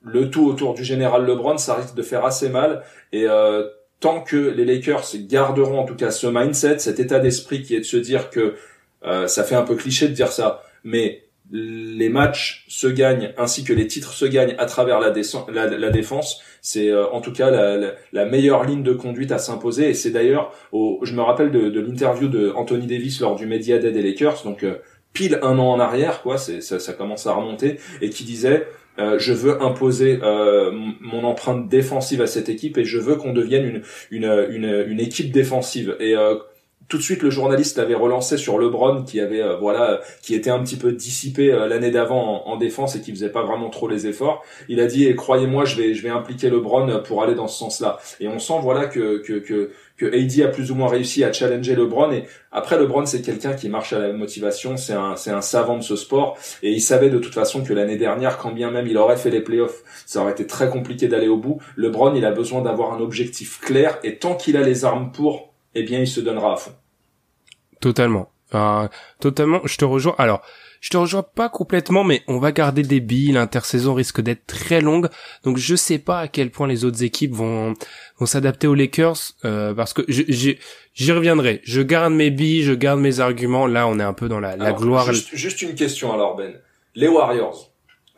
le 0.03 0.29
tout 0.29 0.45
autour 0.45 0.73
du 0.73 0.83
général 0.83 1.25
LeBron, 1.25 1.57
ça 1.57 1.75
risque 1.75 1.95
de 1.95 2.01
faire 2.01 2.25
assez 2.25 2.49
mal. 2.49 2.83
Et 3.11 3.25
euh, 3.27 3.67
tant 3.99 4.21
que 4.21 4.35
les 4.35 4.65
Lakers 4.65 5.05
garderont 5.27 5.79
en 5.79 5.85
tout 5.85 5.95
cas 5.95 6.11
ce 6.11 6.27
mindset, 6.27 6.79
cet 6.79 6.99
état 6.99 7.19
d'esprit 7.19 7.61
qui 7.61 7.75
est 7.75 7.79
de 7.79 7.85
se 7.85 7.97
dire 7.97 8.29
que 8.29 8.55
euh, 9.05 9.27
ça 9.27 9.43
fait 9.43 9.55
un 9.55 9.63
peu 9.63 9.75
cliché 9.75 10.07
de 10.07 10.13
dire 10.13 10.31
ça, 10.31 10.63
mais 10.83 11.23
les 11.53 12.07
matchs 12.07 12.65
se 12.69 12.87
gagnent 12.87 13.33
ainsi 13.37 13.65
que 13.65 13.73
les 13.73 13.85
titres 13.85 14.13
se 14.13 14.23
gagnent 14.23 14.55
à 14.57 14.65
travers 14.65 15.01
la, 15.01 15.09
défense. 15.89 16.41
C'est 16.61 16.89
euh, 16.89 17.09
en 17.11 17.19
tout 17.19 17.33
cas 17.33 17.51
la, 17.51 18.25
meilleure 18.25 18.63
ligne 18.63 18.83
de 18.83 18.93
conduite 18.93 19.33
à 19.33 19.37
s'imposer. 19.37 19.89
Et 19.89 19.93
c'est 19.93 20.11
d'ailleurs, 20.11 20.53
je 20.71 21.13
me 21.13 21.21
rappelle 21.21 21.51
de, 21.51 21.79
l'interview 21.81 22.29
de 22.29 22.51
Anthony 22.55 22.87
Davis 22.87 23.19
lors 23.19 23.35
du 23.35 23.47
Media 23.47 23.79
Day 23.79 23.91
des 23.91 24.01
Lakers, 24.01 24.43
donc 24.45 24.65
pile 25.11 25.39
un 25.41 25.59
an 25.59 25.71
en 25.71 25.79
arrière, 25.79 26.21
quoi. 26.21 26.37
Ça 26.37 26.93
commence 26.93 27.27
à 27.27 27.33
remonter, 27.33 27.79
et 28.01 28.09
qui 28.09 28.23
disait 28.23 28.65
euh, 28.99 29.17
je 29.19 29.33
veux 29.33 29.61
imposer 29.61 30.19
euh, 30.21 30.71
mon 30.99 31.23
empreinte 31.23 31.69
défensive 31.69 32.21
à 32.21 32.27
cette 32.27 32.49
équipe 32.49 32.77
et 32.77 32.83
je 32.83 32.99
veux 32.99 33.15
qu'on 33.15 33.33
devienne 33.33 33.65
une, 33.65 33.81
une, 34.11 34.47
une, 34.49 34.85
une, 34.87 34.99
équipe 34.99 35.31
défensive. 35.31 35.95
Et 35.99 36.15
euh, 36.15 36.35
tout 36.89 36.97
de 36.97 37.01
suite, 37.01 37.21
le 37.21 37.29
journaliste 37.29 37.79
avait 37.79 37.95
relancé 37.95 38.35
sur 38.37 38.59
LeBron 38.59 39.03
qui 39.03 39.21
avait 39.21 39.41
voilà 39.61 40.01
qui 40.21 40.35
était 40.35 40.49
un 40.49 40.61
petit 40.61 40.75
peu 40.75 40.91
dissipé 40.91 41.47
l'année 41.47 41.89
d'avant 41.89 42.45
en, 42.45 42.57
défense 42.57 42.97
et 42.97 43.01
qui 43.01 43.11
faisait 43.11 43.29
pas 43.29 43.43
vraiment 43.43 43.69
trop 43.69 43.87
les 43.87 44.07
efforts. 44.07 44.43
Il 44.67 44.81
a 44.81 44.87
dit 44.87 45.05
et 45.05 45.15
croyez-moi, 45.15 45.63
je 45.63 45.77
vais 45.77 45.93
je 45.93 46.03
vais 46.03 46.09
impliquer 46.09 46.49
LeBron 46.49 47.01
pour 47.05 47.23
aller 47.23 47.33
dans 47.33 47.47
ce 47.47 47.59
sens-là. 47.59 47.97
Et 48.19 48.27
on 48.27 48.39
sent 48.39 48.59
voilà 48.61 48.87
que 48.87 49.19
que 49.19 49.39
que 49.39 49.71
que 50.01 50.07
AD 50.07 50.47
a 50.47 50.51
plus 50.51 50.71
ou 50.71 50.75
moins 50.75 50.89
réussi 50.89 51.23
à 51.23 51.31
challenger 51.31 51.75
LeBron 51.75 52.11
et 52.11 52.25
après 52.51 52.79
LeBron 52.79 53.05
c'est 53.05 53.21
quelqu'un 53.21 53.53
qui 53.53 53.69
marche 53.69 53.93
à 53.93 53.99
la 53.99 54.13
motivation, 54.13 54.75
c'est 54.75 54.93
un 54.93 55.15
c'est 55.15 55.29
un 55.29 55.41
savant 55.41 55.77
de 55.77 55.83
ce 55.83 55.95
sport 55.95 56.39
et 56.63 56.71
il 56.71 56.81
savait 56.81 57.11
de 57.11 57.19
toute 57.19 57.35
façon 57.35 57.63
que 57.63 57.71
l'année 57.71 57.97
dernière 57.97 58.39
quand 58.39 58.51
bien 58.51 58.71
même 58.71 58.87
il 58.87 58.97
aurait 58.97 59.17
fait 59.17 59.29
les 59.29 59.41
playoffs, 59.41 59.83
ça 60.07 60.21
aurait 60.21 60.31
été 60.31 60.47
très 60.47 60.69
compliqué 60.69 61.07
d'aller 61.07 61.27
au 61.27 61.37
bout. 61.37 61.61
LeBron, 61.75 62.15
il 62.15 62.25
a 62.25 62.31
besoin 62.31 62.63
d'avoir 62.63 62.93
un 62.93 62.99
objectif 62.99 63.59
clair 63.61 63.99
et 64.03 64.17
tant 64.17 64.33
qu'il 64.33 64.57
a 64.57 64.63
les 64.63 64.85
armes 64.85 65.11
pour, 65.11 65.53
eh 65.75 65.83
bien 65.83 65.99
il 65.99 66.07
se 66.07 66.19
donnera 66.19 66.53
à 66.53 66.57
fond. 66.57 66.73
Totalement. 67.79 68.31
Totalement, 69.19 69.61
je 69.63 69.77
te 69.77 69.85
rejoins. 69.85 70.15
Alors, 70.17 70.41
je 70.81 70.89
te 70.89 70.97
rejoins 70.97 71.23
pas 71.23 71.47
complètement, 71.47 72.03
mais 72.03 72.23
on 72.27 72.39
va 72.39 72.51
garder 72.51 72.81
des 72.81 72.99
billes. 72.99 73.31
L'intersaison 73.33 73.93
risque 73.93 74.19
d'être 74.19 74.47
très 74.47 74.81
longue, 74.81 75.09
donc 75.43 75.57
je 75.57 75.75
sais 75.75 75.99
pas 75.99 76.19
à 76.19 76.27
quel 76.27 76.49
point 76.49 76.67
les 76.67 76.83
autres 76.85 77.03
équipes 77.03 77.33
vont 77.33 77.75
vont 78.17 78.25
s'adapter 78.25 78.65
aux 78.65 78.73
Lakers, 78.73 79.33
euh, 79.45 79.75
parce 79.75 79.93
que 79.93 80.01
j'y 80.07 81.11
reviendrai. 81.11 81.61
Je 81.63 81.81
garde 81.83 82.13
mes 82.13 82.31
billes, 82.31 82.63
je 82.63 82.73
garde 82.73 82.99
mes 82.99 83.19
arguments. 83.19 83.67
Là, 83.67 83.87
on 83.87 83.99
est 83.99 84.03
un 84.03 84.13
peu 84.13 84.27
dans 84.27 84.39
la, 84.39 84.57
la 84.57 84.73
gloire. 84.73 85.13
Juste, 85.13 85.29
juste, 85.33 85.61
une 85.61 85.75
question 85.75 86.11
alors 86.13 86.35
Ben. 86.35 86.53
Les 86.95 87.07
Warriors. 87.07 87.69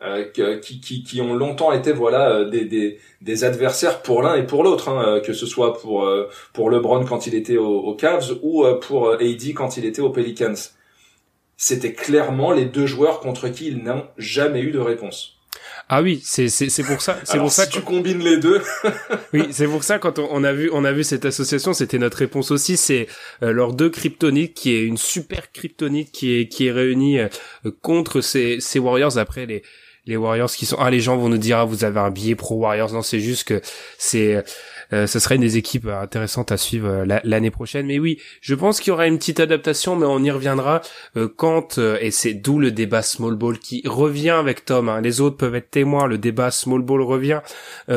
Euh, 0.02 0.24
qui, 0.60 0.80
qui, 0.80 1.02
qui, 1.02 1.20
ont 1.22 1.34
longtemps 1.34 1.72
été 1.72 1.92
voilà 1.92 2.30
euh, 2.30 2.50
des, 2.50 2.66
des, 2.66 2.98
des 3.22 3.44
adversaires 3.44 4.02
pour 4.02 4.22
l'un 4.22 4.34
et 4.34 4.44
pour 4.44 4.62
l'autre, 4.62 4.90
hein, 4.90 5.20
que 5.24 5.32
ce 5.32 5.46
soit 5.46 5.78
pour 5.78 6.06
pour 6.52 6.68
LeBron 6.68 7.06
quand 7.06 7.26
il 7.26 7.34
était 7.34 7.56
aux, 7.56 7.78
aux 7.78 7.94
Cavs 7.94 8.38
ou 8.42 8.66
pour 8.82 9.12
AD 9.12 9.54
quand 9.54 9.76
il 9.78 9.86
était 9.86 10.02
aux 10.02 10.10
Pelicans 10.10 10.54
c'était 11.56 11.92
clairement 11.92 12.52
les 12.52 12.64
deux 12.64 12.86
joueurs 12.86 13.20
contre 13.20 13.48
qui 13.48 13.68
ils 13.68 13.82
n'ont 13.82 14.06
jamais 14.18 14.60
eu 14.60 14.70
de 14.70 14.78
réponse. 14.78 15.34
Ah 15.88 16.00
oui, 16.00 16.22
c'est 16.24 16.48
c'est 16.48 16.70
c'est 16.70 16.82
pour 16.82 17.02
ça, 17.02 17.18
c'est 17.24 17.38
pour 17.38 17.52
ça 17.52 17.66
que 17.66 17.72
tu 17.72 17.82
combines 17.82 18.20
les 18.20 18.38
deux. 18.38 18.62
oui, 19.34 19.48
c'est 19.50 19.66
pour 19.66 19.84
ça 19.84 19.98
quand 19.98 20.18
on, 20.18 20.42
a 20.42 20.52
vu 20.52 20.70
on 20.72 20.84
a 20.84 20.92
vu 20.92 21.04
cette 21.04 21.26
association, 21.26 21.74
c'était 21.74 21.98
notre 21.98 22.16
réponse 22.16 22.50
aussi, 22.50 22.78
c'est 22.78 23.06
euh, 23.42 23.52
leurs 23.52 23.74
deux 23.74 23.90
kryptonites 23.90 24.54
qui 24.54 24.74
est 24.74 24.82
une 24.82 24.96
super 24.96 25.52
kryptonite 25.52 26.10
qui 26.10 26.40
est 26.40 26.48
qui 26.48 26.68
est 26.68 26.72
réunie 26.72 27.18
euh, 27.18 27.28
contre 27.82 28.22
ces 28.22 28.60
ces 28.60 28.78
Warriors 28.78 29.18
après 29.18 29.44
les 29.44 29.62
les 30.06 30.16
Warriors 30.16 30.50
qui 30.50 30.66
sont 30.66 30.76
ah 30.80 30.90
les 30.90 31.00
gens 31.00 31.16
vont 31.16 31.28
nous 31.28 31.38
dire 31.38 31.58
ah 31.58 31.64
vous 31.64 31.84
avez 31.84 32.00
un 32.00 32.10
billet 32.10 32.34
pro 32.34 32.56
Warriors 32.56 32.92
non 32.92 33.02
c'est 33.02 33.20
juste 33.20 33.44
que 33.44 33.60
c'est 33.98 34.36
euh, 34.36 34.42
ce 35.06 35.18
serait 35.18 35.36
une 35.36 35.40
des 35.40 35.56
équipes 35.56 35.86
intéressantes 35.86 36.52
à 36.52 36.56
suivre 36.56 36.88
euh, 36.88 37.20
l'année 37.24 37.50
prochaine. 37.50 37.86
Mais 37.86 37.98
oui 37.98 38.18
je 38.40 38.54
pense 38.54 38.80
qu'il 38.80 38.90
y 38.90 38.92
aura 38.92 39.06
une 39.06 39.18
petite 39.18 39.40
adaptation 39.40 39.96
mais 39.96 40.06
on 40.06 40.22
y 40.22 40.30
reviendra 40.30 40.80
euh, 41.16 41.28
quand 41.34 41.78
et 41.78 42.10
c'est 42.10 42.34
d'où 42.34 42.58
le 42.58 42.70
débat 42.70 43.02
small 43.02 43.34
ball 43.34 43.58
qui 43.58 43.82
revient 43.86 44.30
avec 44.30 44.64
Tom 44.64 44.88
hein. 44.88 45.00
les 45.00 45.20
autres 45.20 45.36
peuvent 45.36 45.54
être 45.54 45.70
témoins 45.70 46.06
le 46.06 46.18
débat 46.18 46.50
small 46.50 46.82
ball 46.82 47.02
revient. 47.02 47.40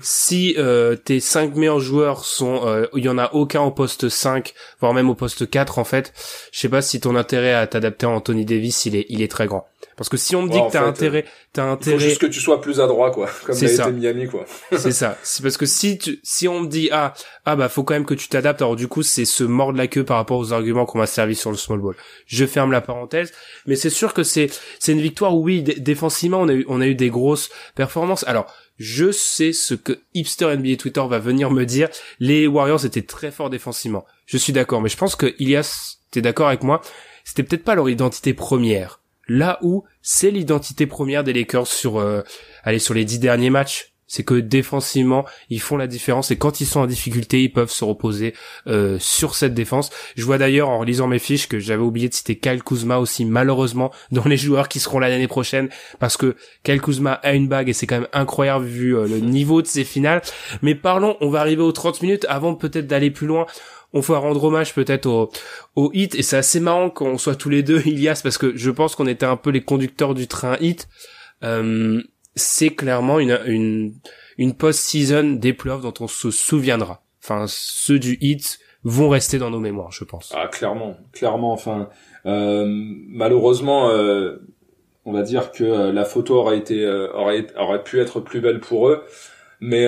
Si 0.00 0.56
tes 1.04 1.20
cinq 1.20 1.54
meilleurs 1.54 1.80
joueurs 1.80 2.24
sont 2.24 2.86
il 2.94 3.04
y 3.04 3.08
en 3.08 3.18
a 3.18 3.32
aucun 3.32 3.60
au 3.62 3.70
poste 3.70 4.08
5 4.08 4.54
voire 4.80 4.94
même 4.94 5.10
au 5.10 5.14
poste 5.14 5.48
4 5.48 5.78
en 5.78 5.84
fait 5.84 6.12
je 6.52 6.58
sais 6.58 6.68
pas 6.68 6.82
si 6.82 7.00
ton 7.00 7.16
intérêt 7.16 7.54
à 7.54 7.66
t'adapter 7.66 8.06
à 8.06 8.10
Anthony 8.10 8.44
Davis 8.44 8.86
il 8.86 8.96
est 8.96 9.06
il 9.08 9.22
est 9.22 9.30
très 9.30 9.46
grand 9.46 9.66
parce 9.96 10.08
que 10.08 10.16
si 10.16 10.34
on 10.34 10.42
me 10.42 10.48
dit 10.48 10.58
que 10.58 10.72
t'as 10.72 10.84
intérêt, 10.84 11.24
t'as 11.52 11.64
intérêt. 11.64 11.96
Il 11.96 12.00
faut 12.00 12.08
juste 12.08 12.20
que 12.20 12.26
tu 12.26 12.40
sois 12.40 12.60
plus 12.60 12.80
adroit, 12.80 13.10
quoi. 13.10 13.28
Comme 13.44 13.58
l'a 13.60 13.72
été 13.72 13.92
Miami, 13.92 14.26
quoi. 14.26 14.46
c'est 14.76 14.92
ça. 14.92 15.18
C'est 15.22 15.42
parce 15.42 15.56
que 15.56 15.66
si 15.66 15.98
tu, 15.98 16.18
si 16.22 16.48
on 16.48 16.60
me 16.60 16.66
dit, 16.66 16.88
ah, 16.92 17.12
ah, 17.44 17.56
bah, 17.56 17.68
faut 17.68 17.82
quand 17.82 17.94
même 17.94 18.06
que 18.06 18.14
tu 18.14 18.28
t'adaptes. 18.28 18.62
Alors, 18.62 18.76
du 18.76 18.88
coup, 18.88 19.02
c'est 19.02 19.24
se 19.24 19.44
mordre 19.44 19.76
la 19.76 19.86
queue 19.88 20.04
par 20.04 20.16
rapport 20.16 20.38
aux 20.38 20.52
arguments 20.52 20.86
qu'on 20.86 20.98
m'a 20.98 21.06
servi 21.06 21.34
sur 21.34 21.50
le 21.50 21.56
small 21.56 21.80
ball. 21.80 21.94
Je 22.26 22.46
ferme 22.46 22.72
la 22.72 22.80
parenthèse. 22.80 23.32
Mais 23.66 23.76
c'est 23.76 23.90
sûr 23.90 24.14
que 24.14 24.22
c'est, 24.22 24.48
c'est 24.78 24.92
une 24.92 25.00
victoire 25.00 25.36
où 25.36 25.44
oui, 25.44 25.62
défensivement, 25.62 26.40
on 26.40 26.48
a 26.48 26.54
eu, 26.54 26.64
on 26.68 26.80
a 26.80 26.86
eu 26.86 26.94
des 26.94 27.10
grosses 27.10 27.50
performances. 27.74 28.24
Alors, 28.26 28.52
je 28.78 29.12
sais 29.12 29.52
ce 29.52 29.74
que 29.74 30.00
Hipster 30.14 30.56
NBA 30.56 30.76
Twitter 30.76 31.02
va 31.08 31.18
venir 31.18 31.50
me 31.50 31.64
dire. 31.64 31.88
Les 32.18 32.46
Warriors 32.46 32.86
étaient 32.86 33.02
très 33.02 33.30
forts 33.30 33.50
défensivement. 33.50 34.06
Je 34.24 34.38
suis 34.38 34.54
d'accord. 34.54 34.80
Mais 34.80 34.88
je 34.88 34.96
pense 34.96 35.16
que 35.16 35.34
Ilias, 35.38 35.98
t'es 36.10 36.22
d'accord 36.22 36.48
avec 36.48 36.62
moi? 36.62 36.80
C'était 37.24 37.42
peut-être 37.42 37.64
pas 37.64 37.74
leur 37.74 37.88
identité 37.88 38.34
première 38.34 39.01
Là 39.32 39.58
où 39.62 39.84
c'est 40.02 40.30
l'identité 40.30 40.86
première 40.86 41.24
des 41.24 41.32
Lakers 41.32 41.66
sur, 41.66 41.98
euh, 41.98 42.20
allez, 42.64 42.78
sur 42.78 42.92
les 42.92 43.06
dix 43.06 43.18
derniers 43.18 43.48
matchs. 43.48 43.94
C'est 44.06 44.24
que 44.24 44.34
défensivement, 44.34 45.24
ils 45.48 45.62
font 45.62 45.78
la 45.78 45.86
différence 45.86 46.30
et 46.30 46.36
quand 46.36 46.60
ils 46.60 46.66
sont 46.66 46.80
en 46.80 46.86
difficulté, 46.86 47.42
ils 47.42 47.50
peuvent 47.50 47.70
se 47.70 47.82
reposer 47.82 48.34
euh, 48.66 48.98
sur 49.00 49.34
cette 49.34 49.54
défense. 49.54 49.88
Je 50.16 50.24
vois 50.26 50.36
d'ailleurs 50.36 50.68
en 50.68 50.82
lisant 50.82 51.06
mes 51.06 51.18
fiches 51.18 51.48
que 51.48 51.58
j'avais 51.58 51.82
oublié 51.82 52.10
de 52.10 52.14
citer 52.14 52.36
Kyle 52.36 52.62
Kuzma 52.62 52.98
aussi 52.98 53.24
malheureusement 53.24 53.90
dans 54.10 54.24
les 54.26 54.36
joueurs 54.36 54.68
qui 54.68 54.80
seront 54.80 54.98
là 54.98 55.08
l'année 55.08 55.28
prochaine 55.28 55.70
parce 55.98 56.18
que 56.18 56.36
Kyle 56.62 56.82
Kuzma 56.82 57.14
a 57.14 57.32
une 57.32 57.48
bague 57.48 57.70
et 57.70 57.72
c'est 57.72 57.86
quand 57.86 58.00
même 58.00 58.08
incroyable 58.12 58.66
vu 58.66 58.94
euh, 58.94 59.06
le 59.06 59.16
niveau 59.20 59.62
de 59.62 59.66
ses 59.66 59.84
finales. 59.84 60.20
Mais 60.60 60.74
parlons, 60.74 61.16
on 61.22 61.30
va 61.30 61.40
arriver 61.40 61.62
aux 61.62 61.72
30 61.72 62.02
minutes 62.02 62.26
avant 62.28 62.54
peut-être 62.54 62.86
d'aller 62.86 63.10
plus 63.10 63.26
loin 63.26 63.46
on 63.92 64.00
va 64.00 64.18
rendre 64.18 64.42
hommage 64.42 64.74
peut-être 64.74 65.06
au, 65.06 65.30
au 65.76 65.90
hit 65.92 66.14
et 66.14 66.22
c'est 66.22 66.36
assez 66.36 66.60
marrant 66.60 66.90
qu'on 66.90 67.18
soit 67.18 67.36
tous 67.36 67.50
les 67.50 67.62
deux 67.62 67.80
Ilias 67.86 68.20
parce 68.22 68.38
que 68.38 68.56
je 68.56 68.70
pense 68.70 68.94
qu'on 68.94 69.06
était 69.06 69.26
un 69.26 69.36
peu 69.36 69.50
les 69.50 69.62
conducteurs 69.62 70.14
du 70.14 70.26
train 70.28 70.56
hit. 70.60 70.88
Euh, 71.42 72.02
c'est 72.34 72.70
clairement 72.70 73.18
une 73.18 73.38
une 73.46 73.94
une 74.38 74.54
post-season 74.54 75.34
des 75.34 75.52
dont 75.52 75.94
on 76.00 76.08
se 76.08 76.30
souviendra. 76.30 77.02
Enfin, 77.22 77.44
ceux 77.46 77.98
du 77.98 78.18
hit 78.20 78.58
vont 78.84 79.08
rester 79.08 79.38
dans 79.38 79.50
nos 79.50 79.60
mémoires, 79.60 79.92
je 79.92 80.04
pense. 80.04 80.32
Ah, 80.34 80.48
clairement, 80.48 80.96
clairement. 81.12 81.52
Enfin, 81.52 81.88
euh, 82.26 82.66
malheureusement, 82.68 83.90
euh, 83.90 84.38
on 85.04 85.12
va 85.12 85.22
dire 85.22 85.52
que 85.52 85.64
euh, 85.64 85.92
la 85.92 86.04
photo 86.04 86.36
aurait 86.36 86.58
été 86.58 86.86
aurait 87.14 87.46
aurait 87.56 87.82
pu 87.82 88.00
être 88.00 88.20
plus 88.20 88.40
belle 88.40 88.60
pour 88.60 88.88
eux, 88.88 89.04
mais 89.60 89.86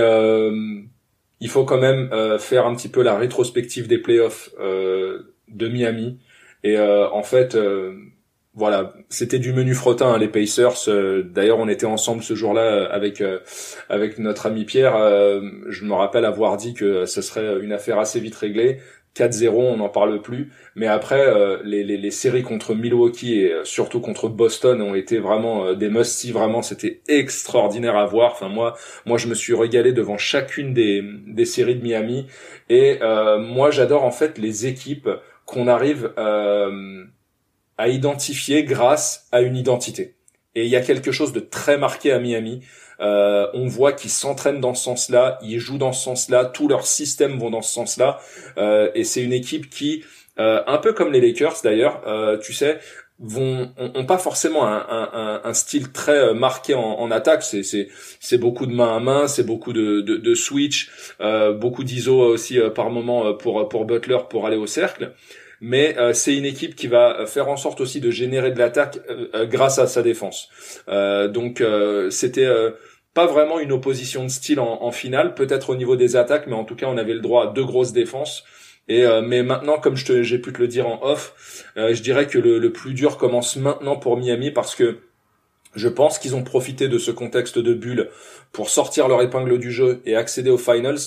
il 1.44 1.50
faut 1.50 1.66
quand 1.66 1.76
même 1.76 2.09
euh, 2.11 2.38
faire 2.38 2.64
un 2.66 2.74
petit 2.74 2.88
peu 2.88 3.02
la 3.02 3.18
rétrospective 3.18 3.87
des 3.87 3.98
playoffs 3.98 4.48
euh, 4.59 5.35
de 5.48 5.68
Miami. 5.68 6.18
Et 6.62 6.78
euh, 6.78 7.07
en 7.11 7.22
fait, 7.22 7.54
voilà, 8.54 8.94
c'était 9.11 9.38
du 9.38 9.52
menu 9.52 9.74
frottin 9.74 10.14
hein, 10.14 10.18
les 10.18 10.28
Pacers. 10.28 10.88
D'ailleurs, 11.26 11.59
on 11.59 11.68
était 11.68 11.85
ensemble 11.85 12.22
ce 12.22 12.35
jour-là 12.35 12.87
avec 12.87 13.22
avec 13.90 14.18
notre 14.18 14.46
ami 14.46 14.64
Pierre. 14.64 14.94
je 15.68 15.85
me 15.85 15.92
rappelle 15.92 16.24
avoir 16.24 16.57
dit 16.57 16.72
que 16.72 17.04
ce 17.04 17.20
serait 17.20 17.62
une 17.62 17.72
affaire 17.72 17.98
assez 17.98 18.20
vite 18.20 18.37
réglée. 18.37 18.78
4-0, 19.14 19.48
on 19.50 19.77
n'en 19.77 19.88
parle 19.88 20.20
plus. 20.20 20.50
Mais 20.74 20.87
après, 20.87 21.24
euh, 21.27 21.59
les, 21.64 21.85
les, 21.85 22.11
séries 22.11 22.42
contre 22.42 22.74
Milwaukee 22.74 23.40
et 23.40 23.53
euh, 23.53 23.64
surtout 23.64 24.00
contre 24.00 24.29
Boston 24.29 24.83
ont 24.83 24.94
été 24.94 25.18
vraiment 25.18 25.66
euh, 25.66 25.74
des 25.74 25.88
must-see. 25.88 26.33
Vraiment, 26.33 26.62
c'était 26.62 27.00
extraordinaire 27.07 27.96
à 27.96 28.07
voir. 28.07 28.33
Enfin, 28.33 28.48
moi, 28.48 28.74
moi, 29.07 29.16
je 29.16 29.29
me 29.29 29.35
suis 29.35 29.55
régalé 29.55 29.92
devant 29.92 30.18
chacune 30.18 30.74
des, 30.74 31.03
des 31.27 31.44
séries 31.44 31.77
de 31.77 31.83
Miami. 31.83 32.27
Et 32.68 32.98
moi, 33.38 33.70
j'adore 33.70 34.05
en 34.05 34.11
fait 34.11 34.38
les 34.38 34.66
équipes 34.66 35.09
qu'on 35.44 35.68
arrive 35.68 36.12
à 36.16 37.88
identifier 37.88 38.64
grâce 38.64 39.29
à 39.33 39.42
une 39.42 39.57
identité. 39.57 40.14
Et 40.55 40.64
il 40.64 40.71
y 40.71 40.77
a 40.77 40.81
quelque 40.81 41.12
chose 41.12 41.33
de 41.33 41.40
très 41.40 41.79
marqué 41.79 42.12
à 42.12 42.19
Miami. 42.19 42.61
Euh, 43.01 43.47
on 43.55 43.67
voit 43.67 43.93
qu'ils 43.93 44.11
s'entraînent 44.11 44.61
dans 44.61 44.75
ce 44.75 44.85
sens-là, 44.85 45.38
ils 45.43 45.59
jouent 45.59 45.79
dans 45.79 45.93
ce 45.93 46.05
sens-là, 46.05 46.45
tous 46.45 46.69
leurs 46.69 46.87
systèmes 46.87 47.38
vont 47.38 47.51
dans 47.51 47.62
ce 47.62 47.73
sens-là. 47.73 48.21
Euh, 48.57 48.90
et 48.95 49.05
c'est 49.05 49.23
une 49.23 49.33
équipe 49.33 49.69
qui, 49.69 50.05
euh, 50.38 50.62
un 50.67 50.79
peu 50.79 50.93
comme 50.93 51.12
les 51.12 51.21
Lakers 51.21 51.57
d'ailleurs, 51.62 52.03
tu 52.40 52.53
sais, 52.53 52.79
vont 53.21 53.73
ont, 53.79 54.07
pas 54.07 54.19
forcément 54.19 54.67
un, 54.67 54.85
un, 54.88 55.40
un, 55.45 55.55
style 55.55 55.93
très 55.93 56.35
marqué 56.35 56.75
en, 56.75 56.83
en 56.83 57.11
attaque. 57.12 57.45
C'est 57.45 57.62
c'est 57.62 57.88
c'est 58.19 58.38
beaucoup 58.38 58.67
de 58.67 58.73
main 58.73 58.97
à 58.97 59.01
main, 59.01 59.29
c'est 59.29 59.45
beaucoup 59.45 59.73
de 59.73 60.01
de, 60.01 60.17
de 60.17 60.35
switch, 60.35 60.90
beaucoup 61.55 61.85
d'ISO 61.85 62.21
aussi 62.21 62.59
par 62.75 62.90
moment 62.90 63.33
pour 63.35 63.69
pour 63.69 63.85
Butler 63.85 64.19
pour 64.29 64.47
aller 64.47 64.57
au 64.57 64.67
cercle 64.67 65.12
mais 65.61 65.97
euh, 65.99 66.12
c'est 66.12 66.37
une 66.37 66.45
équipe 66.45 66.75
qui 66.75 66.87
va 66.87 67.27
faire 67.27 67.49
en 67.49 67.57
sorte 67.57 67.81
aussi 67.81 68.01
de 68.01 68.11
générer 68.11 68.51
de 68.51 68.59
l'attaque 68.59 68.99
euh, 69.09 69.29
euh, 69.35 69.47
grâce 69.47 69.79
à 69.79 69.87
sa 69.87 70.03
défense. 70.03 70.49
donc 70.88 71.62
c'était 72.11 72.49
pas 73.14 73.27
vraiment 73.27 73.61
une 73.61 73.73
opposition 73.73 74.25
de 74.25 74.29
style 74.29 74.61
en, 74.61 74.83
en 74.83 74.90
finale, 74.90 75.35
peut-être 75.35 75.71
au 75.71 75.77
niveau 75.77 75.97
des 75.97 76.17
attaques, 76.17 76.47
mais 76.47 76.55
en 76.55 76.64
tout 76.64 76.75
cas 76.75 76.87
on 76.87 76.97
avait 76.97 77.14
le 77.14 77.21
droit 77.21 77.45
à 77.45 77.47
deux 77.53 77.64
grosses 77.64 77.93
défenses. 77.93 78.45
Et 78.87 79.05
mais 79.23 79.43
maintenant, 79.43 79.79
comme 79.79 79.97
je 79.97 80.23
j'ai 80.23 80.38
pu 80.38 80.53
te 80.53 80.59
le 80.59 80.69
dire 80.69 80.87
en 80.87 81.03
off, 81.03 81.64
je 81.77 82.03
dirais 82.03 82.27
que 82.27 82.38
le, 82.38 82.59
le, 82.59 82.73
plus 82.73 82.93
dur 82.93 83.17
commence 83.17 83.57
maintenant 83.57 83.97
pour 83.97 84.17
Miami 84.19 84.51
parce 84.51 84.75
que 84.75 84.99
je 85.75 85.88
pense 85.88 86.19
qu'ils 86.19 86.37
ont 86.37 86.43
profité 86.43 86.88
de 86.88 86.99
ce 86.99 87.11
contexte 87.11 87.59
de 87.59 87.75
bulle 87.75 88.11
pour 88.53 88.69
sortir 88.69 89.09
leur 89.09 89.23
épingle 89.23 89.59
du 89.59 89.73
jeu 89.73 90.03
et 90.05 90.17
accéder 90.17 90.51
aux 90.51 90.59
finals. 90.59 90.99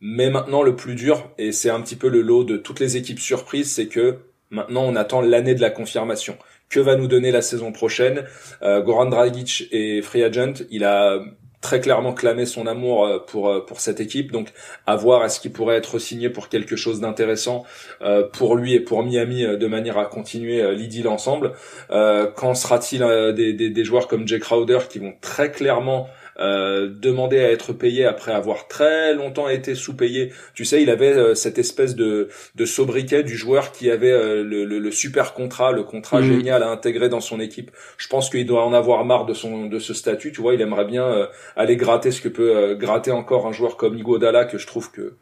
Mais 0.00 0.30
maintenant, 0.30 0.62
le 0.62 0.76
plus 0.76 0.94
dur, 0.94 1.30
et 1.38 1.52
c'est 1.52 1.70
un 1.70 1.80
petit 1.80 1.96
peu 1.96 2.08
le 2.08 2.20
lot 2.20 2.44
de 2.44 2.56
toutes 2.56 2.80
les 2.80 2.96
équipes 2.96 3.18
surprises, 3.18 3.72
c'est 3.72 3.86
que 3.86 4.18
maintenant 4.50 4.84
on 4.84 4.96
attend 4.96 5.20
l'année 5.20 5.54
de 5.54 5.60
la 5.60 5.70
confirmation. 5.70 6.36
Que 6.68 6.80
va 6.80 6.96
nous 6.96 7.06
donner 7.06 7.30
la 7.30 7.42
saison 7.42 7.72
prochaine? 7.72 8.24
Euh, 8.62 8.82
Goran 8.82 9.06
Dragic 9.06 9.68
est 9.72 10.02
free 10.02 10.24
agent. 10.24 10.64
Il 10.70 10.84
a 10.84 11.20
très 11.66 11.80
clairement 11.80 12.12
clamé 12.12 12.46
son 12.46 12.68
amour 12.68 13.04
euh, 13.04 13.18
pour 13.18 13.48
euh, 13.48 13.64
pour 13.64 13.80
cette 13.80 13.98
équipe. 13.98 14.30
Donc 14.30 14.52
à 14.86 14.94
voir 14.94 15.24
est-ce 15.24 15.40
qu'il 15.40 15.52
pourrait 15.52 15.76
être 15.76 15.98
signé 15.98 16.30
pour 16.30 16.48
quelque 16.48 16.76
chose 16.76 17.00
d'intéressant 17.00 17.64
euh, 18.02 18.22
pour 18.22 18.56
lui 18.56 18.74
et 18.74 18.80
pour 18.80 19.02
Miami 19.02 19.42
de 19.44 19.66
manière 19.66 19.98
à 19.98 20.06
continuer 20.06 20.74
l'idylle 20.74 21.08
ensemble? 21.08 21.52
quand 21.88 22.54
sera-t-il 22.54 23.00
des, 23.34 23.52
des, 23.52 23.70
des, 23.70 23.84
joueurs 23.84 24.06
comme 24.08 24.26
Jay 24.28 24.38
Crowder 24.38 24.78
qui 24.88 24.98
vont 24.98 25.14
très 25.20 25.50
clairement 25.50 26.08
euh, 26.38 26.88
demander 26.88 27.40
à 27.40 27.50
être 27.50 27.72
payé 27.72 28.04
après 28.04 28.32
avoir 28.32 28.68
très 28.68 29.14
longtemps 29.14 29.48
été 29.48 29.74
sous-payé. 29.74 30.32
Tu 30.54 30.64
sais, 30.64 30.82
il 30.82 30.90
avait 30.90 31.12
euh, 31.12 31.34
cette 31.34 31.58
espèce 31.58 31.94
de, 31.94 32.28
de 32.54 32.64
sobriquet 32.64 33.22
du 33.22 33.36
joueur 33.36 33.72
qui 33.72 33.90
avait 33.90 34.10
euh, 34.10 34.42
le, 34.42 34.64
le, 34.64 34.90
super 34.90 35.32
contrat, 35.32 35.72
le 35.72 35.82
contrat 35.82 36.20
mhm. 36.20 36.32
génial 36.32 36.62
à 36.62 36.68
intégrer 36.68 37.08
dans 37.08 37.20
son 37.20 37.40
équipe. 37.40 37.70
Je 37.96 38.08
pense 38.08 38.28
qu'il 38.28 38.46
doit 38.46 38.64
en 38.64 38.72
avoir 38.74 39.04
marre 39.04 39.24
de 39.24 39.34
son 39.34 39.66
de 39.66 39.78
ce 39.78 39.94
statut. 39.94 40.32
Tu 40.32 40.40
vois, 40.40 40.54
il 40.54 40.60
aimerait 40.60 40.84
bien 40.84 41.28
aller 41.56 41.76
gratter 41.76 42.10
ce 42.10 42.20
que 42.20 42.28
peut 42.28 42.74
gratter 42.74 43.10
encore 43.10 43.46
un 43.46 43.52
joueur 43.52 43.76
comme 43.76 43.96
Iguodala 43.96 44.44
que 44.44 44.58
je 44.58 44.66
trouve 44.66 44.90
que 44.90 45.14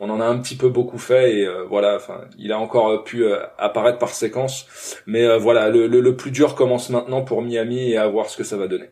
on 0.00 0.10
en 0.10 0.20
a 0.20 0.24
un 0.24 0.38
petit 0.38 0.56
peu 0.56 0.68
beaucoup 0.68 0.98
fait 0.98 1.36
et 1.36 1.48
voilà. 1.68 1.96
Enfin, 1.96 2.22
il 2.38 2.52
a 2.52 2.58
encore 2.58 3.04
pu 3.04 3.24
apparaître 3.58 3.98
par 3.98 4.10
séquence, 4.10 4.66
mais 5.06 5.38
voilà, 5.38 5.68
le, 5.68 5.86
le, 5.86 6.00
le 6.00 6.16
plus 6.16 6.30
dur 6.30 6.54
commence 6.54 6.90
maintenant 6.90 7.22
pour 7.22 7.42
Miami 7.42 7.90
et 7.92 7.96
à 7.96 8.06
voir 8.08 8.28
ce 8.28 8.36
que 8.36 8.44
ça 8.44 8.56
va 8.56 8.68
donner. 8.68 8.90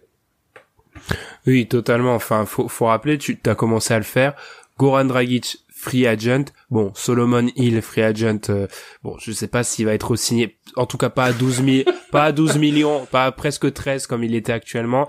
Oui, 1.47 1.67
totalement. 1.67 2.15
Enfin, 2.15 2.47
faut, 2.47 2.69
faut 2.69 2.87
rappeler, 2.87 3.19
tu 3.19 3.39
as 3.47 3.55
commencé 3.55 3.95
à 3.95 3.99
le 3.99 4.05
faire. 4.05 4.35
Goran 4.79 5.05
Dragic, 5.05 5.59
free 5.73 6.07
agent. 6.07 6.47
Bon, 6.71 6.93
Solomon 6.95 7.49
Hill, 7.57 7.81
free 7.83 8.03
agent. 8.03 8.51
Euh, 8.51 8.67
bon, 9.03 9.17
je 9.19 9.33
sais 9.33 9.49
pas 9.49 9.63
s'il 9.65 9.87
va 9.87 9.95
être 9.95 10.17
signé. 10.17 10.59
En 10.77 10.87
tout 10.87 10.99
cas, 10.99 11.11
pas 11.11 11.25
à 11.25 11.33
12 11.33 11.63
pas 12.13 12.25
à 12.25 12.33
12 12.33 12.59
millions, 12.59 13.07
pas 13.07 13.27
à 13.27 13.33
presque 13.33 13.73
13 13.73 14.07
comme 14.07 14.25
il 14.25 14.35
était 14.35 14.53
actuellement. 14.53 15.09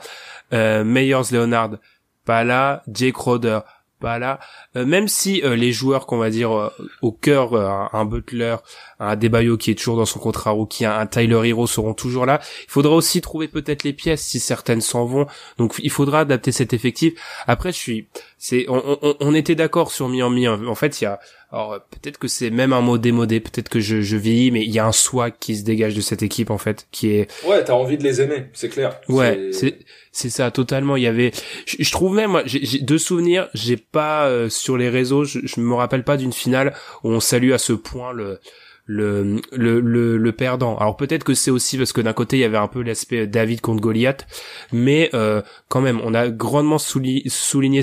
Euh, 0.54 0.84
Meyers 0.84 1.32
Leonard, 1.32 1.78
pas 2.26 2.44
là. 2.44 2.84
Jake 2.88 3.14
Crowder, 3.14 3.60
pas 4.02 4.20
là. 4.20 4.40
Euh, 4.76 4.86
même 4.86 5.08
si 5.08 5.42
euh, 5.44 5.56
les 5.56 5.72
joueurs 5.72 6.06
qu'on 6.06 6.18
va 6.18 6.30
dire 6.30 6.52
euh, 6.52 6.70
au 7.02 7.14
cœur, 7.14 7.56
un 7.94 8.04
Butler, 8.04 8.58
un 9.02 9.16
Debayo 9.16 9.58
qui 9.58 9.72
est 9.72 9.76
toujours 9.76 9.98
dans 9.98 10.06
son 10.06 10.20
contrat 10.20 10.52
rookie, 10.52 10.86
un, 10.86 10.98
un 10.98 11.08
Tyler 11.08 11.50
Hero 11.50 11.68
seront 11.68 11.94
toujours 11.94 12.26
là. 12.26 12.40
Il 12.64 12.72
faudra 12.72 12.96
aussi 12.96 13.22
trouver 13.22 13.48
peut-être 13.48 13.84
les 13.84 13.94
pièces 13.94 14.22
si 14.22 14.40
certaines 14.40 14.82
s'en 14.82 15.06
vont. 15.06 15.28
Donc 15.58 15.76
il 15.80 15.90
faudra 15.90 16.22
adapter 16.22 16.52
cet 16.52 16.74
effectif. 16.74 17.14
Après, 17.48 17.72
je 17.72 17.78
suis, 17.78 18.08
c'est, 18.38 18.66
on, 18.70 19.00
on, 19.02 19.16
on 19.20 19.34
était 19.34 19.56
d'accord 19.56 19.92
sur 19.92 20.08
Miami. 20.08 20.48
En 20.48 20.76
fait, 20.76 21.02
il 21.02 21.06
y 21.06 21.08
a 21.08 21.20
alors 21.52 21.78
peut-être 21.90 22.18
que 22.18 22.30
c'est 22.30 22.50
même 22.50 22.72
un 22.72 22.80
mot 22.80 22.98
démodé, 22.98 23.42
peut-être 23.42 23.68
que 23.68 23.82
je, 23.82 24.02
je 24.02 24.16
vieillis, 24.16 24.52
mais 24.52 24.64
il 24.64 24.72
y 24.72 24.80
a 24.80 24.86
un 24.86 24.94
swag 24.94 25.34
qui 25.38 25.58
se 25.58 25.64
dégage 25.64 25.94
de 25.94 26.00
cette 26.00 26.24
équipe 26.24 26.50
en 26.50 26.58
fait, 26.58 26.88
qui 26.92 27.10
est. 27.10 27.30
Ouais, 27.46 27.62
t'as 27.64 27.74
envie 27.74 27.98
de 27.98 28.04
les 28.04 28.22
aimer, 28.22 28.46
c'est 28.54 28.70
clair. 28.70 29.02
Ouais, 29.10 29.50
c'est 29.52 29.80
c'est 30.14 30.30
ça 30.30 30.50
totalement. 30.50 30.96
Il 30.96 31.04
y 31.04 31.08
avait, 31.08 31.32
je, 31.66 31.92
trouve 31.92 32.16
même, 32.16 32.32
moi, 32.32 32.44
j'ai 32.46 32.80
deux 32.80 32.98
souvenirs. 32.98 33.50
J'ai 33.54 33.76
pas 33.76 34.28
euh, 34.28 34.50
sur 34.50 34.78
les 34.78 34.90
réseaux, 34.90 35.26
je, 35.26 35.40
je 35.44 35.60
me 35.60 35.74
rappelle 35.74 36.06
pas 36.06 36.16
d'une 36.16 36.34
finale 36.34 36.74
où 37.04 37.10
on 37.10 37.20
salue 37.20 37.52
à 37.52 37.58
ce 37.58 37.74
point 37.74 38.14
le 38.14 38.40
le, 38.86 39.42
le, 39.52 39.80
le, 39.80 40.18
le 40.18 40.32
perdant. 40.32 40.78
Alors 40.78 40.98
peut-être 40.98 41.24
que 41.24 41.34
c'est 41.34 41.52
aussi 41.52 41.78
parce 41.78 41.94
que 41.94 42.02
d'un 42.02 42.14
côté 42.14 42.38
il 42.38 42.42
y 42.42 42.44
avait 42.46 42.58
un 42.58 42.68
peu 42.68 42.82
l'aspect 42.82 43.28
David 43.28 43.62
contre 43.62 43.82
Goliath, 43.82 44.28
mais 44.72 45.10
euh, 45.14 45.42
quand 45.70 45.82
même 45.82 46.02
on 46.04 46.14
a 46.14 46.30
grandement 46.30 46.78
souligné 46.78 47.30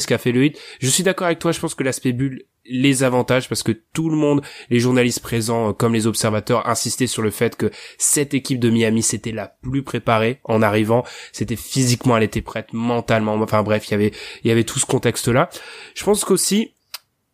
ce 0.00 0.06
qu'a 0.06 0.18
fait 0.18 0.32
le 0.32 0.44
hit. 0.44 0.58
Je 0.80 0.88
suis 0.88 1.02
d'accord 1.02 1.26
avec 1.26 1.38
toi, 1.38 1.52
je 1.52 1.60
pense 1.60 1.74
que 1.74 1.84
l'aspect 1.84 2.12
bulle 2.12 2.44
les 2.70 3.02
avantages 3.02 3.48
parce 3.48 3.62
que 3.62 3.72
tout 3.72 4.10
le 4.10 4.16
monde, 4.16 4.42
les 4.68 4.78
journalistes 4.78 5.20
présents 5.20 5.70
euh, 5.70 5.72
comme 5.72 5.94
les 5.94 6.06
observateurs 6.06 6.68
insistaient 6.68 7.06
sur 7.06 7.22
le 7.22 7.30
fait 7.30 7.56
que 7.56 7.70
cette 7.96 8.34
équipe 8.34 8.58
de 8.60 8.68
Miami 8.68 9.02
c'était 9.02 9.32
la 9.32 9.56
plus 9.62 9.82
préparée 9.82 10.40
en 10.44 10.60
arrivant, 10.60 11.04
c'était 11.32 11.56
physiquement 11.56 12.16
elle 12.18 12.24
était 12.24 12.42
prête 12.42 12.74
mentalement, 12.74 13.34
enfin 13.36 13.62
bref, 13.62 13.88
il 13.88 13.92
y 13.92 13.94
avait 13.94 14.12
il 14.44 14.48
y 14.48 14.50
avait 14.50 14.64
tout 14.64 14.78
ce 14.78 14.84
contexte 14.86 15.28
là. 15.28 15.48
Je 15.94 16.04
pense 16.04 16.24
qu'aussi 16.26 16.74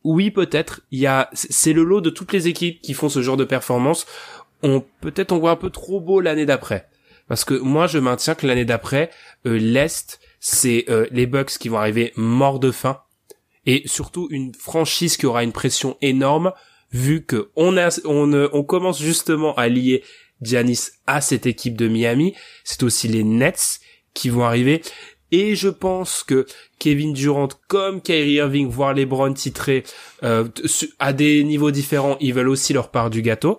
oui, 0.05 0.31
peut-être. 0.31 0.83
Il 0.90 1.01
y 1.01 1.07
a, 1.07 1.31
c'est 1.33 1.73
le 1.73 1.83
lot 1.83 2.03
de 2.03 2.11
toutes 2.11 2.33
les 2.33 2.47
équipes 2.47 2.81
qui 2.83 2.95
font 2.95 3.09
ce 3.09 3.23
genre 3.23 3.38
de 3.38 3.45
performance. 3.45 4.07
On, 4.62 4.85
peut-être 5.01 5.33
on 5.33 5.38
voit 5.38 5.51
un 5.51 5.57
peu 5.57 5.71
trop 5.71 6.01
beau 6.01 6.21
l'année 6.21 6.47
d'après. 6.47 6.88
Parce 7.27 7.45
que 7.45 7.55
moi, 7.55 7.87
je 7.87 7.99
maintiens 7.99 8.35
que 8.35 8.47
l'année 8.47 8.67
d'après, 8.67 9.11
euh, 9.47 9.59
l'Est, 9.59 10.21
c'est 10.40 10.85
euh, 10.90 11.07
les 11.11 11.27
Bucks 11.27 11.59
qui 11.59 11.71
vont 11.71 11.79
arriver 11.79 12.12
morts 12.17 12.61
de 12.61 12.71
faim. 12.71 13.01
Et 13.67 13.83
surtout 13.87 14.29
une 14.31 14.55
franchise 14.55 15.17
qui 15.17 15.25
aura 15.25 15.43
une 15.43 15.53
pression 15.53 15.97
énorme, 16.03 16.53
vu 16.93 17.25
que 17.25 17.51
on 17.57 17.79
a, 17.79 17.99
on, 18.05 18.31
euh, 18.35 18.51
on 18.53 18.62
commence 18.62 19.01
justement 19.01 19.55
à 19.55 19.69
lier 19.69 20.05
Giannis 20.43 20.90
à 21.07 21.23
cette 21.23 21.47
équipe 21.47 21.77
de 21.77 21.88
Miami. 21.88 22.35
C'est 22.62 22.83
aussi 22.83 23.09
les 23.09 23.25
Nets 23.25 23.81
qui 24.12 24.29
vont 24.29 24.45
arriver. 24.45 24.83
Et 25.37 25.57
je 25.57 25.68
pense 25.68 26.23
que 26.23 26.47
Kevin 26.79 27.12
Durant, 27.12 27.49
comme 27.66 28.01
Kyrie 28.01 28.35
Irving, 28.35 28.68
voire 28.68 28.94
LeBron 28.94 29.33
titrés 29.33 29.83
euh, 30.23 30.47
à 31.01 31.12
des 31.12 31.42
niveaux 31.42 31.73
différents, 31.73 32.16
ils 32.20 32.33
veulent 32.33 32.51
aussi 32.51 32.73
leur 32.73 32.92
part 32.92 33.11
du 33.11 33.20
gâteau. 33.20 33.59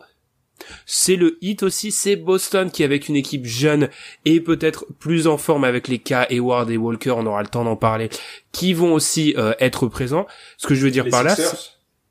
C'est 0.86 1.18
le 1.18 1.38
hit 1.42 1.64
aussi, 1.64 1.92
c'est 1.92 2.16
Boston 2.16 2.72
qui 2.72 2.86
avec 2.86 3.10
une 3.10 3.18
équipe 3.18 3.46
jeune 3.46 3.90
et 4.24 4.40
peut-être 4.40 4.86
plus 5.00 5.28
en 5.28 5.38
forme 5.38 5.66
avec 5.66 5.90
les 5.90 6.00
cas 6.00 6.26
Hayward 6.30 6.72
et 6.72 6.78
Walker, 6.78 7.12
on 7.12 7.26
aura 7.26 7.42
le 7.42 7.50
temps 7.50 7.66
d'en 7.66 7.76
parler, 7.76 8.10
qui 8.54 8.72
vont 8.72 8.94
aussi 8.94 9.36
euh, 9.38 9.54
être 9.60 9.88
présents. 9.88 10.28
Ce 10.56 10.68
que 10.68 10.76
je 10.76 10.86
veux 10.86 10.92
dire 10.92 11.10
par 11.10 11.26
là, 11.26 11.36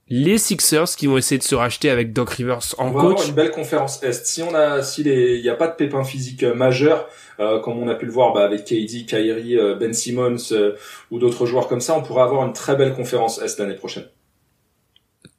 les 0.08 0.38
Sixers 0.38 0.96
qui 0.96 1.06
vont 1.06 1.16
essayer 1.16 1.38
de 1.38 1.42
se 1.42 1.54
racheter 1.54 1.88
avec 1.90 2.12
Doc 2.12 2.30
Rivers 2.30 2.56
en 2.56 2.58
coach. 2.58 2.76
On 2.78 2.90
va 2.92 3.00
avoir 3.00 3.26
une 3.26 3.34
belle 3.34 3.50
conférence 3.50 4.02
Est. 4.02 4.26
Si 4.26 4.42
on 4.42 4.54
a, 4.54 4.82
si 4.82 5.02
il 5.02 5.40
n'y 5.40 5.48
a 5.48 5.54
pas 5.54 5.68
de 5.68 5.74
pépins 5.74 6.04
physiques 6.04 6.42
euh, 6.42 6.54
majeurs, 6.54 7.08
euh, 7.40 7.58
comme 7.60 7.82
on 7.82 7.88
a 7.88 7.94
pu 7.94 8.06
le 8.06 8.12
voir 8.12 8.32
bah, 8.32 8.44
avec 8.44 8.64
KD, 8.64 9.06
Kyrie, 9.06 9.56
euh, 9.58 9.74
Ben 9.74 9.92
Simmons 9.92 10.36
ou 11.10 11.18
d'autres 11.18 11.46
joueurs 11.46 11.68
comme 11.68 11.80
ça, 11.80 11.96
on 11.96 12.02
pourrait 12.02 12.22
avoir 12.22 12.46
une 12.46 12.52
très 12.52 12.76
belle 12.76 12.94
conférence 12.94 13.40
Est 13.40 13.58
l'année 13.58 13.74
prochaine. 13.74 14.04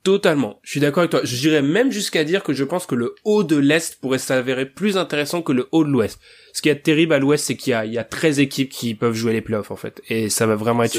Totalement. 0.04 0.60
Je 0.62 0.70
suis 0.70 0.80
d'accord 0.80 1.00
avec 1.00 1.12
toi. 1.12 1.22
Je 1.24 1.36
dirais 1.36 1.64
même 1.64 1.92
jusqu'à 1.92 2.24
dire 2.24 2.44
que 2.44 2.54
je 2.54 2.64
pense 2.64 2.86
que 2.86 2.94
le 2.94 3.16
haut 3.24 3.44
de 3.44 3.56
l'Est 3.56 4.00
pourrait 4.00 4.20
s'avérer 4.20 4.68
plus 4.68 4.98
intéressant 4.98 5.42
que 5.42 5.52
le 5.52 5.68
haut 5.72 5.84
de 5.84 5.90
l'Ouest. 5.90 6.20
Ce 6.54 6.62
qui 6.62 6.70
est 6.70 6.76
terrible 6.76 7.14
à 7.14 7.20
l'Ouest, 7.20 7.46
c'est 7.46 7.56
qu'il 7.56 7.72
y 7.72 7.74
a, 7.74 7.86
il 7.86 7.94
y 7.94 7.98
a 7.98 8.04
13 8.04 8.40
équipes 8.40 8.70
qui 8.70 8.94
peuvent 8.94 9.16
jouer 9.16 9.34
les 9.34 9.42
playoffs, 9.42 9.72
en 9.72 9.76
fait. 9.76 10.04
Et 10.08 10.30
ça 10.30 10.46
va 10.46 10.56
vraiment 10.56 10.84
être 10.84 10.96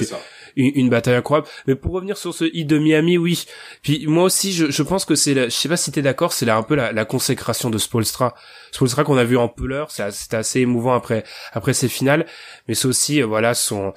une, 0.56 0.88
bataille 0.88 1.14
incroyable. 1.14 1.48
Mais 1.66 1.74
pour 1.74 1.92
revenir 1.92 2.16
sur 2.16 2.34
ce 2.34 2.44
hit 2.52 2.66
de 2.66 2.78
Miami, 2.78 3.18
oui. 3.18 3.44
Puis 3.82 4.06
moi 4.06 4.24
aussi, 4.24 4.52
je, 4.52 4.70
je 4.70 4.82
pense 4.82 5.04
que 5.04 5.14
c'est, 5.14 5.34
je 5.34 5.48
sais 5.50 5.68
pas 5.68 5.76
si 5.76 5.92
t'es 5.92 6.02
d'accord, 6.02 6.32
c'est 6.32 6.46
là 6.46 6.56
un 6.56 6.62
peu 6.62 6.74
la, 6.74 6.92
la 6.92 7.04
consécration 7.04 7.70
de 7.70 7.78
Spolstra. 7.78 8.34
Spolstra 8.72 9.04
qu'on 9.04 9.16
a 9.16 9.24
vu 9.24 9.36
en 9.36 9.48
pleurs, 9.48 9.90
c'était 9.90 10.36
assez 10.36 10.60
émouvant 10.60 10.94
après, 10.94 11.24
après 11.52 11.72
ses 11.74 11.88
finales. 11.88 12.26
Mais 12.68 12.74
c'est 12.74 12.88
aussi, 12.88 13.22
euh, 13.22 13.26
voilà, 13.26 13.54
son, 13.54 13.92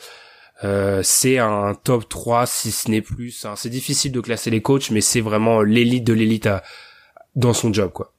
Euh, 0.63 0.99
c'est 1.03 1.37
un 1.37 1.73
top 1.73 2.09
3 2.09 2.45
si 2.45 2.71
ce 2.71 2.91
n'est 2.91 3.01
plus. 3.01 3.45
Hein. 3.45 3.53
C'est 3.55 3.69
difficile 3.69 4.11
de 4.11 4.19
classer 4.19 4.49
les 4.49 4.61
coachs, 4.61 4.91
mais 4.91 5.01
c'est 5.01 5.21
vraiment 5.21 5.61
l'élite 5.61 6.03
de 6.03 6.13
l'élite 6.13 6.49
dans 7.35 7.53
son 7.53 7.71
job, 7.71 7.91
quoi. 7.93 8.13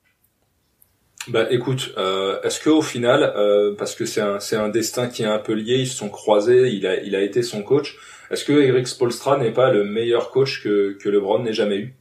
Bah 1.28 1.46
écoute, 1.50 1.92
euh, 1.98 2.40
est-ce 2.42 2.58
que 2.60 2.70
au 2.70 2.80
final, 2.80 3.22
euh, 3.36 3.74
parce 3.76 3.94
que 3.94 4.06
c'est 4.06 4.22
un 4.22 4.40
c'est 4.40 4.56
un 4.56 4.70
destin 4.70 5.08
qui 5.08 5.22
est 5.22 5.26
un 5.26 5.38
peu 5.38 5.52
lié, 5.52 5.76
ils 5.80 5.86
se 5.86 5.96
sont 5.96 6.08
croisés, 6.08 6.70
il 6.70 6.86
a 6.86 6.98
il 7.02 7.14
a 7.14 7.20
été 7.20 7.42
son 7.42 7.62
coach. 7.62 7.98
Est-ce 8.30 8.44
que 8.44 8.52
Eric 8.52 8.86
Spolstra 8.86 9.36
n'est 9.38 9.52
pas 9.52 9.70
le 9.70 9.84
meilleur 9.84 10.30
coach 10.30 10.62
que 10.62 10.96
que 11.00 11.08
LeBron 11.08 11.40
n'ait 11.40 11.52
jamais 11.52 11.78
eu? 11.78 11.96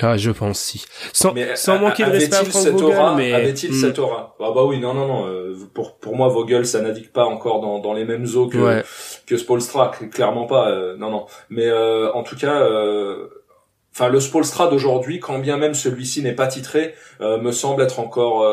Ah, 0.00 0.16
je 0.16 0.30
pense 0.30 0.60
si. 0.60 0.84
Sans, 1.12 1.34
sans 1.54 1.78
manquer 1.78 2.04
de 2.04 2.10
respect 2.10 2.36
à 2.36 2.44
Frank 2.44 2.66
Vogel, 2.68 3.16
mais 3.16 3.32
avait-il 3.32 3.72
hmm. 3.72 3.80
cette 3.80 3.98
aura? 3.98 4.36
Ah 4.40 4.52
bah 4.54 4.64
oui, 4.64 4.78
non, 4.78 4.94
non, 4.94 5.06
non. 5.06 5.26
Euh, 5.26 5.56
pour 5.74 5.98
pour 5.98 6.16
moi, 6.16 6.28
Vogel, 6.28 6.66
ça 6.66 6.80
navigue 6.80 7.10
pas 7.10 7.24
encore 7.24 7.60
dans 7.60 7.78
dans 7.80 7.94
les 7.94 8.04
mêmes 8.04 8.26
eaux 8.36 8.46
que 8.46 8.82
que 9.26 9.36
Spolstra, 9.36 9.90
clairement 10.12 10.46
pas. 10.46 10.70
Euh, 10.70 10.96
non, 10.96 11.10
non. 11.10 11.26
Mais 11.50 11.66
euh, 11.66 12.12
en 12.12 12.22
tout 12.22 12.36
cas, 12.36 12.64
enfin 13.92 14.08
le 14.08 14.20
Spolstra 14.20 14.68
d'aujourd'hui, 14.68 15.20
quand 15.20 15.38
bien 15.38 15.56
même 15.56 15.74
celui-ci 15.74 16.22
n'est 16.22 16.34
pas 16.34 16.46
titré, 16.46 16.94
me 17.20 17.50
semble 17.50 17.82
être 17.82 17.98
encore 18.00 18.46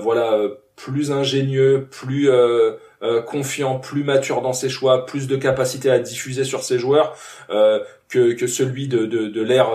voilà 0.00 0.38
plus 0.76 1.12
ingénieux, 1.12 1.86
plus 1.90 2.30
confiant, 3.26 3.78
plus 3.78 4.04
mature 4.04 4.42
dans 4.42 4.52
ses 4.52 4.68
choix, 4.68 5.06
plus 5.06 5.26
de 5.26 5.36
capacité 5.36 5.90
à 5.90 5.98
diffuser 5.98 6.44
sur 6.44 6.62
ses 6.62 6.78
joueurs 6.78 7.16
que 7.48 8.32
que 8.32 8.46
celui 8.46 8.88
de 8.88 9.06
de, 9.06 9.26
de 9.28 9.42
l'ère 9.42 9.70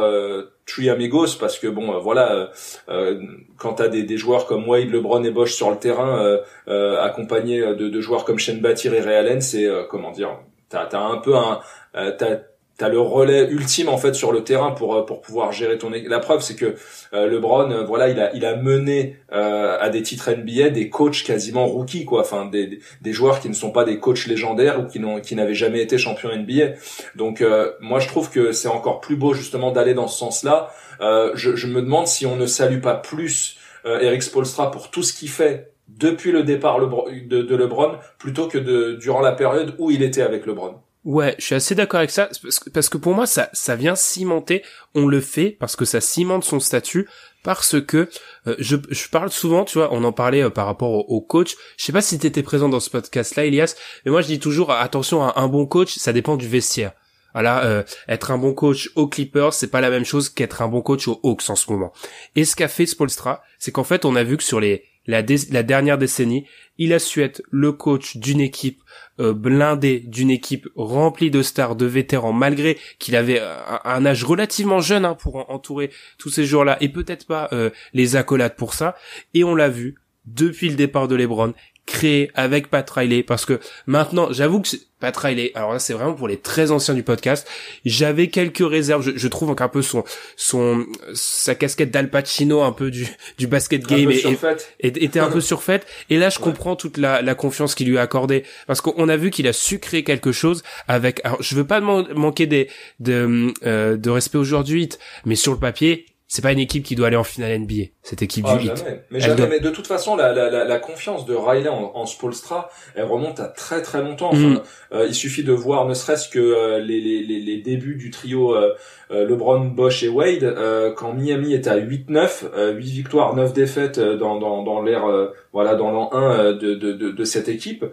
Tree 0.68 0.90
Amigos 0.90 1.38
parce 1.40 1.58
que 1.58 1.68
bon 1.68 1.94
euh, 1.94 2.00
voilà 2.00 2.34
euh, 2.34 2.48
euh, 2.90 3.22
quand 3.58 3.76
t'as 3.76 3.88
des, 3.88 4.04
des 4.04 4.18
joueurs 4.18 4.46
comme 4.46 4.68
Wade, 4.68 4.92
LeBron 4.92 5.24
et 5.24 5.32
Bosch 5.32 5.54
sur 5.54 5.72
le 5.72 5.78
terrain 5.78 6.40
euh, 6.68 7.02
accompagnés 7.02 7.62
de, 7.62 7.88
de, 7.88 8.02
joueurs 8.02 8.26
comme 8.26 8.38
Shane 8.38 8.60
Battier 8.60 8.94
et 8.94 9.00
Ray 9.00 9.16
Allen 9.16 9.42
c'est 9.42 9.68
comment 9.90 10.12
dire 10.12 10.38
t'as 10.70 10.84
as 10.84 11.00
un 11.00 11.18
peu 11.18 11.36
un 11.36 11.62
t'as 11.94 12.42
t'as 12.78 12.90
le 12.90 13.00
relais 13.00 13.50
ultime 13.50 13.90
en 13.90 13.98
fait 13.98 14.14
sur 14.14 14.32
le 14.32 14.44
terrain 14.44 14.72
pour 14.72 14.96
euh, 14.96 15.06
pour 15.06 15.22
pouvoir 15.22 15.52
gérer 15.52 15.78
ton. 15.78 15.90
La 15.90 16.20
preuve 16.20 16.42
c'est 16.42 16.56
que 16.56 16.76
euh, 17.14 17.28
LeBron 17.28 17.72
euh, 17.72 17.84
voilà 17.84 18.08
il 18.10 18.20
a 18.20 18.34
il 18.36 18.46
a 18.46 18.56
mené 18.56 19.18
euh, 19.34 19.78
à 19.80 19.90
des 19.90 20.04
titres 20.04 20.32
NBA 20.32 20.70
des 20.70 20.90
coachs 20.90 21.24
quasiment 21.24 21.66
rookies 21.66 22.06
quoi, 22.06 22.22
enfin 22.22 22.46
des 22.46 22.80
des 23.02 23.14
joueurs 23.14 23.40
qui 23.40 23.50
ne 23.50 23.54
sont 23.54 23.72
pas 23.72 23.84
des 23.84 24.00
coachs 24.00 24.28
légendaires 24.28 24.80
ou 24.80 24.86
qui 24.86 25.00
n'ont 25.00 25.20
qui 25.20 25.36
n'avaient 25.36 25.56
jamais 25.56 25.82
été 25.82 25.98
champions 25.98 26.30
NBA. 26.36 26.76
Donc 27.16 27.44
moi 27.80 28.00
je 28.00 28.08
trouve 28.08 28.30
que 28.30 28.52
c'est 28.52 28.68
encore 28.68 29.02
plus 29.02 29.16
beau 29.16 29.34
justement 29.34 29.72
d'aller 29.72 29.94
dans 29.94 30.08
ce 30.08 30.18
sens-là. 30.20 30.70
je, 31.02 31.56
je 31.56 31.68
me 31.68 31.82
demande 31.82 32.08
si 32.08 32.26
on 32.26 32.36
ne 32.36 32.46
salue 32.46 32.80
pas 32.80 32.96
plus 32.96 33.58
Eric 33.86 34.22
Spolstra 34.22 34.72
pour 34.72 34.92
tout 34.92 35.04
ce 35.04 35.14
qu'il 35.14 35.30
fait 35.30 35.72
depuis 35.88 36.32
le 36.32 36.44
départ 36.44 36.80
de, 36.80 37.42
de 37.42 37.56
LeBron 37.56 37.98
plutôt 38.18 38.48
que 38.48 38.58
de 38.58 38.94
durant 38.94 39.22
la 39.22 39.32
période 39.32 39.76
où 39.80 39.92
il 39.92 40.04
était 40.04 40.22
avec 40.22 40.46
LeBron. 40.46 40.76
Ouais, 41.08 41.36
je 41.40 41.46
suis 41.46 41.56
assez 41.56 41.74
d'accord 41.74 42.00
avec 42.00 42.12
ça 42.12 42.28
parce 42.74 42.90
que 42.90 42.98
pour 42.98 43.14
moi 43.14 43.26
ça 43.26 43.50
ça 43.54 43.78
vient 43.78 43.96
cimenter. 43.96 44.62
On 44.94 45.08
le 45.08 45.22
fait 45.22 45.52
parce 45.52 45.78
que 45.78 45.86
ça 45.86 46.02
cimente 46.02 46.44
son 46.44 46.60
statut 46.60 47.08
parce 47.44 47.80
que 47.80 48.10
euh, 48.46 48.56
je, 48.60 48.76
je 48.90 49.08
parle 49.08 49.32
souvent, 49.32 49.64
tu 49.64 49.78
vois, 49.78 49.88
on 49.94 50.04
en 50.04 50.12
parlait 50.12 50.44
euh, 50.44 50.50
par 50.50 50.66
rapport 50.66 51.10
au, 51.10 51.22
coach. 51.22 51.56
Je 51.78 51.86
sais 51.86 51.94
pas 51.94 52.02
si 52.02 52.20
tu 52.20 52.28
étais 52.28 52.44
présent 52.44 52.68
dans 52.68 52.82
ce 52.82 52.90
podcast 52.90 53.38
là, 53.38 53.46
Elias, 53.46 53.78
mais 54.04 54.12
moi 54.12 54.22
je 54.22 54.28
dis 54.28 54.40
toujours 54.40 54.70
attention 54.70 55.24
à 55.24 55.40
un 55.40 55.48
bon 55.48 55.66
coach, 55.66 55.96
ça 55.96 56.12
dépend 56.12 56.36
du 56.36 56.50
vestiaire. 56.50 56.92
Voilà, 57.32 57.64
euh, 57.64 57.84
être 58.10 58.32
un 58.32 58.38
bon 58.38 58.54
coach 58.54 58.90
aux 58.96 59.08
Clippers, 59.08 59.54
c'est 59.54 59.72
pas 59.72 59.80
la 59.80 59.90
même 59.90 60.04
chose 60.04 60.28
qu'être 60.28 60.62
un 60.62 60.68
bon 60.68 60.82
coach 60.82 61.08
aux 61.08 61.22
Hawks 61.24 61.50
en 61.50 61.56
ce 61.56 61.72
moment. 61.72 61.94
Et 62.36 62.44
ce 62.44 62.58
qu'a 62.58 62.68
fait 62.68 62.86
Spolstra, 62.86 63.44
c'est 63.60 63.72
qu'en 63.72 63.86
fait, 63.86 64.04
on 64.04 64.18
a 64.18 64.26
vu 64.26 64.36
que 64.36 64.44
sur 64.44 64.60
les 64.60 64.84
la, 65.08 65.24
dernière 65.24 65.98
décennie, 65.98 66.46
il 66.78 66.94
a 66.94 67.00
su 67.00 67.24
être 67.24 67.42
le 67.50 67.72
coach 67.72 68.18
d'une 68.18 68.42
équipe 68.42 68.82
euh, 69.20 69.34
blindé 69.34 70.02
d'une 70.02 70.30
équipe 70.30 70.68
remplie 70.76 71.32
de 71.32 71.42
stars, 71.42 71.76
de 71.76 71.86
vétérans, 71.86 72.34
malgré 72.34 72.78
qu'il 73.00 73.16
avait 73.16 73.42
un, 73.84 74.06
âge 74.06 74.24
relativement 74.24 74.80
jeune 74.80 75.06
hein, 75.06 75.16
pour 75.16 75.50
entourer 75.50 75.90
tous 76.18 76.30
ces 76.30 76.46
joueurs-là, 76.46 76.78
et 76.82 76.90
peut-être 76.90 77.26
pas 77.26 77.50
euh, 77.54 77.70
les 77.94 78.16
accolades 78.16 78.56
pour 78.56 78.74
ça. 78.74 78.96
Et 79.34 79.44
on 79.44 79.56
l'a 79.56 79.70
vu 79.70 79.96
depuis 80.26 80.70
le 80.70 80.76
départ 80.76 81.08
de 81.08 81.16
LeBron, 81.16 81.54
créé 81.88 82.30
avec 82.36 82.70
Pat 82.70 82.88
Riley 82.88 83.24
parce 83.24 83.46
que 83.46 83.60
maintenant 83.88 84.28
j'avoue 84.32 84.62
que 84.62 84.68
Pat 85.00 85.16
Riley 85.16 85.52
alors 85.56 85.74
là 85.74 85.80
c'est 85.80 85.94
vraiment 85.94 86.14
pour 86.14 86.28
les 86.28 86.38
très 86.38 86.70
anciens 86.70 86.94
du 86.94 87.02
podcast 87.02 87.48
j'avais 87.86 88.28
quelques 88.28 88.68
réserves 88.68 89.02
je, 89.02 89.12
je 89.16 89.28
trouve 89.28 89.56
un 89.58 89.68
peu 89.70 89.82
son 89.82 90.04
son 90.36 90.86
sa 91.14 91.56
casquette 91.56 91.90
d'Al 91.90 92.10
Pacino 92.10 92.62
un 92.62 92.74
peu 92.74 92.92
du 92.92 93.08
du 93.38 93.48
basket 93.48 93.88
game 93.88 94.12
et, 94.12 94.38
était 94.80 95.20
un 95.20 95.30
peu 95.30 95.42
surfaite. 95.42 95.88
Et 96.10 96.18
là 96.18 96.30
je 96.30 96.40
comprends 96.40 96.76
toute 96.76 96.98
la, 96.98 97.22
la 97.22 97.36
confiance 97.36 97.74
qu'il 97.74 97.88
lui 97.88 97.98
a 97.98 98.02
accordée 98.02 98.44
parce 98.68 98.82
qu'on 98.82 99.08
a 99.08 99.18
vu 99.18 99.32
qu'il 99.32 99.48
a 99.48 99.54
su 99.54 99.80
créer 99.80 100.04
quelque 100.04 100.34
chose 100.34 100.64
avec 100.88 101.22
alors 101.24 101.42
je 101.42 101.56
veux 101.56 101.66
pas 101.66 101.80
manquer 101.80 102.46
des 102.46 102.70
de 103.00 103.54
euh, 103.66 103.96
de 103.96 104.10
respect 104.10 104.38
aujourd'hui 104.38 104.90
mais 105.26 105.36
sur 105.36 105.54
le 105.54 105.60
papier 105.60 106.06
c'est 106.30 106.42
pas 106.42 106.52
une 106.52 106.60
équipe 106.60 106.84
qui 106.84 106.96
doit 106.96 107.08
aller 107.08 107.16
en 107.16 107.24
finale 107.24 107.58
NBA, 107.58 107.86
cette 108.04 108.22
équipe 108.22 108.46
ah, 108.50 108.58
du 108.58 108.66
jamais. 108.66 109.02
Mais, 109.12 109.22
jamais. 109.22 109.48
mais 109.48 109.60
de 109.62 109.70
toute 109.70 109.88
façon, 109.88 110.18
la, 110.18 110.34
la, 110.34 110.66
la, 110.66 110.80
confiance 110.80 111.26
de 111.26 111.34
Riley 111.34 111.70
en, 111.70 111.94
en, 111.96 112.06
Spolstra, 112.06 112.70
elle 112.96 113.06
remonte 113.06 113.40
à 113.40 113.48
très 113.48 113.82
très 113.82 114.02
longtemps. 114.02 114.36
Mm. 114.36 114.60
Euh, 114.92 115.06
il 115.08 115.16
suffit 115.16 115.46
de 115.46 115.54
voir 115.54 115.88
ne 115.88 115.94
serait-ce 115.94 116.28
que 116.28 116.40
euh, 116.40 116.80
les, 116.80 117.00
les, 117.00 117.24
les, 117.24 117.58
débuts 117.62 117.96
du 117.96 118.12
trio 118.12 118.54
euh, 118.54 118.74
LeBron, 119.10 119.68
Bosch 119.68 120.04
et 120.04 120.10
Wade, 120.10 120.54
quand 120.98 121.14
Miami 121.14 121.54
était 121.54 121.70
à 121.70 121.78
8-9, 121.78 122.74
8 122.76 122.86
victoires, 122.86 123.34
9 123.34 123.54
défaites 123.54 124.00
dans, 124.00 124.38
dans, 124.38 124.64
dans 124.64 124.82
l'ère, 124.82 125.06
voilà, 125.54 125.76
dans 125.76 125.92
l'an 125.92 126.10
1 126.12 126.54
de, 126.54 126.74
de, 126.76 126.92
de, 126.92 127.12
de, 127.12 127.24
cette 127.24 127.48
équipe. 127.48 127.86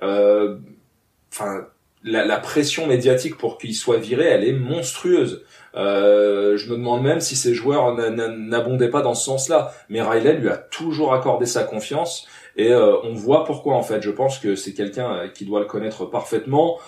Enfin, 0.00 1.66
la, 2.02 2.24
la, 2.24 2.38
pression 2.38 2.86
médiatique 2.86 3.36
pour 3.36 3.58
qu'il 3.58 3.74
soit 3.74 3.98
viré, 3.98 4.24
elle 4.24 4.44
est 4.44 4.52
monstrueuse. 4.52 5.44
Euh, 5.76 6.56
je 6.56 6.70
me 6.70 6.76
demande 6.76 7.02
même 7.02 7.20
si 7.20 7.36
ces 7.36 7.54
joueurs 7.54 7.94
n'abondaient 7.94 8.90
pas 8.90 9.02
dans 9.02 9.14
ce 9.14 9.24
sens-là. 9.24 9.72
Mais 9.88 10.00
Riley 10.00 10.34
lui 10.34 10.48
a 10.48 10.56
toujours 10.56 11.12
accordé 11.14 11.46
sa 11.46 11.64
confiance 11.64 12.26
et 12.56 12.72
euh, 12.72 12.96
on 13.02 13.14
voit 13.14 13.44
pourquoi 13.44 13.74
en 13.74 13.82
fait. 13.82 14.02
Je 14.02 14.10
pense 14.10 14.38
que 14.38 14.54
c'est 14.54 14.72
quelqu'un 14.72 15.12
euh, 15.12 15.28
qui 15.28 15.44
doit 15.44 15.60
le 15.60 15.66
connaître 15.66 16.04
parfaitement 16.04 16.78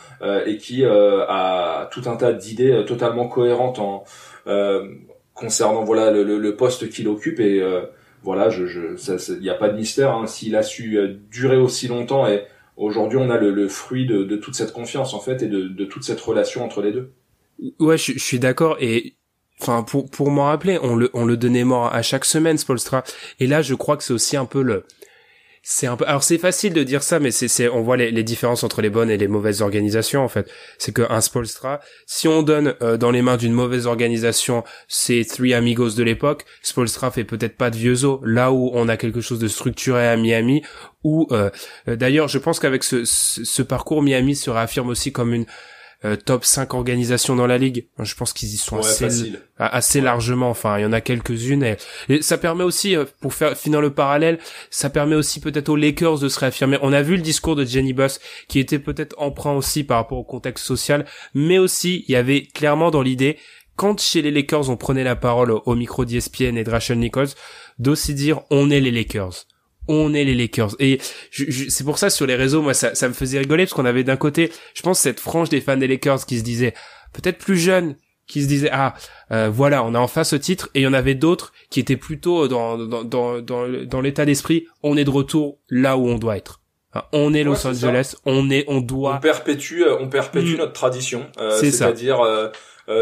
et 0.46 0.56
qui 0.56 0.84
a 0.84 1.88
tout 1.90 2.02
un 2.06 2.16
tas 2.16 2.32
d'idées 2.32 2.84
totalement 2.86 3.28
cohérentes 3.28 3.78
en 3.78 4.04
concernant 5.34 5.84
voilà 5.84 6.10
le, 6.10 6.22
le, 6.38 6.56
poste 6.56 6.88
qu'il 6.88 7.08
occupe 7.08 7.38
et 7.40 7.62
voilà, 8.22 8.48
je, 8.48 8.66
je, 8.66 9.34
il 9.34 9.40
n'y 9.40 9.50
a 9.50 9.54
pas 9.54 9.68
de 9.68 9.76
mystère. 9.76 10.12
Hein, 10.14 10.26
S'il 10.26 10.56
a 10.56 10.62
su 10.62 10.98
durer 11.30 11.58
aussi 11.58 11.88
longtemps 11.88 12.26
et 12.26 12.44
aujourd'hui 12.76 13.18
on 13.18 13.28
a 13.30 13.36
le, 13.36 13.50
le 13.50 13.68
fruit 13.68 14.06
de, 14.06 14.24
de, 14.24 14.36
toute 14.36 14.54
cette 14.54 14.72
confiance 14.72 15.12
en 15.12 15.20
fait 15.20 15.42
et 15.42 15.48
de, 15.48 15.68
de 15.68 15.84
toute 15.84 16.04
cette 16.04 16.20
relation 16.20 16.64
entre 16.64 16.80
les 16.80 16.92
deux. 16.92 17.12
Ouais, 17.78 17.96
je, 17.96 18.18
suis 18.18 18.38
d'accord 18.38 18.76
et 18.80 19.16
enfin 19.60 19.82
pour 19.82 20.10
pour 20.10 20.30
m'en 20.30 20.44
rappeler, 20.44 20.78
on 20.82 20.96
le 20.96 21.10
on 21.14 21.24
le 21.24 21.36
donnait 21.36 21.64
mort 21.64 21.94
à 21.94 22.02
chaque 22.02 22.24
semaine 22.24 22.58
Spolstra. 22.58 23.04
Et 23.40 23.46
là 23.46 23.62
je 23.62 23.74
crois 23.74 23.96
que 23.96 24.04
c'est 24.04 24.12
aussi 24.12 24.36
un 24.36 24.44
peu 24.44 24.62
le 24.62 24.84
c'est 25.68 25.88
un 25.88 25.96
peu 25.96 26.06
alors 26.06 26.22
c'est 26.22 26.38
facile 26.38 26.74
de 26.74 26.84
dire 26.84 27.02
ça 27.02 27.18
mais 27.18 27.32
c'est 27.32 27.48
c'est 27.48 27.68
on 27.68 27.82
voit 27.82 27.96
les, 27.96 28.12
les, 28.12 28.22
différences 28.22 28.62
entre 28.62 28.82
les 28.82 28.88
bonnes 28.88 29.10
et 29.10 29.16
les 29.16 29.26
mauvaises 29.26 29.62
organisations 29.62 30.22
en 30.22 30.28
fait. 30.28 30.48
C'est 30.78 30.92
que 30.92 31.02
un 31.10 31.20
Spolstra 31.20 31.80
si 32.06 32.28
on 32.28 32.42
donne 32.42 32.74
euh, 32.82 32.96
dans 32.96 33.10
les 33.10 33.20
mains 33.20 33.36
d'une 33.36 33.52
mauvaise 33.52 33.86
organisation 33.86 34.62
ces 34.86 35.24
three 35.24 35.54
amigos 35.54 35.90
de 35.96 36.04
l'époque 36.04 36.44
Spolstra 36.62 37.10
fait 37.10 37.24
peut-être 37.24 37.56
pas 37.56 37.70
de 37.70 37.76
vieux 37.76 38.04
os 38.04 38.20
là 38.22 38.52
où 38.52 38.70
on 38.74 38.88
a 38.88 38.96
quelque 38.96 39.20
chose 39.20 39.40
de 39.40 39.48
structuré 39.48 40.06
à 40.06 40.16
Miami 40.16 40.62
ou 41.02 41.26
euh, 41.32 41.50
euh, 41.88 41.96
d'ailleurs 41.96 42.28
je 42.28 42.38
pense 42.38 42.60
qu'avec 42.60 42.84
ce, 42.84 43.04
ce 43.04 43.62
parcours 43.62 44.02
Miami 44.02 44.36
se 44.36 44.50
réaffirme 44.50 44.90
aussi 44.90 45.10
comme 45.10 45.34
une 45.34 45.46
euh, 46.06 46.16
top 46.16 46.44
5 46.44 46.72
organisations 46.74 47.36
dans 47.36 47.46
la 47.46 47.58
ligue. 47.58 47.88
Je 47.98 48.14
pense 48.14 48.32
qu'ils 48.32 48.54
y 48.54 48.56
sont 48.56 48.78
assez, 48.78 49.32
assez 49.58 50.00
largement. 50.00 50.48
Enfin, 50.50 50.78
il 50.78 50.82
y 50.82 50.86
en 50.86 50.92
a 50.92 51.00
quelques-unes. 51.00 51.76
Et, 52.08 52.22
ça 52.22 52.38
permet 52.38 52.64
aussi, 52.64 52.96
euh, 52.96 53.04
pour 53.20 53.34
faire 53.34 53.56
finir 53.56 53.80
le 53.80 53.92
parallèle, 53.92 54.38
ça 54.70 54.88
permet 54.88 55.16
aussi 55.16 55.40
peut-être 55.40 55.68
aux 55.68 55.76
Lakers 55.76 56.20
de 56.20 56.28
se 56.28 56.38
réaffirmer. 56.38 56.78
On 56.82 56.92
a 56.92 57.02
vu 57.02 57.16
le 57.16 57.22
discours 57.22 57.56
de 57.56 57.64
Jenny 57.64 57.92
Buss 57.92 58.20
qui 58.48 58.60
était 58.60 58.78
peut-être 58.78 59.14
emprunt 59.18 59.52
aussi 59.52 59.84
par 59.84 59.98
rapport 59.98 60.18
au 60.18 60.24
contexte 60.24 60.64
social, 60.64 61.04
mais 61.34 61.58
aussi 61.58 62.04
il 62.08 62.12
y 62.12 62.16
avait 62.16 62.42
clairement 62.42 62.90
dans 62.90 63.02
l'idée 63.02 63.38
quand 63.76 64.00
chez 64.00 64.22
les 64.22 64.30
Lakers 64.30 64.70
on 64.70 64.76
prenait 64.76 65.04
la 65.04 65.16
parole 65.16 65.50
au, 65.50 65.74
micro 65.74 66.04
d'ESPN 66.04 66.56
et 66.56 66.64
de 66.64 66.70
Rachel 66.70 66.98
Nichols, 66.98 67.28
d'aussi 67.78 68.14
dire 68.14 68.40
on 68.50 68.70
est 68.70 68.80
les 68.80 68.90
Lakers 68.90 69.46
on 69.88 70.14
est 70.14 70.24
les 70.24 70.34
Lakers. 70.34 70.74
Et 70.78 70.98
c'est 71.30 71.84
pour 71.84 71.98
ça 71.98 72.10
sur 72.10 72.26
les 72.26 72.34
réseaux, 72.34 72.62
moi, 72.62 72.74
ça, 72.74 72.94
ça 72.94 73.08
me 73.08 73.14
faisait 73.14 73.38
rigoler 73.38 73.64
parce 73.64 73.74
qu'on 73.74 73.84
avait 73.84 74.04
d'un 74.04 74.16
côté, 74.16 74.52
je 74.74 74.82
pense, 74.82 75.00
cette 75.00 75.20
frange 75.20 75.48
des 75.48 75.60
fans 75.60 75.76
des 75.76 75.88
Lakers 75.88 76.26
qui 76.26 76.38
se 76.38 76.44
disaient, 76.44 76.74
peut-être 77.12 77.38
plus 77.38 77.56
jeunes, 77.56 77.96
qui 78.26 78.42
se 78.42 78.48
disaient, 78.48 78.70
ah, 78.72 78.94
euh, 79.30 79.48
voilà, 79.52 79.84
on 79.84 79.94
a 79.94 79.98
enfin 79.98 80.24
ce 80.24 80.36
titre. 80.36 80.68
Et 80.74 80.80
il 80.80 80.82
y 80.82 80.86
en 80.86 80.92
avait 80.92 81.14
d'autres 81.14 81.52
qui 81.70 81.80
étaient 81.80 81.96
plutôt 81.96 82.48
dans, 82.48 82.76
dans, 82.76 83.04
dans, 83.04 83.40
dans, 83.40 83.68
dans 83.84 84.00
l'état 84.00 84.24
d'esprit, 84.24 84.66
on 84.82 84.96
est 84.96 85.04
de 85.04 85.10
retour 85.10 85.58
là 85.70 85.96
où 85.96 86.08
on 86.08 86.18
doit 86.18 86.36
être. 86.36 86.60
on 87.12 87.34
est 87.34 87.44
Los 87.44 87.66
Angeles, 87.66 88.16
on 88.24 88.50
est, 88.50 88.64
on 88.68 88.80
doit. 88.80 89.16
On 89.16 89.20
perpétue, 89.20 89.82
euh, 89.82 89.96
on 90.00 90.08
perpétue 90.08 90.54
mm. 90.54 90.58
notre 90.58 90.72
tradition, 90.72 91.26
euh, 91.38 91.56
c'est-à-dire 91.58 92.18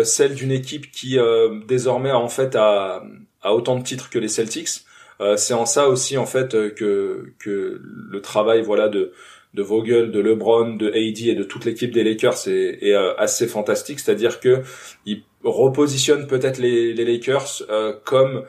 celle 0.04 0.34
d'une 0.34 0.52
équipe 0.52 0.90
qui 0.90 1.18
désormais 1.66 2.12
en 2.12 2.28
fait 2.28 2.56
a, 2.56 3.02
a 3.42 3.52
autant 3.52 3.78
de 3.78 3.82
titres 3.82 4.10
que 4.10 4.18
les 4.18 4.28
Celtics. 4.28 4.84
Euh, 5.24 5.36
c'est 5.36 5.54
en 5.54 5.66
ça 5.66 5.88
aussi 5.88 6.18
en 6.18 6.26
fait 6.26 6.54
euh, 6.54 6.70
que 6.70 7.32
que 7.38 7.80
le 7.82 8.20
travail 8.20 8.62
voilà 8.62 8.88
de 8.88 9.12
de 9.54 9.62
Vogel, 9.62 10.10
de 10.10 10.20
LeBron, 10.20 10.74
de 10.74 10.88
AD 10.88 11.28
et 11.28 11.34
de 11.36 11.44
toute 11.44 11.64
l'équipe 11.64 11.92
des 11.92 12.02
Lakers 12.02 12.48
est, 12.48 12.88
est 12.88 12.94
assez 12.94 13.46
fantastique. 13.46 14.00
C'est-à-dire 14.00 14.40
que 14.40 14.62
il 15.06 15.22
repositionne 15.44 16.26
peut-être 16.26 16.58
les, 16.58 16.92
Lakers 16.92 17.62
comme 18.02 18.42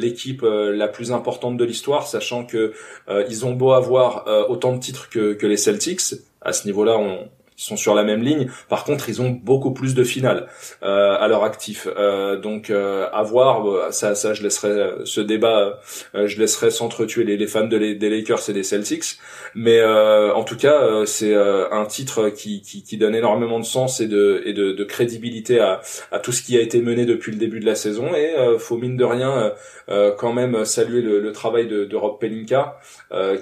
l'équipe 0.00 0.42
la 0.44 0.86
plus 0.86 1.10
importante 1.10 1.56
de 1.56 1.64
l'histoire, 1.64 2.06
sachant 2.06 2.46
que 2.46 2.72
ils 3.28 3.44
ont 3.44 3.54
beau 3.54 3.72
avoir 3.72 4.48
autant 4.48 4.72
de 4.72 4.78
titres 4.78 5.10
que, 5.10 5.32
que 5.32 5.48
les 5.48 5.56
Celtics. 5.56 6.14
À 6.42 6.52
ce 6.52 6.64
niveau-là, 6.66 6.96
on, 6.96 7.28
sont 7.60 7.76
sur 7.76 7.94
la 7.94 8.02
même 8.02 8.22
ligne. 8.22 8.50
Par 8.68 8.84
contre, 8.84 9.08
ils 9.08 9.20
ont 9.20 9.30
beaucoup 9.30 9.72
plus 9.72 9.94
de 9.94 10.02
finales 10.02 10.46
euh, 10.82 11.16
à 11.18 11.28
leur 11.28 11.44
actif. 11.44 11.86
Euh, 11.96 12.36
donc, 12.36 12.70
euh, 12.70 13.06
à 13.12 13.22
voir. 13.22 13.68
Euh, 13.68 13.90
ça, 13.90 14.14
ça, 14.14 14.32
je 14.34 14.42
laisserai 14.42 14.68
euh, 14.68 15.04
ce 15.04 15.20
débat. 15.20 15.78
je 16.14 16.38
laisserai 16.38 16.70
s'entretuer 16.70 17.24
les, 17.24 17.36
les 17.36 17.46
fans 17.46 17.66
de 17.66 17.76
les, 17.76 17.94
des 17.94 18.08
Lakers 18.08 18.48
et 18.48 18.52
des 18.52 18.62
Celtics. 18.62 19.18
Mais 19.54 19.82
en 19.82 20.44
tout 20.44 20.56
cas, 20.56 21.04
c'est 21.06 21.34
un 21.34 21.84
titre 21.86 22.30
qui, 22.30 22.62
qui, 22.62 22.82
qui, 22.82 22.96
donne 22.96 23.14
énormément 23.14 23.58
de 23.58 23.64
sens 23.64 24.00
et 24.00 24.06
de, 24.06 24.42
et 24.44 24.52
de, 24.52 24.72
de, 24.72 24.84
crédibilité 24.84 25.58
à, 25.58 25.80
à 26.12 26.18
tout 26.18 26.32
ce 26.32 26.42
qui 26.42 26.56
a 26.56 26.60
été 26.60 26.80
mené 26.80 27.04
depuis 27.04 27.32
le 27.32 27.38
début 27.38 27.60
de 27.60 27.66
la 27.66 27.74
saison. 27.74 28.14
Et 28.14 28.34
faut 28.58 28.76
mine 28.76 28.96
de 28.96 29.04
rien 29.04 29.52
quand 30.18 30.32
même 30.32 30.64
saluer 30.64 31.02
le, 31.02 31.20
le 31.20 31.32
travail 31.32 31.66
de, 31.66 31.84
de 31.84 31.96
Rob 31.96 32.18
Pelinka 32.20 32.78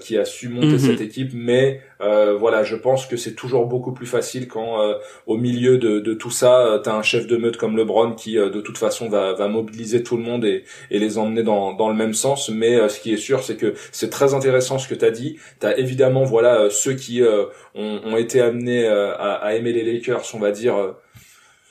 qui 0.00 0.16
a 0.16 0.24
su 0.24 0.48
monter 0.48 0.66
mhm. 0.66 0.78
cette 0.78 1.00
équipe. 1.00 1.30
Mais 1.34 1.82
voilà, 2.00 2.62
je 2.62 2.76
pense 2.76 3.06
que 3.06 3.16
c'est 3.16 3.34
toujours 3.34 3.66
beaucoup 3.66 3.92
plus 3.92 4.06
facile 4.08 4.48
quand 4.48 4.82
euh, 4.82 4.94
au 5.26 5.36
milieu 5.36 5.78
de, 5.78 6.14
tout 6.14 6.30
ça, 6.30 6.60
euh, 6.60 6.78
t'as 6.78 6.94
un 6.94 7.02
chef 7.02 7.26
de 7.26 7.36
meute 7.36 7.56
comme 7.56 7.76
LeBron 7.76 8.12
qui 8.12 8.38
euh, 8.38 8.50
de 8.50 8.60
toute 8.60 8.78
façon 8.78 9.08
va, 9.08 9.48
mobiliser 9.48 10.02
tout 10.02 10.16
le 10.16 10.22
monde 10.22 10.44
et, 10.44 10.64
les 10.90 11.18
emmener 11.18 11.42
dans, 11.42 11.88
le 11.88 11.94
même 11.94 12.14
sens. 12.14 12.48
Mais 12.48 12.88
ce 12.88 13.00
qui 13.00 13.12
est 13.12 13.18
sûr, 13.18 13.42
c'est 13.42 13.56
que 13.56 13.74
c'est 13.92 14.10
très 14.10 14.34
intéressant 14.34 14.78
ce 14.78 14.88
que 14.88 14.94
t'as 14.94 15.10
dit. 15.10 15.38
T'as 15.60 15.76
évidemment 15.76 16.24
voilà 16.24 16.68
ceux 16.70 16.94
qui 16.94 17.22
ont, 17.22 18.00
ont, 18.04 18.16
été 18.16 18.40
amenés 18.40 18.86
à, 18.86 19.12
à, 19.12 19.54
aimer 19.54 19.72
les 19.72 19.84
Lakers, 19.84 20.24
on 20.34 20.38
va 20.38 20.50
dire 20.50 20.74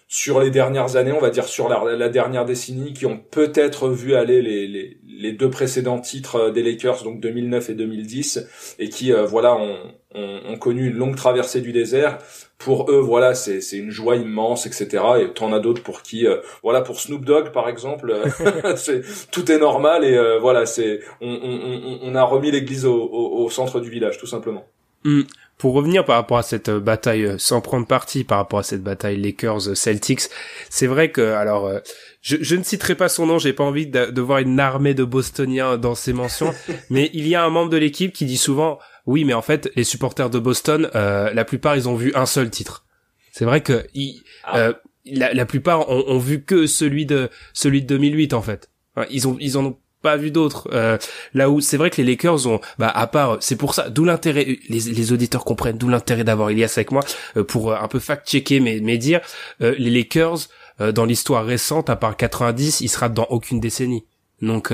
sur 0.08 0.40
les 0.40 0.50
dernières 0.50 0.96
années, 0.96 1.12
on 1.12 1.20
va 1.20 1.30
dire 1.30 1.46
sur 1.46 1.68
la, 1.68 1.96
la 1.96 2.10
dernière 2.10 2.46
décennie, 2.46 2.94
qui 2.94 3.06
ont 3.06 3.18
peut-être 3.18 3.90
vu 3.90 4.16
aller 4.16 4.42
les, 4.42 4.68
les, 4.68 4.98
les, 5.06 5.32
deux 5.34 5.50
précédents 5.50 6.00
titres 6.00 6.50
des 6.50 6.64
Lakers, 6.64 7.04
donc 7.04 7.20
2009 7.20 7.70
et 7.70 7.74
2010, 7.74 8.76
et 8.80 8.90
qui 8.90 9.12
voilà 9.12 9.56
ont, 9.56 9.78
ont, 10.16 10.58
connu 10.58 10.88
une 10.88 10.98
longue 10.98 11.16
traversée 11.16 11.62
du 11.62 11.72
désert. 11.72 12.20
Pour 12.58 12.90
eux, 12.92 13.00
voilà, 13.00 13.36
c'est 13.36 13.62
c'est 13.62 13.78
une 13.78 13.92
joie 13.92 14.16
immense, 14.16 14.66
etc. 14.66 15.04
Et 15.22 15.34
t'en 15.34 15.54
as 15.54 15.60
d'autres 15.60 15.84
pour 15.84 16.02
qui, 16.02 16.26
euh, 16.26 16.38
voilà, 16.64 16.82
pour 16.82 17.00
Snoop 17.00 17.24
Dogg 17.24 17.52
par 17.52 17.70
exemple, 17.70 18.10
euh, 18.10 18.76
c'est 18.76 19.02
tout 19.32 19.52
est 19.52 19.60
normal 19.60 20.04
et 20.04 20.16
euh, 20.16 20.40
voilà, 20.40 20.66
c'est 20.66 21.02
on, 21.22 21.30
on, 21.30 22.00
on, 22.02 22.16
a 22.16 22.24
remis 22.24 22.52
l'église 22.52 22.86
au, 22.86 23.10
au, 23.10 23.50
centre 23.50 23.80
du 23.80 23.90
village, 23.90 24.18
tout 24.18 24.28
simplement. 24.28 24.66
Hmm. 25.04 25.22
Pour 25.58 25.74
revenir 25.74 26.06
par 26.06 26.18
rapport 26.18 26.38
à 26.38 26.44
cette 26.44 26.70
bataille, 26.70 27.34
sans 27.40 27.62
prendre 27.62 27.88
parti 27.88 28.24
par 28.24 28.38
rapport 28.38 28.60
à 28.60 28.64
cette 28.64 28.84
bataille 28.84 29.18
Lakers-Celtics, 29.18 30.30
c'est 30.70 30.86
vrai 30.86 31.12
que 31.12 31.22
alors 31.22 31.72
je, 32.22 32.38
je, 32.42 32.56
ne 32.56 32.62
citerai 32.62 32.94
pas 32.94 33.10
son 33.10 33.26
nom, 33.26 33.40
j'ai 33.40 33.54
pas 33.54 33.64
envie 33.64 33.88
de, 33.88 34.12
de, 34.12 34.22
voir 34.22 34.38
une 34.38 34.60
armée 34.60 34.94
de 34.94 35.04
Bostoniens 35.04 35.78
dans 35.78 35.96
ses 35.96 36.14
mentions, 36.14 36.54
mais 36.92 37.10
il 37.14 37.28
y 37.28 37.34
a 37.34 37.44
un 37.44 37.50
membre 37.50 37.72
de 37.72 37.78
l'équipe 37.78 38.14
qui 38.14 38.26
dit 38.26 38.38
souvent 38.38 38.78
oui, 39.08 39.24
mais 39.24 39.34
en 39.34 39.42
fait, 39.42 39.72
les 39.76 39.86
supporters 39.86 40.30
de 40.30 40.38
Boston, 40.38 40.92
euh, 40.94 41.34
la 41.34 41.46
plupart, 41.46 41.78
ils 41.78 41.88
ont 41.88 41.96
vu 41.96 42.12
un 42.14 42.26
seul 42.26 42.50
titre. 42.50 42.86
C'est 43.32 43.46
vrai 43.46 43.62
que 43.62 43.88
ah. 44.44 44.58
euh, 44.58 44.74
la, 45.06 45.34
la, 45.34 45.46
plupart 45.46 45.90
ont, 45.90 46.04
ont, 46.08 46.18
vu 46.20 46.44
que 46.44 46.68
celui 46.68 47.06
de 47.06 47.30
celui 47.54 47.82
de 47.82 47.88
2008 47.88 48.34
en 48.34 48.42
fait. 48.42 48.70
Ils 49.10 49.28
ont 49.28 49.38
ils 49.40 49.58
en 49.58 49.66
ont 49.66 49.78
pas 50.02 50.18
vu 50.18 50.32
d'autres. 50.32 50.70
Euh, 50.72 50.98
là 51.34 51.50
où 51.50 51.62
c'est 51.62 51.78
vrai 51.78 51.90
que 51.90 52.02
les 52.02 52.08
Lakers 52.08 52.48
ont, 52.48 52.60
bah 52.78 52.90
à 52.90 53.08
part, 53.08 53.38
c'est 53.40 53.56
pour 53.56 53.74
ça, 53.74 53.90
d'où 53.90 54.06
l'intérêt, 54.06 54.58
les, 54.70 54.80
les 54.80 55.12
auditeurs 55.12 55.44
comprennent 55.44 55.78
d'où 55.78 55.90
l'intérêt 55.90 56.24
d'avoir 56.24 56.50
Elias 56.50 56.74
avec 56.76 56.92
moi 56.92 57.04
euh, 57.36 57.44
pour 57.44 57.74
un 57.74 57.88
peu 57.88 58.00
fact-checker 58.00 58.60
mais 58.60 58.80
mais 58.82 58.98
dire 58.98 59.22
les 59.60 59.90
Lakers 59.90 60.48
dans 60.94 61.06
l'histoire 61.06 61.44
récente, 61.44 61.90
à 61.90 61.96
part 61.96 62.16
90, 62.16 62.82
ils 62.82 62.88
sera 62.88 63.10
dans 63.10 63.26
aucune 63.30 63.60
décennie. 63.60 64.06
Donc 64.42 64.72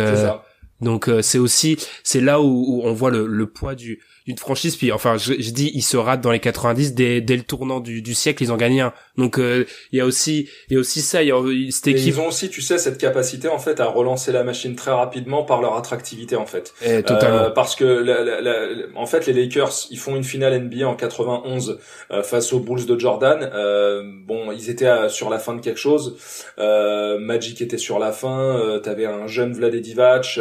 donc 0.82 1.10
c'est 1.22 1.38
aussi 1.38 1.78
c'est 2.04 2.20
là 2.20 2.42
où, 2.42 2.46
où, 2.46 2.82
on 2.84 2.94
voit 2.94 3.10
le, 3.10 3.26
le 3.26 3.48
poids 3.48 3.74
du 3.74 4.02
d'une 4.26 4.38
franchise 4.38 4.76
puis 4.76 4.92
enfin 4.92 5.18
je, 5.18 5.34
je, 5.38 5.52
dis 5.52 5.72
ils 5.74 5.82
se 5.82 5.98
ratent 5.98 6.22
dans 6.22 6.32
les 6.32 6.40
90 6.40 6.94
dès, 6.94 7.22
dès 7.22 7.36
le 7.36 7.44
tournant 7.44 7.80
du, 7.80 8.02
du 8.02 8.14
siècle 8.14 8.44
ils 8.44 8.52
ont 8.52 8.58
gagné 8.58 8.82
un. 8.82 8.94
Donc 9.18 9.38
euh, 9.38 9.66
il 9.92 9.98
y 9.98 10.02
a 10.02 10.06
aussi 10.06 10.48
il 10.70 10.76
y 10.76 10.78
a 10.78 10.80
aussi 10.80 11.02
ça 11.02 11.24
il 11.24 11.30
y 11.30 11.32
a 11.32 11.42
cette 11.72 11.88
équipe 11.88 12.08
ils 12.08 12.20
ont 12.20 12.28
aussi 12.28 12.50
tu 12.50 12.62
sais 12.62 12.78
cette 12.78 12.98
capacité 12.98 13.48
en 13.48 13.60
fait 13.60 13.80
à 13.80 13.88
relancer 13.88 14.32
la 14.32 14.44
machine 14.44 14.76
très 14.76 14.92
rapidement 14.92 15.44
par 15.44 15.62
leur 15.62 15.76
attractivité 15.76 16.36
en 16.36 16.46
fait. 16.46 16.74
Eh, 16.82 17.04
totalement. 17.04 17.38
Euh, 17.38 17.50
parce 17.50 17.76
que 17.76 17.84
la, 17.84 18.24
la, 18.24 18.42
la, 18.42 18.56
en 18.96 19.06
fait 19.06 19.26
les 19.26 19.34
Lakers 19.34 19.88
ils 19.92 20.00
font 20.00 20.16
une 20.16 20.24
finale 20.24 20.58
NBA 20.60 20.88
en 20.88 20.96
91 20.96 21.80
euh, 22.12 22.24
face 22.24 22.54
aux 22.54 22.60
Bulls 22.60 22.86
de 22.86 22.98
Jordan. 22.98 23.50
Euh, 23.54 24.04
bon 24.26 24.52
ils 24.52 24.70
étaient 24.70 25.10
sur 25.10 25.30
la 25.30 25.40
fin 25.40 25.56
de 25.56 25.62
quelque 25.62 25.80
chose. 25.80 26.18
Magic 26.58 27.62
était 27.62 27.78
sur 27.78 28.00
la 28.00 28.12
fin 28.12 28.80
t'avais 28.84 29.06
un 29.06 29.28
jeune 29.28 29.54
Vlade 29.54 29.76
Divac 29.76 30.40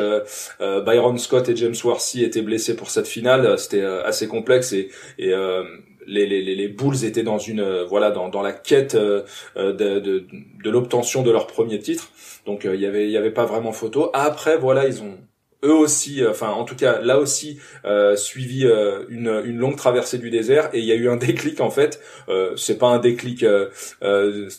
Byron 0.61 1.18
Scott 1.18 1.49
et 1.49 1.57
James 1.57 1.74
Worthy 1.85 2.24
étaient 2.24 2.43
blessés 2.43 2.76
pour 2.76 2.91
cette 2.91 3.07
finale. 3.07 3.59
C'était 3.59 3.71
euh, 3.80 4.04
assez 4.04 4.28
complexe 4.28 4.72
et, 4.72 4.90
et 5.18 5.32
euh, 5.32 5.62
les, 6.06 6.26
les, 6.26 6.42
les 6.42 6.68
Bulls 6.68 7.04
étaient 7.04 7.22
dans 7.22 7.38
une 7.38 7.60
euh, 7.60 7.84
voilà 7.84 8.10
dans, 8.10 8.28
dans 8.28 8.42
la 8.42 8.52
quête 8.52 8.96
de, 8.96 9.24
de, 9.56 10.26
de 10.64 10.70
l'obtention 10.70 11.22
de 11.22 11.30
leur 11.30 11.46
premier 11.46 11.78
titre. 11.78 12.10
Donc 12.44 12.64
il 12.64 12.80
y 12.80 12.86
avait 12.86 13.06
il 13.06 13.10
y 13.10 13.16
avait 13.16 13.30
pas 13.30 13.46
vraiment 13.46 13.72
photo. 13.72 14.10
Après 14.12 14.58
voilà 14.58 14.86
ils 14.86 15.02
ont 15.02 15.16
eux 15.64 15.72
aussi, 15.72 16.22
enfin 16.26 16.48
en 16.48 16.64
tout 16.64 16.76
cas 16.76 17.00
là 17.00 17.18
aussi 17.18 17.58
euh, 17.84 18.16
suivi 18.16 18.66
euh, 18.66 19.04
une, 19.08 19.42
une 19.44 19.58
longue 19.58 19.76
traversée 19.76 20.18
du 20.18 20.30
désert 20.30 20.70
et 20.72 20.78
il 20.80 20.84
y 20.84 20.92
a 20.92 20.94
eu 20.94 21.08
un 21.08 21.16
déclic 21.28 21.60
en 21.60 21.70
fait. 21.70 22.00
Euh, 22.28 22.56
c'est 22.56 22.78
pas 22.78 22.88
un 22.88 22.98
déclic, 22.98 23.42
euh, 23.42 23.68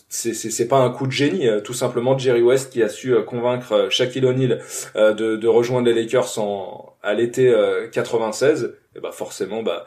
c'est 0.10 0.34
c'est 0.34 0.68
pas 0.68 0.80
un 0.80 0.90
coup 0.90 1.08
de 1.08 1.12
génie, 1.12 1.48
tout 1.64 1.74
simplement 1.74 2.18
Jerry 2.18 2.42
West 2.42 2.72
qui 2.72 2.82
a 2.84 2.90
su 2.90 3.14
convaincre 3.26 3.88
Shaquille 3.90 4.26
O'Neal 4.26 4.62
de, 4.96 5.36
de 5.36 5.48
rejoindre 5.48 5.88
les 5.88 5.94
Lakers 5.94 6.40
en 6.40 6.96
à 7.04 7.14
l'été 7.14 7.54
96 7.92 8.76
et 8.96 9.00
bah 9.00 9.12
forcément 9.12 9.62
bah 9.62 9.86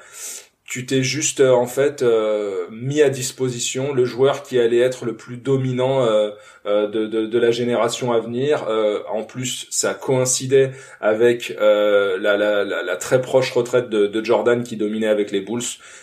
tu 0.67 0.85
t'es 0.85 1.05
juste 1.05 1.39
euh, 1.41 1.53
en 1.53 1.67
fait 1.67 2.03
euh, 2.03 2.67
mis 2.71 3.01
à 3.01 3.09
disposition 3.09 3.95
le 3.95 4.05
joueur 4.05 4.43
qui 4.43 4.59
allait 4.59 4.81
être 4.81 5.05
le 5.05 5.17
plus 5.17 5.37
dominant 5.37 6.03
euh, 6.03 6.31
de, 6.65 7.07
de, 7.07 7.27
de, 7.27 7.39
la 7.39 7.53
génération 7.53 8.13
à 8.13 8.19
venir. 8.19 8.67
en 9.09 9.23
plus, 9.23 9.69
ça 9.71 9.95
coïncidait 9.95 10.73
avec 11.01 11.55
la, 11.61 12.17
la, 12.19 12.65
la, 12.65 12.83
la, 12.83 12.97
très 12.97 13.23
proche 13.23 13.53
retraite 13.53 13.89
de, 13.89 14.09
de, 14.09 14.25
Jordan 14.25 14.65
qui 14.65 14.77
dominait 14.77 15.07
avec 15.07 15.31
les 15.31 15.41
Bulls 15.41 15.63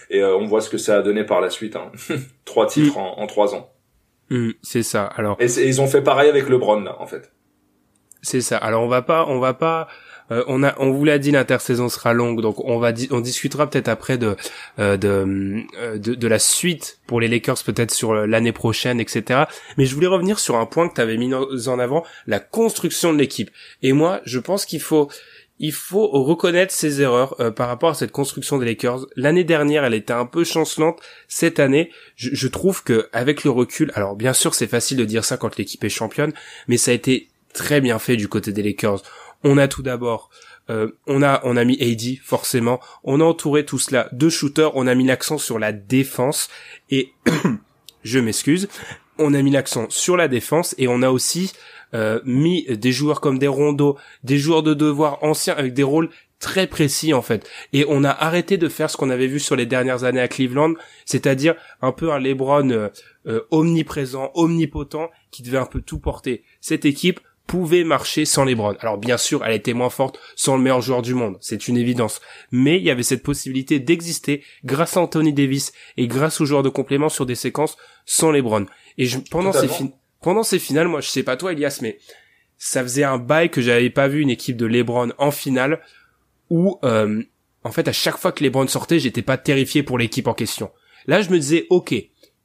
et 0.09 0.24
on 0.24 0.45
voit 0.45 0.61
ce 0.61 0.70
que 0.70 0.78
ça 0.78 0.97
a 0.97 1.01
donné 1.01 1.26
par 1.26 1.41
la 1.41 1.49
suite. 1.49 1.76
Hein. 1.76 1.91
trois 2.45 2.66
titres 2.66 2.97
en, 2.97 3.20
en, 3.20 3.28
trois 3.28 3.53
ans. 3.55 3.74
Mm, 4.30 4.51
c'est 4.61 4.84
ça. 4.84 5.03
Alors. 5.03 5.36
Et, 5.41 5.47
ils 5.68 5.82
ont 5.82 5.88
fait 5.88 6.01
pareil 6.01 6.30
avec 6.30 6.47
LeBron 6.47 6.80
là, 6.80 6.95
en 7.01 7.07
fait. 7.07 7.34
C'est 8.22 8.41
ça. 8.41 8.57
Alors 8.57 8.84
on 8.84 8.88
va 8.88 9.01
pas, 9.01 9.26
on 9.28 9.39
va 9.39 9.53
pas 9.53 9.89
euh, 10.32 10.43
on 10.47 10.63
a, 10.63 10.76
on 10.80 10.91
vous 10.91 11.05
l'a 11.05 11.19
dit, 11.19 11.32
l'intersaison 11.32 11.89
sera 11.89 12.13
longue, 12.13 12.41
donc 12.41 12.63
on 12.63 12.80
va, 12.80 12.91
on 13.11 13.19
discutera 13.19 13.69
peut-être 13.69 13.88
après 13.88 14.17
de, 14.17 14.36
euh, 14.80 14.97
euh, 15.03 15.97
de, 15.97 16.15
de, 16.15 16.28
la 16.28 16.39
suite 16.39 16.99
pour 17.07 17.19
les 17.19 17.28
Lakers 17.28 17.63
peut-être 17.63 17.91
sur 17.91 18.13
l'année 18.13 18.51
prochaine, 18.51 18.99
etc. 18.99 19.43
Mais 19.78 19.86
je 19.86 19.93
voulais 19.95 20.07
revenir 20.07 20.39
sur 20.39 20.55
un 20.55 20.65
point 20.65 20.88
que 20.88 20.95
tu 20.95 21.01
avais 21.01 21.17
mis 21.17 21.34
en 21.34 21.80
avant, 21.80 22.03
la 22.28 22.39
construction 22.39 23.13
de 23.13 23.17
l'équipe. 23.17 23.49
Et 23.82 23.93
moi, 23.93 24.21
je 24.26 24.39
pense 24.39 24.65
qu'il 24.65 24.80
faut, 24.82 25.09
il 25.59 25.74
faut 25.74 26.07
reconnaître 26.07 26.74
ses 26.74 27.01
erreurs 27.01 27.36
par 27.55 27.67
rapport 27.67 27.91
à 27.91 27.93
cette 27.93 28.11
construction 28.11 28.57
des 28.57 28.65
Lakers. 28.65 29.05
L'année 29.15 29.43
dernière, 29.43 29.84
elle 29.84 29.93
était 29.93 30.13
un 30.13 30.26
peu 30.26 30.43
chancelante. 30.43 30.99
Cette 31.28 31.59
année, 31.59 31.91
je, 32.15 32.30
je 32.34 32.47
trouve 32.47 32.84
que 32.84 33.09
avec 33.13 33.43
le 33.43 33.51
recul, 33.51 33.91
alors 33.95 34.15
bien 34.15 34.34
sûr, 34.34 34.55
c'est 34.55 34.67
facile 34.67 34.97
de 34.97 35.05
dire 35.05 35.26
ça 35.26 35.38
quand 35.38 35.57
l'équipe 35.57 35.84
est 35.84 35.89
championne, 35.89 36.34
mais 36.67 36.78
ça 36.78 36.91
a 36.91 36.93
été 36.93 37.30
très 37.53 37.82
bien 37.82 37.99
fait 37.99 38.17
du 38.17 38.28
côté 38.28 38.51
des 38.51 38.63
Lakers 38.63 39.03
on 39.44 39.58
a 39.58 39.68
tout 39.68 39.84
d'abord 39.84 40.30
euh, 40.70 40.91
on 41.08 41.22
a 41.22 41.41
on 41.44 41.58
a 41.58 41.66
mis 41.66 41.78
AD 41.82 42.20
forcément, 42.24 42.80
on 43.04 43.20
a 43.20 43.24
entouré 43.24 43.66
tout 43.66 43.80
cela 43.80 44.08
de 44.14 44.30
shooters, 44.30 44.76
on 44.76 44.88
a 44.88 44.96
mis 44.96 45.06
l'accent 45.06 45.38
sur 45.38 45.60
la 45.60 45.74
défense 45.74 46.50
et 46.89 47.12
je 48.04 48.20
m'excuse, 48.20 48.70
on 49.18 49.34
a 49.34 49.41
mis 49.41 49.52
l'accent 49.52 49.88
sur 49.89 50.16
la 50.16 50.30
défense 50.30 50.74
et 50.78 50.88
on 50.88 51.02
a 51.02 51.10
aussi 51.10 51.52
euh, 51.94 52.22
mis 52.24 52.66
des 52.66 52.94
joueurs 52.94 53.20
comme 53.20 53.39
des 53.39 53.48
rondos, 53.48 53.98
des 54.24 54.38
joueurs 54.38 54.64
de 54.64 54.74
devoir 54.74 55.22
anciens 55.22 55.56
avec 55.56 55.74
des 55.74 55.84
rôles 55.84 56.10
très 56.39 56.68
précis 56.68 57.14
en 57.14 57.22
fait. 57.22 57.50
Et 57.74 57.86
on 57.88 58.04
a 58.04 58.10
arrêté 58.10 58.58
de 58.58 58.70
faire 58.70 58.89
ce 58.89 58.98
qu'on 58.98 59.10
avait 59.10 59.28
vu 59.28 59.39
sur 59.39 59.56
les 59.56 59.66
dernières 59.66 60.06
années 60.06 60.22
à 60.22 60.28
Cleveland, 60.28 60.74
c'est-à-dire 61.06 61.56
un 61.82 61.91
peu 61.91 62.12
un 62.12 62.20
LeBron 62.20 62.70
euh, 63.28 63.39
omniprésent, 63.52 64.32
omnipotent, 64.34 65.10
qui 65.32 65.44
devait 65.44 65.58
un 65.58 65.66
peu 65.66 65.82
tout 65.82 66.00
porter. 66.00 66.44
Cette 66.62 66.86
équipe, 66.86 67.20
pouvait 67.48 67.84
marcher 67.84 68.26
sans 68.26 68.46
LeBron. 68.46 68.76
Alors 68.80 68.98
bien 68.98 69.18
sûr, 69.18 69.46
elle 69.46 69.56
était 69.56 69.74
moins 69.74 69.89
forte 69.89 70.20
sans 70.36 70.56
le 70.58 70.64
meilleur 70.64 70.82
joueur 70.82 71.02
du 71.02 71.14
monde, 71.14 71.38
c'est 71.41 71.68
une 71.68 71.78
évidence. 71.78 72.22
Mais 72.52 72.78
il 72.78 72.84
y 72.84 72.91
avait 72.91 73.04
cette 73.04 73.24
possibilité 73.24 73.80
d'exister 73.80 74.44
grâce 74.64 74.98
à 74.98 75.02
Anthony 75.02 75.34
Davis 75.34 75.72
et 75.98 76.08
grâce 76.08 76.41
aux 76.41 76.46
joueurs 76.46 76.64
de 76.64 76.70
complément 76.70 77.10
sur 77.10 77.26
des 77.26 77.36
séquences 77.36 77.78
sans 78.06 78.32
LeBron. 78.32 78.66
Et 78.98 79.08
pendant 79.30 79.52
ces 79.52 79.70
pendant 80.22 80.44
ces 80.44 80.60
finales, 80.60 80.88
moi 80.88 81.02
je 81.02 81.10
sais 81.10 81.24
pas 81.24 81.38
toi 81.38 81.52
Elias, 81.52 81.80
mais 81.82 82.00
ça 82.58 82.82
faisait 82.82 83.04
un 83.04 83.18
bail 83.18 83.50
que 83.50 83.62
j'avais 83.62 83.89
pas 83.89 84.08
vu 84.08 84.22
une 84.22 84.30
équipe 84.30 84.58
de 84.58 84.66
LeBron 84.66 85.12
en 85.18 85.32
finale 85.32 85.82
où 86.50 86.80
euh, 86.84 87.24
en 87.64 87.72
fait, 87.72 87.88
à 87.88 87.94
chaque 87.94 88.18
fois 88.18 88.32
que 88.32 88.44
LeBron 88.44 88.68
sortait, 88.68 89.00
j'étais 89.00 89.22
pas 89.22 89.38
terrifié 89.38 89.84
pour 89.84 89.98
l'équipe 89.98 90.28
en 90.28 90.34
question. 90.34 90.72
Là, 91.08 91.22
je 91.22 91.30
me 91.30 91.39
disais, 91.39 91.66
ok, 91.70 91.96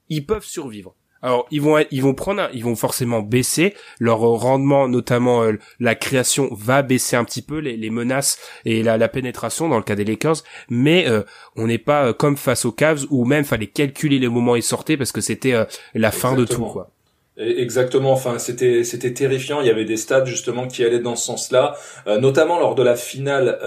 ils 0.09 0.26
peuvent 0.26 0.44
survivre. 0.44 0.94
Alors 1.22 1.46
ils 1.50 1.60
vont 1.60 1.84
ils 1.90 2.02
vont 2.02 2.14
prendre 2.14 2.48
ils 2.52 2.64
vont 2.64 2.76
forcément 2.76 3.20
baisser 3.20 3.74
leur 3.98 4.20
rendement 4.20 4.88
notamment 4.88 5.42
euh, 5.42 5.54
la 5.80 5.94
création 5.94 6.48
va 6.52 6.82
baisser 6.82 7.16
un 7.16 7.24
petit 7.24 7.42
peu 7.42 7.58
les, 7.58 7.90
menaces 7.90 8.38
et 8.64 8.82
la, 8.82 8.96
la, 8.96 9.08
pénétration 9.08 9.68
dans 9.68 9.78
le 9.78 9.82
cas 9.82 9.96
des 9.96 10.04
Lakers 10.04 10.36
mais 10.68 11.08
euh, 11.08 11.22
on 11.56 11.66
n'est 11.66 11.78
pas 11.78 12.06
euh, 12.06 12.12
comme 12.12 12.36
face 12.36 12.64
aux 12.64 12.72
Cavs 12.72 13.04
où 13.10 13.24
même 13.24 13.44
fallait 13.44 13.66
calculer 13.66 14.18
les 14.18 14.28
moments 14.28 14.52
où 14.52 14.56
ils 14.56 14.62
sortaient 14.62 14.96
parce 14.96 15.10
que 15.10 15.20
c'était 15.20 15.54
la 15.94 16.10
fin 16.10 16.34
de 16.34 16.44
tout 16.44 16.64
quoi. 16.64 16.90
Exactement. 17.36 18.10
Enfin, 18.10 18.38
c'était 18.38 18.82
c'était 18.82 19.14
terrifiant. 19.14 19.60
Il 19.60 19.68
y 19.68 19.70
avait 19.70 19.84
des 19.84 19.96
stats 19.96 20.24
justement 20.24 20.66
qui 20.66 20.84
allaient 20.84 20.98
dans 20.98 21.14
ce 21.14 21.26
sens-là, 21.26 21.76
notamment 22.20 22.58
lors 22.58 22.74
de 22.74 22.82
la 22.82 22.96
finale 22.96 23.58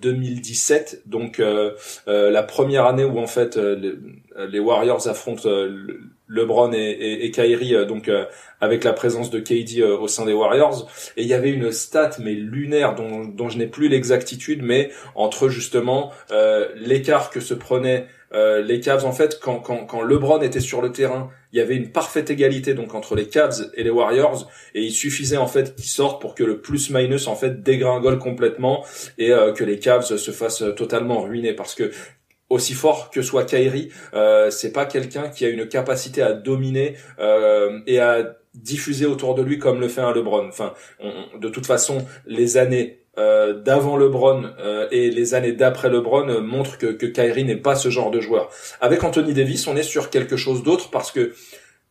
2017, 0.00 1.02
donc 1.04 1.42
la 2.06 2.42
première 2.42 2.86
année 2.86 3.04
où 3.04 3.18
en 3.18 3.26
fait 3.26 3.56
les, 3.56 4.58
Warriors 4.58 5.06
affrontent 5.06 5.48
LeBron 6.30 6.72
et, 6.72 6.78
et, 6.78 7.26
et 7.26 7.30
Kyrie, 7.30 7.74
euh, 7.74 7.84
donc 7.84 8.08
euh, 8.08 8.24
avec 8.60 8.84
la 8.84 8.92
présence 8.92 9.30
de 9.30 9.40
KD 9.40 9.80
euh, 9.80 9.98
au 9.98 10.08
sein 10.08 10.24
des 10.24 10.32
Warriors. 10.32 10.88
Et 11.16 11.22
il 11.22 11.28
y 11.28 11.34
avait 11.34 11.50
une 11.50 11.72
stat 11.72 12.12
mais 12.20 12.34
lunaire 12.34 12.94
dont, 12.94 13.24
dont 13.24 13.48
je 13.48 13.58
n'ai 13.58 13.66
plus 13.66 13.88
l'exactitude, 13.88 14.62
mais 14.62 14.90
entre 15.14 15.48
justement 15.48 16.12
l'écart 16.76 17.30
que 17.30 17.40
se 17.40 17.54
prenaient 17.54 18.06
les 18.32 18.80
Cavs 18.80 19.04
en 19.04 19.12
fait 19.12 19.40
quand, 19.40 19.58
quand, 19.58 19.84
quand 19.86 20.02
LeBron 20.02 20.40
était 20.40 20.60
sur 20.60 20.80
le 20.82 20.92
terrain, 20.92 21.30
il 21.52 21.58
y 21.58 21.62
avait 21.62 21.74
une 21.74 21.90
parfaite 21.90 22.30
égalité 22.30 22.74
donc 22.74 22.94
entre 22.94 23.16
les 23.16 23.26
Cavs 23.26 23.70
et 23.74 23.82
les 23.82 23.90
Warriors 23.90 24.48
et 24.74 24.82
il 24.82 24.92
suffisait 24.92 25.36
en 25.36 25.48
fait 25.48 25.74
qu'ils 25.74 25.86
sortent 25.86 26.20
pour 26.20 26.34
que 26.34 26.44
le 26.44 26.60
plus 26.60 26.90
minus 26.90 27.26
en 27.26 27.34
fait 27.34 27.62
dégringole 27.62 28.18
complètement 28.18 28.84
et 29.18 29.30
que 29.56 29.64
les 29.64 29.78
Cavs 29.78 30.16
se 30.16 30.30
fassent 30.30 30.64
totalement 30.76 31.22
ruiner 31.22 31.54
parce 31.54 31.74
que 31.74 31.90
aussi 32.50 32.74
fort 32.74 33.10
que 33.10 33.22
soit 33.22 33.44
Kyrie, 33.44 33.90
euh, 34.12 34.50
c'est 34.50 34.72
pas 34.72 34.84
quelqu'un 34.84 35.28
qui 35.28 35.46
a 35.46 35.48
une 35.48 35.66
capacité 35.66 36.20
à 36.20 36.32
dominer 36.32 36.96
euh, 37.18 37.78
et 37.86 38.00
à 38.00 38.36
diffuser 38.54 39.06
autour 39.06 39.36
de 39.36 39.42
lui 39.42 39.58
comme 39.58 39.80
le 39.80 39.88
fait 39.88 40.00
un 40.00 40.12
LeBron. 40.12 40.48
Enfin, 40.48 40.74
de 41.38 41.48
toute 41.48 41.66
façon, 41.66 42.04
les 42.26 42.56
années 42.56 43.00
euh, 43.18 43.54
d'avant 43.54 43.96
LeBron 43.96 44.50
euh, 44.58 44.88
et 44.90 45.10
les 45.10 45.34
années 45.34 45.52
d'après 45.52 45.90
LeBron 45.90 46.40
montrent 46.42 46.78
que, 46.78 46.86
que 46.86 47.40
n'est 47.40 47.56
pas 47.56 47.74
ce 47.74 47.88
genre 47.88 48.10
de 48.10 48.20
joueur. 48.20 48.50
Avec 48.80 49.02
Anthony 49.04 49.32
Davis, 49.34 49.66
on 49.66 49.76
est 49.76 49.82
sur 49.82 50.10
quelque 50.10 50.36
chose 50.36 50.62
d'autre 50.62 50.90
parce 50.90 51.10
que 51.12 51.32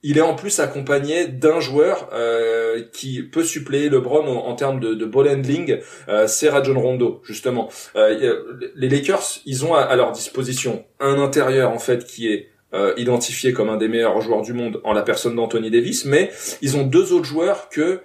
il 0.03 0.17
est 0.17 0.21
en 0.21 0.35
plus 0.35 0.59
accompagné 0.59 1.27
d'un 1.27 1.59
joueur 1.59 2.09
euh, 2.13 2.83
qui 2.93 3.21
peut 3.21 3.43
suppléer 3.43 3.89
LeBron 3.89 4.25
en, 4.27 4.47
en 4.47 4.55
termes 4.55 4.79
de, 4.79 5.05
ball 5.05 5.27
handling, 5.27 5.79
euh, 6.07 6.27
c'est 6.27 6.49
Rajon 6.49 6.79
Rondo 6.79 7.21
justement. 7.23 7.69
Euh, 7.95 8.43
les 8.75 8.89
Lakers, 8.89 9.39
ils 9.45 9.65
ont 9.65 9.75
à, 9.75 9.95
leur 9.95 10.11
disposition 10.11 10.85
un 10.99 11.19
intérieur 11.19 11.71
en 11.71 11.79
fait 11.79 12.05
qui 12.05 12.31
est 12.31 12.49
euh, 12.73 12.93
identifié 12.97 13.51
comme 13.51 13.69
un 13.69 13.77
des 13.77 13.87
meilleurs 13.87 14.21
joueurs 14.21 14.43
du 14.43 14.53
monde 14.53 14.79
en 14.83 14.93
la 14.93 15.01
personne 15.01 15.35
d'Anthony 15.35 15.71
Davis, 15.71 16.05
mais 16.05 16.31
ils 16.61 16.77
ont 16.77 16.83
deux 16.83 17.13
autres 17.13 17.25
joueurs 17.25 17.69
que 17.69 18.01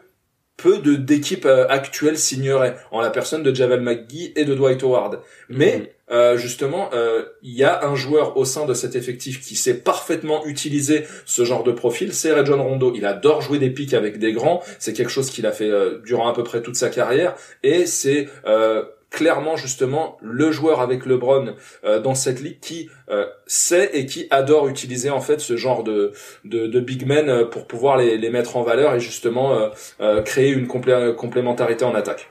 peu 0.56 0.78
de 0.78 0.94
d'équipes 0.94 1.46
euh, 1.46 1.66
actuelles 1.68 2.18
signeraient 2.18 2.76
en 2.90 3.00
la 3.00 3.10
personne 3.10 3.42
de 3.42 3.54
Javel 3.54 3.80
McGee 3.80 4.32
et 4.36 4.44
de 4.44 4.54
Dwight 4.54 4.82
Howard. 4.82 5.20
Mais 5.48 5.78
mhm. 5.78 5.86
euh, 6.12 6.36
justement, 6.36 6.90
euh, 6.92 7.24
il 7.42 7.54
y 7.54 7.64
a 7.64 7.84
un 7.84 7.94
joueur 7.96 8.36
au 8.36 8.44
sein 8.44 8.64
de 8.64 8.74
cet 8.74 8.94
effectif 8.94 9.40
qui 9.40 9.56
sait 9.56 9.74
parfaitement 9.74 10.44
utiliser 10.46 11.04
ce 11.24 11.44
genre 11.44 11.64
de 11.64 11.72
profil, 11.72 12.12
c'est 12.12 12.32
Rajon 12.32 12.62
Rondo. 12.62 12.92
Il 12.94 13.04
adore 13.06 13.42
jouer 13.42 13.58
des 13.58 13.70
pics 13.70 13.94
avec 13.94 14.18
des 14.18 14.32
grands, 14.32 14.62
c'est 14.78 14.92
quelque 14.92 15.10
chose 15.10 15.30
qu'il 15.30 15.46
a 15.46 15.52
fait 15.52 15.70
durant 16.04 16.28
à 16.28 16.34
peu 16.34 16.44
près 16.44 16.62
toute 16.62 16.76
sa 16.76 16.88
carrière, 16.88 17.34
et 17.62 17.86
c'est 17.86 18.28
clairement 19.14 19.56
justement 19.56 20.18
le 20.20 20.50
joueur 20.50 20.80
avec 20.80 21.06
LeBron 21.06 21.54
euh, 21.84 22.00
dans 22.00 22.16
cette 22.16 22.40
ligue 22.40 22.58
qui 22.58 22.90
euh, 23.08 23.26
sait 23.46 23.90
et 23.94 24.06
qui 24.06 24.26
adore 24.30 24.66
utiliser 24.66 25.08
en 25.08 25.20
fait 25.20 25.40
ce 25.40 25.56
genre 25.56 25.84
de 25.84 26.12
de, 26.44 26.66
de 26.66 26.80
big 26.80 27.06
men 27.06 27.28
euh, 27.28 27.44
pour 27.44 27.68
pouvoir 27.68 27.96
les, 27.96 28.18
les 28.18 28.30
mettre 28.30 28.56
en 28.56 28.64
valeur 28.64 28.92
et 28.94 29.00
justement 29.00 29.70
créer 30.24 30.50
une 30.50 30.66
complémentarité 30.66 31.84
en 31.84 31.94
attaque. 31.94 32.28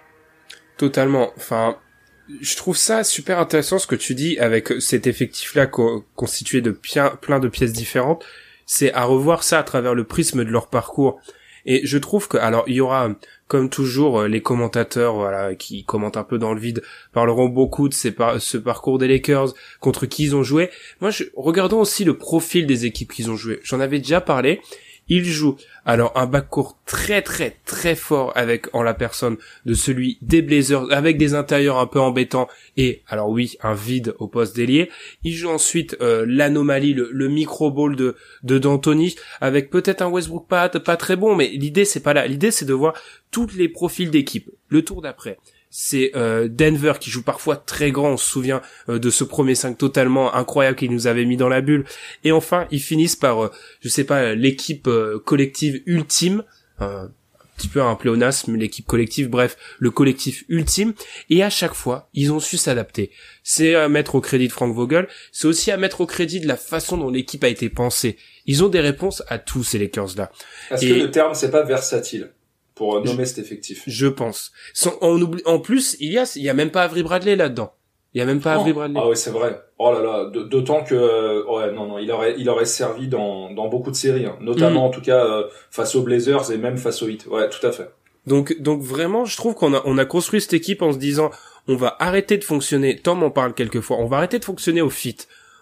Totalement. 0.77 1.31
Enfin, 1.37 1.77
je 2.41 2.55
trouve 2.57 2.75
ça 2.75 3.03
super 3.03 3.39
intéressant 3.39 3.79
ce 3.79 3.87
que 3.87 3.95
tu 3.95 4.13
dis 4.13 4.37
avec 4.39 4.73
cet 4.81 5.07
effectif-là 5.07 5.67
constitué 5.67 6.61
de 6.61 6.71
plein 6.71 7.39
de 7.39 7.47
pièces 7.47 7.73
différentes. 7.73 8.25
C'est 8.65 8.93
à 8.93 9.03
revoir 9.05 9.43
ça 9.43 9.59
à 9.59 9.63
travers 9.63 9.93
le 9.93 10.03
prisme 10.03 10.43
de 10.43 10.49
leur 10.49 10.67
parcours. 10.67 11.19
Et 11.65 11.85
je 11.85 11.97
trouve 11.97 12.27
que, 12.27 12.37
alors, 12.37 12.63
il 12.67 12.75
y 12.75 12.81
aura, 12.81 13.09
comme 13.47 13.69
toujours, 13.69 14.21
euh, 14.21 14.27
les 14.27 14.41
commentateurs, 14.41 15.15
voilà, 15.15 15.55
qui 15.55 15.85
commentent 15.85 16.17
un 16.17 16.23
peu 16.23 16.37
dans 16.37 16.53
le 16.53 16.59
vide, 16.59 16.83
parleront 17.13 17.47
beaucoup 17.47 17.89
de 17.89 17.93
ce 17.93 18.57
parcours 18.57 18.97
des 18.97 19.07
Lakers, 19.07 19.53
contre 19.79 20.05
qui 20.05 20.23
ils 20.23 20.35
ont 20.35 20.43
joué. 20.43 20.69
Moi, 21.01 21.09
je, 21.09 21.23
regardons 21.35 21.79
aussi 21.79 22.03
le 22.03 22.17
profil 22.17 22.65
des 22.65 22.85
équipes 22.85 23.11
qu'ils 23.11 23.31
ont 23.31 23.35
joué. 23.35 23.59
J'en 23.63 23.79
avais 23.79 23.99
déjà 23.99 24.21
parlé. 24.21 24.61
Il 25.09 25.25
joue 25.25 25.57
alors 25.85 26.13
un 26.15 26.25
backcourt 26.25 26.77
très 26.85 27.21
très 27.21 27.57
très 27.65 27.95
fort 27.95 28.31
avec 28.35 28.73
en 28.73 28.83
la 28.83 28.93
personne 28.93 29.37
de 29.65 29.73
celui 29.73 30.17
des 30.21 30.41
Blazers 30.41 30.91
avec 30.91 31.17
des 31.17 31.33
intérieurs 31.33 31.77
un 31.77 31.87
peu 31.87 31.99
embêtants 31.99 32.47
et 32.77 33.01
alors 33.07 33.29
oui 33.29 33.57
un 33.61 33.73
vide 33.73 34.15
au 34.19 34.27
poste 34.27 34.55
d'ailier. 34.55 34.89
Il 35.23 35.33
joue 35.33 35.49
ensuite 35.49 35.97
euh, 36.01 36.25
l'anomalie, 36.27 36.93
le, 36.93 37.27
micro 37.27 37.69
ball 37.71 37.95
de 37.95 38.15
de 38.43 38.57
D'Antoni 38.57 39.15
avec 39.41 39.69
peut-être 39.69 40.01
un 40.01 40.07
Westbrook 40.07 40.47
pas 40.47 40.69
pas 40.69 40.97
très 40.97 41.15
bon 41.15 41.35
mais 41.35 41.47
l'idée 41.47 41.85
c'est 41.85 41.99
pas 41.99 42.13
là. 42.13 42.25
L'idée 42.25 42.51
c'est 42.51 42.65
de 42.65 42.73
voir 42.73 42.93
tous 43.31 43.49
les 43.57 43.67
profils 43.67 44.09
d'équipe. 44.09 44.49
Le 44.69 44.83
tour 44.83 45.01
d'après 45.01 45.37
c'est 45.75 46.11
euh, 46.15 46.47
Denver 46.47 46.93
qui 46.99 47.09
joue 47.09 47.23
parfois 47.23 47.55
très 47.55 47.91
grand, 47.91 48.11
on 48.11 48.17
se 48.17 48.29
souvient 48.29 48.61
euh, 48.89 48.99
de 48.99 49.09
ce 49.09 49.23
premier 49.23 49.55
5 49.55 49.75
totalement 49.75 50.35
incroyable 50.35 50.77
qu'il 50.77 50.91
nous 50.91 51.07
avait 51.07 51.25
mis 51.25 51.35
dans 51.35 51.49
la 51.49 51.61
bulle. 51.61 51.83
Et 52.23 52.31
enfin, 52.31 52.67
ils 52.69 52.79
finissent 52.79 53.15
par, 53.15 53.45
euh, 53.45 53.51
je 53.81 53.89
sais 53.89 54.03
pas, 54.03 54.35
l'équipe 54.35 54.87
collective 55.25 55.81
ultime, 55.87 56.43
un 56.79 57.09
petit 57.57 57.67
peu 57.69 57.81
un 57.81 57.95
pléonasme, 57.95 58.55
l'équipe 58.55 58.85
collective, 58.85 59.29
bref, 59.29 59.57
le 59.79 59.89
collectif 59.89 60.43
ultime. 60.47 60.93
Et 61.31 61.41
à 61.41 61.49
chaque 61.49 61.73
fois, 61.73 62.07
ils 62.13 62.31
ont 62.31 62.39
su 62.39 62.57
s'adapter. 62.57 63.09
C'est 63.41 63.73
à 63.73 63.89
mettre 63.89 64.13
au 64.13 64.21
crédit 64.21 64.49
de 64.49 64.53
Frank 64.53 64.75
Vogel, 64.75 65.07
c'est 65.31 65.47
aussi 65.47 65.71
à 65.71 65.77
mettre 65.77 66.01
au 66.01 66.05
crédit 66.05 66.39
de 66.39 66.47
la 66.47 66.57
façon 66.57 66.97
dont 66.97 67.09
l'équipe 67.09 67.43
a 67.43 67.49
été 67.49 67.69
pensée. 67.69 68.17
Ils 68.45 68.63
ont 68.63 68.69
des 68.69 68.79
réponses 68.79 69.23
à 69.27 69.39
tous 69.39 69.63
ces 69.63 69.79
Lakers-là. 69.79 70.31
Est-ce 70.69 70.85
que 70.85 70.93
le 70.93 71.09
terme, 71.09 71.33
c'est 71.33 71.49
pas 71.49 71.63
versatile? 71.63 72.29
Pour 72.75 73.03
nommer 73.03 73.25
cet 73.25 73.39
effectif. 73.39 73.83
Je 73.87 74.07
pense. 74.07 74.51
en, 75.01 75.19
en 75.45 75.59
plus, 75.59 75.95
il 75.99 76.11
y 76.11 76.17
a, 76.17 76.31
il 76.35 76.43
y 76.43 76.49
a 76.49 76.53
même 76.53 76.71
pas 76.71 76.83
Avery 76.83 77.03
Bradley 77.03 77.35
là-dedans. 77.35 77.73
Il 78.13 78.19
y 78.19 78.21
a 78.21 78.25
même 78.25 78.41
pas 78.41 78.53
Avery 78.53 78.71
oh. 78.71 78.75
Bradley. 78.75 78.99
Ah 79.01 79.09
oui, 79.09 79.17
c'est 79.17 79.31
vrai. 79.31 79.59
Oh 79.79 79.91
là 79.91 80.01
là, 80.01 80.29
d'autant 80.29 80.83
que 80.83 81.45
ouais 81.49 81.73
non 81.73 81.87
non, 81.87 81.97
il 81.97 82.11
aurait 82.11 82.35
il 82.37 82.47
aurait 82.49 82.65
servi 82.65 83.07
dans 83.07 83.51
dans 83.51 83.67
beaucoup 83.67 83.91
de 83.91 83.95
séries, 83.95 84.25
hein. 84.25 84.37
notamment 84.39 84.81
mm. 84.83 84.87
en 84.87 84.89
tout 84.91 85.01
cas 85.01 85.25
euh, 85.25 85.43
face 85.71 85.95
aux 85.95 86.03
Blazers 86.03 86.51
et 86.51 86.57
même 86.57 86.77
face 86.77 87.01
aux 87.01 87.07
Heat. 87.07 87.25
Ouais, 87.25 87.49
tout 87.49 87.65
à 87.65 87.71
fait. 87.71 87.89
Donc 88.27 88.55
donc 88.61 88.81
vraiment, 88.81 89.25
je 89.25 89.35
trouve 89.35 89.55
qu'on 89.55 89.73
a 89.73 89.81
on 89.85 89.97
a 89.97 90.05
construit 90.05 90.41
cette 90.41 90.53
équipe 90.53 90.81
en 90.81 90.93
se 90.93 90.97
disant 90.97 91.31
on 91.67 91.75
va 91.75 91.95
arrêter 91.99 92.37
de 92.37 92.43
fonctionner. 92.43 92.97
Tom 92.97 93.23
en 93.23 93.31
parle 93.31 93.53
quelquefois. 93.53 93.97
On 93.97 94.05
va 94.05 94.17
arrêter 94.17 94.39
de 94.39 94.45
fonctionner 94.45 94.81
au 94.81 94.89
fit. 94.89 95.17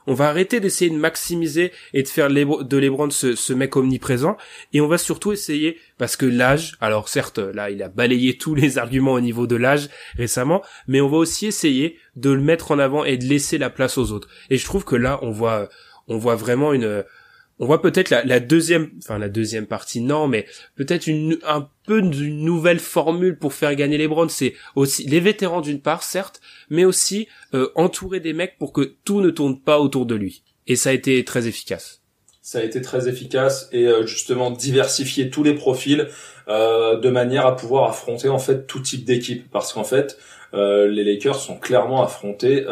On 0.07 0.13
va 0.13 0.29
arrêter 0.29 0.59
d'essayer 0.59 0.89
de 0.89 0.97
maximiser 0.97 1.71
et 1.93 2.03
de 2.03 2.07
faire 2.07 2.29
de 2.29 2.77
LeBron 2.77 3.09
ce, 3.09 3.35
ce, 3.35 3.53
mec 3.53 3.75
omniprésent 3.75 4.37
et 4.73 4.81
on 4.81 4.87
va 4.87 4.97
surtout 4.97 5.31
essayer 5.31 5.77
parce 5.97 6.15
que 6.15 6.25
l'âge, 6.25 6.75
alors 6.81 7.09
certes 7.09 7.39
là 7.39 7.69
il 7.69 7.83
a 7.83 7.89
balayé 7.89 8.37
tous 8.39 8.55
les 8.55 8.77
arguments 8.77 9.13
au 9.13 9.21
niveau 9.21 9.47
de 9.47 9.55
l'âge 9.55 9.89
récemment, 10.17 10.61
mais 10.87 11.01
on 11.01 11.09
va 11.09 11.17
aussi 11.17 11.45
essayer 11.45 11.97
de 12.15 12.31
le 12.31 12.41
mettre 12.41 12.71
en 12.71 12.79
avant 12.79 13.03
et 13.03 13.17
de 13.17 13.25
laisser 13.25 13.57
la 13.57 13.69
place 13.69 13.97
aux 13.97 14.11
autres. 14.11 14.27
Et 14.49 14.57
je 14.57 14.65
trouve 14.65 14.85
que 14.85 14.95
là 14.95 15.19
on 15.21 15.31
voit 15.31 15.69
on 16.07 16.17
voit 16.17 16.35
vraiment 16.35 16.73
une 16.73 17.03
on 17.61 17.67
voit 17.67 17.79
peut-être 17.79 18.09
la, 18.09 18.39
deuxième, 18.39 18.89
enfin 18.97 19.19
la 19.19 19.29
deuxième 19.29 19.67
partie 19.67 20.01
non, 20.01 20.27
mais 20.27 20.47
peut-être 20.75 21.05
une 21.05 21.37
un 21.47 21.69
peu 21.85 22.01
d'une 22.01 22.43
nouvelle 22.43 22.79
formule 22.79 23.37
pour 23.37 23.53
faire 23.53 23.75
gagner 23.75 23.99
les 23.99 24.07
Browns. 24.07 24.29
C'est 24.29 24.55
aussi 24.75 25.07
les 25.07 25.19
vétérans 25.19 25.61
d'une 25.61 25.79
part, 25.79 26.01
certes, 26.01 26.41
mais 26.71 26.85
aussi 26.85 27.27
euh, 27.53 27.69
entourer 27.75 28.19
des 28.19 28.33
mecs 28.33 28.57
pour 28.57 28.73
que 28.73 28.95
tout 29.05 29.21
ne 29.21 29.29
tourne 29.29 29.61
pas 29.61 29.79
autour 29.79 30.07
de 30.07 30.15
lui. 30.15 30.41
Et 30.65 30.75
ça 30.75 30.89
a 30.89 30.93
été 30.93 31.23
très 31.23 31.47
efficace. 31.47 32.01
Ça 32.41 32.57
a 32.57 32.63
été 32.63 32.81
très 32.81 33.07
efficace 33.07 33.69
et 33.71 33.85
euh, 33.85 34.07
justement 34.07 34.49
diversifier 34.49 35.29
tous 35.29 35.43
les 35.43 35.53
profils 35.53 36.07
euh, 36.47 36.99
de 36.99 37.09
manière 37.11 37.45
à 37.45 37.55
pouvoir 37.55 37.87
affronter 37.87 38.27
en 38.27 38.39
fait 38.39 38.65
tout 38.65 38.79
type 38.79 39.05
d'équipe, 39.05 39.51
parce 39.51 39.71
qu'en 39.71 39.83
fait 39.83 40.17
les 40.53 41.05
Lakers 41.05 41.39
sont 41.39 41.57
clairement 41.57 42.03
affrontés 42.03 42.65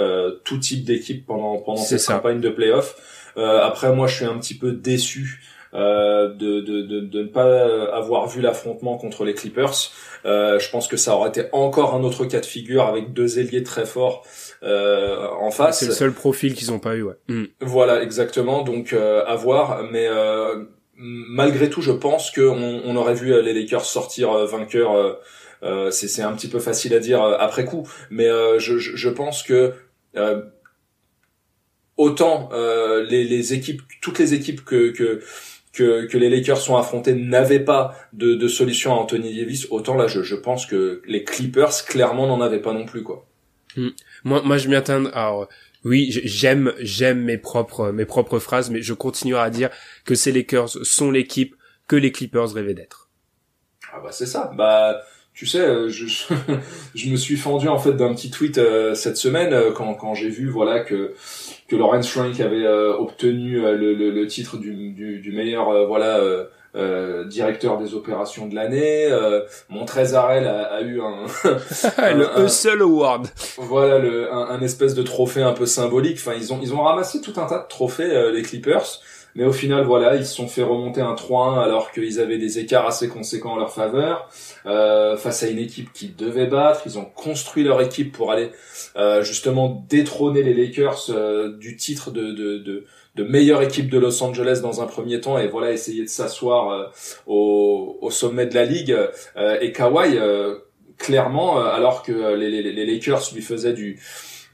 tout 0.44 0.58
type 0.58 0.84
d'équipe 0.84 1.26
pendant 1.26 1.60
pendant 1.60 1.82
cette 1.82 2.06
campagne 2.06 2.42
de 2.42 2.50
playoffs 2.50 2.98
euh, 2.98 3.19
après, 3.36 3.94
moi, 3.94 4.08
je 4.08 4.16
suis 4.16 4.26
un 4.26 4.38
petit 4.38 4.58
peu 4.58 4.72
déçu 4.72 5.42
euh, 5.74 6.34
de, 6.34 6.62
de, 6.62 6.82
de, 6.82 7.00
de, 7.02 7.22
ne 7.22 7.28
pas 7.28 7.94
avoir 7.94 8.28
vu 8.28 8.42
l'affrontement 8.42 8.98
contre 8.98 9.24
les 9.24 9.36
Clippers. 9.36 9.92
Euh, 10.26 10.58
je 10.58 10.70
pense 10.72 10.88
que 10.88 10.98
ça 10.98 11.16
aurait 11.16 11.30
été 11.30 11.44
encore 11.52 11.94
un 11.94 12.04
autre 12.04 12.26
cas 12.26 12.40
de 12.40 12.46
figure 12.46 12.88
avec 12.88 13.14
deux 13.14 13.40
ailiers 13.40 13.62
très 13.62 13.86
forts 13.86 14.26
euh, 14.64 15.28
en 15.40 15.52
face. 15.52 15.80
C'est 15.80 15.86
le 15.86 15.92
seul 15.92 16.14
profil 16.14 16.56
qu'ils 16.56 16.72
n'ont 16.72 16.80
pas 16.80 16.96
eu, 16.96 17.04
ouais. 17.04 17.14
Mm. 17.28 17.46
Voilà, 17.62 18.02
exactement. 18.02 18.64
Donc 18.64 18.94
euh, 18.94 19.24
à 19.26 19.36
voir, 19.36 19.84
mais 19.92 20.08
euh, 20.08 20.64
malgré 20.96 21.70
tout, 21.70 21.82
je 21.82 21.92
pense 21.92 22.32
qu'on 22.32 22.82
on 22.84 22.96
aurait 22.96 23.14
vu 23.14 23.40
les 23.42 23.54
Lakers 23.54 23.86
sortir 23.86 24.34
vainqueurs. 24.46 25.20
c'est 25.92 26.24
un 26.24 26.34
petit 26.34 26.50
peu 26.50 26.60
facile 26.60 26.96
à 26.96 27.00
dire 27.00 27.22
après 27.22 27.66
coup, 27.66 27.88
mais 28.10 28.28
je, 28.58 28.80
je, 28.80 28.96
je 28.96 29.10
pense 29.10 29.44
que 29.44 29.74
autant 32.00 32.50
les, 33.10 33.24
les, 33.24 33.54
équipes, 33.54 33.82
toutes 34.02 34.18
les 34.18 34.34
équipes 34.34 34.64
que, 34.64 34.90
que 34.90 35.22
que, 35.72 36.06
que 36.08 36.18
les 36.18 36.30
Lakers 36.30 36.58
sont 36.58 36.78
affrontés 36.78 37.14
n'avaient 37.14 37.64
pas 37.64 37.96
de, 38.14 38.34
de 38.34 38.48
solution 38.48 38.92
à 38.94 38.96
Anthony 38.96 39.38
Davis, 39.38 39.68
autant 39.70 39.96
là 39.96 40.08
je, 40.08 40.24
je 40.24 40.36
pense 40.36 40.66
que 40.66 41.02
les 41.06 41.24
Clippers 41.24 41.86
clairement 41.86 42.28
n'en 42.28 42.42
avaient 42.42 42.62
pas 42.62 42.74
non 42.74 42.86
plus 42.86 43.04
quoi. 43.04 43.28
Hmm. 43.76 43.90
Moi, 44.24 44.42
moi 44.44 44.58
je 44.58 44.68
m'y 44.68 44.76
attends. 44.76 45.06
Alors 45.14 45.48
oui, 45.86 46.10
j'aime 46.12 46.74
j'aime 46.80 47.24
mes 47.24 47.38
propres 47.38 47.92
mes 47.92 48.06
propres 48.06 48.40
phrases, 48.40 48.70
mais 48.70 48.82
je 48.82 48.94
continuerai 48.94 49.42
à 49.42 49.50
dire 49.50 49.70
que 50.06 50.16
ces 50.16 50.32
Lakers 50.32 50.70
sont 50.70 51.12
l'équipe 51.12 51.56
que 51.88 51.96
les 51.96 52.12
Clippers 52.12 52.52
rêvaient 52.52 52.74
d'être. 52.74 53.10
Ah 53.94 54.00
bah 54.04 54.12
c'est 54.12 54.26
ça. 54.26 54.52
Bah 54.58 55.02
tu 55.40 55.46
sais, 55.46 55.62
euh, 55.62 55.88
je, 55.88 56.06
je 56.96 57.10
me 57.10 57.16
suis 57.16 57.38
fendu 57.38 57.70
en 57.70 57.80
fait 57.80 57.94
d'un 57.94 58.14
petit 58.14 58.30
tweet 58.30 58.58
euh, 58.58 58.94
cette 58.94 59.16
semaine 59.16 59.54
euh, 59.54 59.72
quand, 59.72 59.94
quand 59.94 60.14
j'ai 60.14 60.28
vu 60.28 60.50
voilà 60.50 60.82
que 60.82 61.14
que 61.70 61.78
Lawrence 61.78 62.10
Frank 62.10 62.38
avait 62.42 62.68
obtenu 62.68 63.62
le, 63.62 63.94
le, 63.94 64.12
le, 64.12 64.28
titre 64.28 64.58
du, 64.58 64.90
du, 64.92 65.20
du 65.20 65.32
meilleur 65.32 65.88
voilà 65.88 66.20
directeur 67.28 67.78
des 67.78 67.94
opérations 67.94 68.48
de 68.48 68.56
l'année. 68.56 69.08
Montrezarel 69.70 70.48
a, 70.48 70.64
a 70.64 70.82
eu 70.82 71.00
un, 71.00 71.26
le 72.16 72.44
Hustle 72.44 72.82
Award. 72.82 73.28
Voilà 73.58 74.00
le 74.00 74.34
un, 74.34 74.50
un, 74.50 74.62
espèce 74.62 74.96
de 74.96 75.04
trophée 75.04 75.44
un 75.44 75.54
peu 75.54 75.68
symbolique. 75.68 76.18
Enfin 76.18 76.34
ils 76.36 76.52
ont 76.52 76.60
ils 76.60 76.74
ont 76.74 76.82
ramassé 76.82 77.22
tout 77.22 77.40
un 77.40 77.46
tas 77.46 77.60
de 77.60 77.68
trophées 77.68 78.32
les 78.34 78.42
Clippers. 78.42 79.00
Mais 79.36 79.46
au 79.46 79.52
final, 79.52 79.84
voilà, 79.86 80.16
ils 80.16 80.26
se 80.26 80.36
sont 80.36 80.48
fait 80.48 80.64
remonter 80.64 81.02
un 81.02 81.14
3-1 81.14 81.60
alors 81.60 81.92
qu'ils 81.92 82.20
avaient 82.20 82.38
des 82.38 82.60
écarts 82.60 82.88
assez 82.88 83.08
conséquents 83.08 83.54
en 83.54 83.58
leur 83.58 83.74
faveur. 83.74 84.30
Euh, 84.66 85.18
face 85.18 85.44
à 85.44 85.48
une 85.48 85.60
équipe 85.60 85.94
qui 85.94 86.10
devait 86.10 86.48
battre, 86.48 86.82
ils 86.86 86.98
ont 86.98 87.06
construit 87.06 87.64
leur 87.64 87.82
équipe 87.82 88.12
pour 88.12 88.32
aller 88.32 88.50
euh, 88.96 89.24
justement 89.24 89.86
détrôner 89.88 90.44
les 90.44 90.54
Lakers 90.54 91.06
euh, 91.10 91.56
du 91.58 91.76
titre 91.76 92.12
de, 92.12 92.32
de, 92.32 92.58
de, 92.58 92.86
de, 93.16 93.24
meilleure 93.24 93.62
équipe 93.62 93.90
de 93.90 94.00
Los 94.00 94.24
Angeles 94.24 94.60
dans 94.62 94.82
un 94.82 94.88
premier 94.88 95.22
temps 95.22 95.38
et 95.38 95.48
voilà, 95.48 95.72
essayer 95.72 96.04
de 96.04 96.10
s'asseoir 96.10 96.70
euh, 96.70 96.86
au, 97.28 97.98
au, 98.02 98.10
sommet 98.10 98.48
de 98.48 98.56
la 98.56 98.66
ligue. 98.66 98.98
Euh, 99.38 99.60
et 99.62 99.72
Kawhi, 99.72 100.18
clairement, 100.98 101.62
alors 101.62 102.04
que 102.04 102.36
les, 102.36 102.50
les, 102.50 102.74
les, 102.74 102.86
Lakers 102.86 103.22
lui 103.34 103.42
faisaient 103.42 103.74
du, 103.74 104.02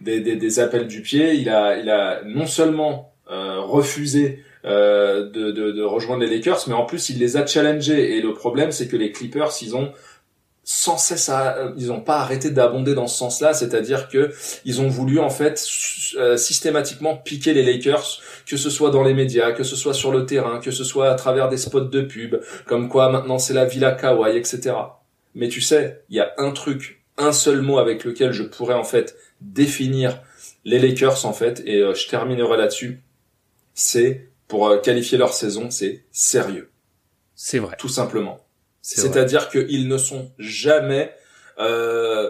des, 0.01 0.19
des, 0.19 0.36
des, 0.36 0.59
appels 0.59 0.88
du 0.88 1.01
pied, 1.01 1.34
il 1.34 1.49
a, 1.49 1.78
il 1.78 1.89
a 1.89 2.21
non 2.26 2.45
seulement 2.45 3.13
refusé 3.28 4.39
euh, 4.39 4.44
de, 4.66 5.51
de, 5.51 5.72
de, 5.72 5.82
rejoindre 5.84 6.24
les 6.24 6.36
Lakers, 6.36 6.63
mais 6.68 6.74
en 6.74 6.86
plus 6.86 7.09
il 7.09 7.20
les 7.20 7.38
a 7.38 7.45
challengés. 7.45 8.18
Et 8.18 8.22
le 8.22 8.34
problème, 8.34 8.72
c'est 8.72 8.88
que 8.88 8.97
les 8.97 9.11
Clippers, 9.11 9.51
ils 9.61 9.76
ont 9.76 9.91
sans 10.66 10.97
cesse, 10.97 11.30
ils 11.78 11.88
n'ont 11.88 12.01
pas 12.01 12.18
arrêté 12.18 12.49
d'abonder 12.49 12.95
dans 12.95 13.05
ce 13.05 13.20
sens-là, 13.20 13.53
c'est-à-dire 13.53 14.09
que 14.09 14.34
ils 14.66 14.82
ont 14.82 14.88
voulu 14.88 15.20
en 15.20 15.30
fait 15.30 15.63
euh, 16.18 16.38
systématiquement 16.38 17.16
piquer 17.16 17.53
les 17.53 17.61
Lakers, 17.61 18.20
que 18.47 18.57
ce 18.57 18.72
soit 18.72 18.89
dans 18.89 19.03
les 19.03 19.13
médias, 19.13 19.51
que 19.51 19.63
ce 19.63 19.76
soit 19.76 19.93
sur 19.93 20.11
le 20.11 20.26
terrain, 20.26 20.59
que 20.59 20.72
ce 20.72 20.84
soit 20.84 21.11
à 21.11 21.16
travers 21.16 21.49
des 21.49 21.57
spots 21.57 21.82
de 21.82 22.01
pub, 22.01 22.38
comme 22.66 22.89
quoi 22.89 23.09
maintenant 23.09 23.38
c'est 23.38 23.53
la 23.53 23.66
Villa 23.66 23.91
Kawhi, 23.91 24.36
etc. 24.36 24.74
Mais 25.36 25.49
tu 25.49 25.61
sais, 25.61 26.01
il 26.09 26.16
y 26.16 26.20
a 26.20 26.34
un 26.39 26.49
truc, 26.49 27.03
un 27.20 27.32
seul 27.32 27.61
mot 27.61 27.78
avec 27.78 28.03
lequel 28.03 28.32
je 28.32 28.41
pourrais 28.41 28.74
en 28.74 28.84
fait 28.84 29.16
définir 29.41 30.20
les 30.63 30.80
Lakers 30.80 31.28
en 31.28 31.34
fait, 31.34 31.61
et 31.68 31.82
euh, 31.82 31.93
je 31.93 32.07
terminerai 32.07 32.57
là-dessus, 32.57 33.03
c'est 33.76 34.30
pour 34.47 34.67
euh, 34.67 34.77
qualifier 34.79 35.17
leur 35.17 35.33
saison, 35.33 35.69
c'est 35.69 36.05
sérieux. 36.11 36.71
C'est 37.35 37.59
vrai. 37.59 37.75
Tout 37.77 37.89
simplement. 37.89 38.39
C'est-à-dire 38.81 39.49
qu'ils 39.49 39.87
ne 39.87 39.97
sont 39.97 40.31
jamais 40.37 41.11
euh, 41.57 42.29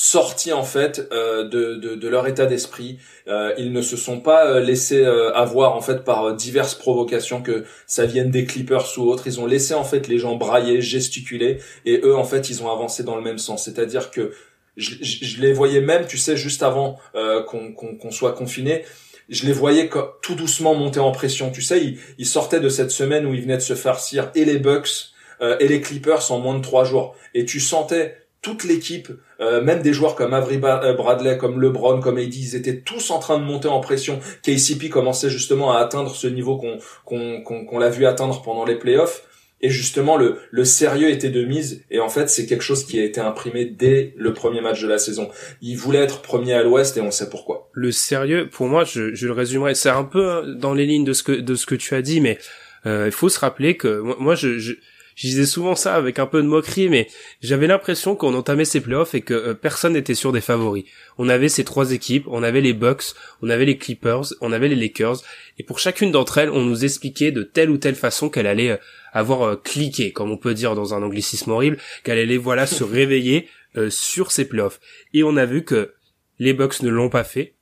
sortis 0.00 0.52
en 0.52 0.62
fait 0.62 1.08
euh, 1.10 1.42
de, 1.48 1.74
de, 1.74 1.96
de, 1.96 2.08
leur 2.08 2.28
état 2.28 2.46
d'esprit. 2.46 2.98
Euh, 3.26 3.52
ils 3.58 3.72
ne 3.72 3.82
se 3.82 3.96
sont 3.96 4.20
pas 4.20 4.46
euh, 4.46 4.60
laissés 4.60 5.04
euh, 5.04 5.34
avoir 5.34 5.74
en 5.74 5.80
fait 5.80 6.04
par 6.04 6.34
diverses 6.36 6.76
provocations 6.76 7.42
que 7.42 7.64
ça 7.88 8.06
vienne 8.06 8.30
des 8.30 8.44
Clippers 8.44 8.86
ou 8.96 9.10
autres. 9.10 9.26
Ils 9.26 9.40
ont 9.40 9.46
laissé 9.46 9.74
en 9.74 9.82
fait 9.82 10.06
les 10.06 10.18
gens 10.18 10.36
brailler, 10.36 10.80
gesticuler 10.80 11.58
et 11.84 12.00
eux 12.04 12.14
en 12.14 12.22
fait 12.22 12.48
ils 12.48 12.62
ont 12.62 12.70
avancé 12.70 13.02
dans 13.02 13.16
le 13.16 13.22
même 13.22 13.38
sens. 13.38 13.64
C'est-à-dire 13.64 14.12
que 14.12 14.32
je, 14.76 14.94
je, 15.02 15.40
les 15.40 15.52
voyais 15.52 15.80
même, 15.80 16.06
tu 16.06 16.18
sais, 16.18 16.36
juste 16.36 16.62
avant 16.62 17.00
qu'on 17.48 17.72
qu'on 17.72 18.10
soit 18.12 18.32
confiné 18.32 18.84
je 19.28 19.46
les 19.46 19.52
voyais 19.52 19.90
tout 20.22 20.34
doucement 20.34 20.74
monter 20.74 21.00
en 21.00 21.12
pression. 21.12 21.50
Tu 21.50 21.62
sais, 21.62 21.96
ils, 22.18 22.26
sortaient 22.26 22.60
de 22.60 22.68
cette 22.68 22.90
semaine 22.90 23.26
où 23.26 23.34
ils 23.34 23.42
venaient 23.42 23.56
de 23.56 23.62
se 23.62 23.74
farcir 23.74 24.30
et 24.34 24.44
les 24.44 24.58
Bucks 24.58 25.12
euh, 25.40 25.56
et 25.60 25.68
les 25.68 25.80
Clippers 25.80 26.32
en 26.32 26.38
moins 26.38 26.56
de 26.56 26.62
trois 26.62 26.84
jours. 26.84 27.14
Et 27.34 27.44
tu 27.44 27.60
sentais 27.60 28.16
toute 28.40 28.64
l'équipe, 28.64 29.10
euh, 29.40 29.60
même 29.62 29.82
des 29.82 29.92
joueurs 29.92 30.14
comme 30.14 30.32
Avery 30.32 30.60
euh, 30.62 30.94
Bradley, 30.94 31.36
comme 31.36 31.60
LeBron, 31.60 32.00
comme 32.00 32.18
AD, 32.18 32.34
ils 32.34 32.54
étaient 32.54 32.80
tous 32.80 33.10
en 33.10 33.18
train 33.18 33.38
de 33.38 33.44
monter 33.44 33.68
en 33.68 33.80
pression. 33.80 34.20
KCP 34.42 34.88
commençait 34.88 35.28
justement 35.28 35.72
à 35.72 35.78
atteindre 35.78 36.14
ce 36.14 36.26
niveau 36.26 36.56
qu'on 37.04 37.78
l'a 37.78 37.90
vu 37.90 38.06
atteindre 38.06 38.40
pendant 38.42 38.64
les 38.64 38.76
playoffs. 38.76 39.24
Et 39.60 39.70
justement, 39.70 40.16
le, 40.16 40.38
le 40.50 40.64
sérieux 40.64 41.10
était 41.10 41.30
de 41.30 41.44
mise. 41.44 41.84
Et 41.90 41.98
en 41.98 42.08
fait, 42.08 42.28
c'est 42.30 42.46
quelque 42.46 42.62
chose 42.62 42.84
qui 42.84 43.00
a 43.00 43.04
été 43.04 43.20
imprimé 43.20 43.64
dès 43.64 44.14
le 44.16 44.32
premier 44.32 44.60
match 44.60 44.80
de 44.80 44.88
la 44.88 44.98
saison. 44.98 45.30
Il 45.60 45.76
voulait 45.76 45.98
être 45.98 46.22
premier 46.22 46.54
à 46.54 46.62
l'Ouest 46.62 46.96
et 46.96 47.00
on 47.00 47.10
sait 47.10 47.28
pourquoi. 47.28 47.68
Le 47.72 47.90
sérieux, 47.90 48.48
pour 48.48 48.66
moi, 48.68 48.84
je, 48.84 49.14
je 49.14 49.26
le 49.26 49.32
résumerai. 49.32 49.74
C'est 49.74 49.88
un 49.88 50.04
peu 50.04 50.28
hein, 50.30 50.44
dans 50.56 50.74
les 50.74 50.86
lignes 50.86 51.04
de 51.04 51.12
ce 51.12 51.22
que 51.22 51.32
de 51.32 51.54
ce 51.56 51.66
que 51.66 51.74
tu 51.74 51.94
as 51.94 52.02
dit, 52.02 52.20
mais 52.20 52.38
euh, 52.86 53.06
il 53.06 53.12
faut 53.12 53.28
se 53.28 53.40
rappeler 53.40 53.76
que 53.76 54.00
moi, 54.18 54.34
je, 54.34 54.58
je 54.58 54.74
je 55.18 55.26
disais 55.26 55.46
souvent 55.46 55.74
ça 55.74 55.96
avec 55.96 56.20
un 56.20 56.26
peu 56.26 56.40
de 56.40 56.46
moquerie, 56.46 56.88
mais 56.88 57.08
j'avais 57.42 57.66
l'impression 57.66 58.14
qu'on 58.14 58.34
entamait 58.34 58.64
ces 58.64 58.80
playoffs 58.80 59.16
et 59.16 59.20
que 59.20 59.34
euh, 59.34 59.52
personne 59.52 59.94
n'était 59.94 60.14
sûr 60.14 60.30
des 60.30 60.40
favoris. 60.40 60.84
On 61.18 61.28
avait 61.28 61.48
ces 61.48 61.64
trois 61.64 61.90
équipes, 61.90 62.26
on 62.28 62.44
avait 62.44 62.60
les 62.60 62.72
Bucks, 62.72 63.02
on 63.42 63.50
avait 63.50 63.64
les 63.64 63.78
Clippers, 63.78 64.26
on 64.40 64.52
avait 64.52 64.68
les 64.68 64.76
Lakers, 64.76 65.16
et 65.58 65.64
pour 65.64 65.80
chacune 65.80 66.12
d'entre 66.12 66.38
elles, 66.38 66.50
on 66.50 66.62
nous 66.62 66.84
expliquait 66.84 67.32
de 67.32 67.42
telle 67.42 67.68
ou 67.68 67.78
telle 67.78 67.96
façon 67.96 68.30
qu'elle 68.30 68.46
allait 68.46 68.70
euh, 68.70 68.76
avoir 69.12 69.42
euh, 69.42 69.56
cliqué, 69.56 70.12
comme 70.12 70.30
on 70.30 70.36
peut 70.36 70.54
dire 70.54 70.76
dans 70.76 70.94
un 70.94 71.02
anglicisme 71.02 71.50
horrible, 71.50 71.78
qu'elle 72.04 72.18
allait 72.18 72.36
voilà 72.36 72.68
se 72.68 72.84
réveiller 72.84 73.48
sur 73.90 74.32
ces 74.32 74.48
playoffs. 74.48 74.80
Et 75.14 75.22
on 75.22 75.36
a 75.36 75.44
vu 75.44 75.62
que 75.62 75.94
les 76.38 76.52
Bucks 76.52 76.82
ne 76.82 76.88
l'ont 76.88 77.10
pas 77.10 77.22
fait, 77.22 77.54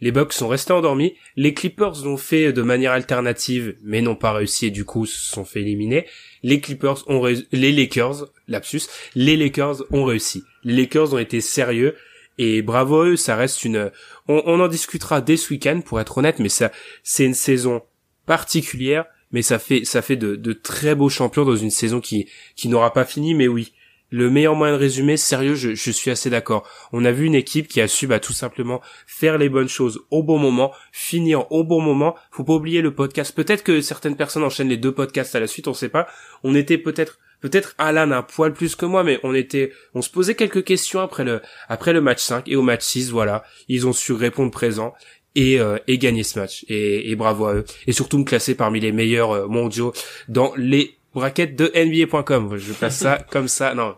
les 0.00 0.12
Bucks 0.12 0.32
sont 0.32 0.48
restés 0.48 0.72
endormis. 0.72 1.14
Les 1.36 1.54
Clippers 1.54 2.04
l'ont 2.04 2.16
fait 2.16 2.52
de 2.52 2.62
manière 2.62 2.92
alternative, 2.92 3.76
mais 3.82 4.00
n'ont 4.00 4.16
pas 4.16 4.32
réussi 4.32 4.66
et 4.66 4.70
du 4.70 4.84
coup 4.84 5.06
se 5.06 5.30
sont 5.30 5.44
fait 5.44 5.60
éliminer. 5.60 6.06
Les 6.42 6.60
Clippers 6.60 7.08
ont 7.08 7.24
les 7.24 7.72
Lakers, 7.72 8.26
lapsus, 8.46 8.82
les 9.14 9.36
Lakers 9.36 9.82
ont 9.90 10.04
réussi. 10.04 10.44
Les 10.64 10.74
Lakers 10.74 11.14
ont 11.14 11.18
été 11.18 11.40
sérieux 11.40 11.96
et 12.38 12.62
bravo 12.62 13.00
à 13.00 13.06
eux. 13.06 13.16
Ça 13.16 13.36
reste 13.36 13.64
une, 13.64 13.90
on, 14.28 14.60
en 14.60 14.68
discutera 14.68 15.20
dès 15.20 15.36
ce 15.36 15.52
week-end 15.52 15.80
pour 15.84 16.00
être 16.00 16.18
honnête, 16.18 16.38
mais 16.38 16.48
ça, 16.48 16.70
c'est 17.02 17.24
une 17.24 17.34
saison 17.34 17.82
particulière, 18.26 19.06
mais 19.32 19.42
ça 19.42 19.58
fait, 19.58 19.84
ça 19.84 20.02
fait 20.02 20.16
de, 20.16 20.36
de 20.36 20.52
très 20.52 20.94
beaux 20.94 21.08
champions 21.08 21.44
dans 21.44 21.56
une 21.56 21.70
saison 21.70 22.00
qui, 22.00 22.28
qui 22.54 22.68
n'aura 22.68 22.92
pas 22.92 23.04
fini, 23.04 23.34
mais 23.34 23.48
oui, 23.48 23.72
le 24.10 24.30
meilleur 24.30 24.54
moyen 24.54 24.74
de 24.74 24.78
résumer, 24.78 25.16
sérieux, 25.16 25.54
je, 25.54 25.90
suis 25.90 26.10
assez 26.10 26.30
d'accord. 26.30 26.66
On 26.92 27.04
a 27.04 27.12
vu 27.12 27.26
une 27.26 27.34
équipe 27.34 27.68
qui 27.68 27.80
a 27.80 27.88
su 27.88 28.06
bah, 28.06 28.20
tout 28.20 28.32
simplement 28.32 28.80
faire 29.06 29.38
les 29.38 29.48
bonnes 29.48 29.68
choses 29.68 30.00
au 30.10 30.22
bon 30.22 30.38
moment, 30.38 30.72
finir 30.92 31.50
au 31.52 31.64
bon 31.64 31.80
moment. 31.80 32.14
Faut 32.30 32.44
pas 32.44 32.54
oublier 32.54 32.80
le 32.80 32.94
podcast. 32.94 33.34
Peut-être 33.34 33.62
que 33.62 33.80
certaines 33.80 34.16
personnes 34.16 34.44
enchaînent 34.44 34.68
les 34.68 34.76
deux 34.76 34.92
podcasts 34.92 35.34
à 35.34 35.40
la 35.40 35.46
suite, 35.46 35.68
on 35.68 35.74
sait 35.74 35.88
pas. 35.88 36.08
On 36.42 36.54
était 36.54 36.78
peut-être 36.78 37.18
peut-être 37.40 37.74
Alan 37.78 38.10
un 38.10 38.22
poil 38.22 38.52
plus 38.52 38.74
que 38.74 38.86
moi, 38.86 39.04
mais 39.04 39.20
on 39.22 39.34
était, 39.34 39.72
on 39.94 40.02
se 40.02 40.10
posait 40.10 40.34
quelques 40.34 40.64
questions 40.64 41.00
après 41.00 41.24
le, 41.24 41.40
après 41.68 41.92
le 41.92 42.00
match 42.00 42.20
5 42.20 42.48
et 42.48 42.56
au 42.56 42.62
match 42.62 42.82
6, 42.82 43.10
voilà. 43.10 43.44
Ils 43.68 43.86
ont 43.86 43.92
su 43.92 44.12
répondre 44.12 44.50
présent 44.50 44.94
et, 45.34 45.60
euh, 45.60 45.78
et 45.86 45.98
gagner 45.98 46.22
ce 46.24 46.38
match. 46.38 46.64
Et, 46.68 47.10
et, 47.10 47.16
bravo 47.16 47.46
à 47.46 47.54
eux. 47.54 47.64
Et 47.86 47.92
surtout 47.92 48.18
me 48.18 48.24
classer 48.24 48.54
parmi 48.54 48.80
les 48.80 48.92
meilleurs 48.92 49.32
euh, 49.32 49.46
mondiaux 49.46 49.92
dans 50.28 50.52
les 50.56 50.97
braquette 51.14 51.56
de 51.56 51.70
NBA.com. 51.74 52.56
Je 52.56 52.72
passe 52.72 52.98
ça 52.98 53.18
comme 53.30 53.48
ça. 53.48 53.74
Non, 53.74 53.94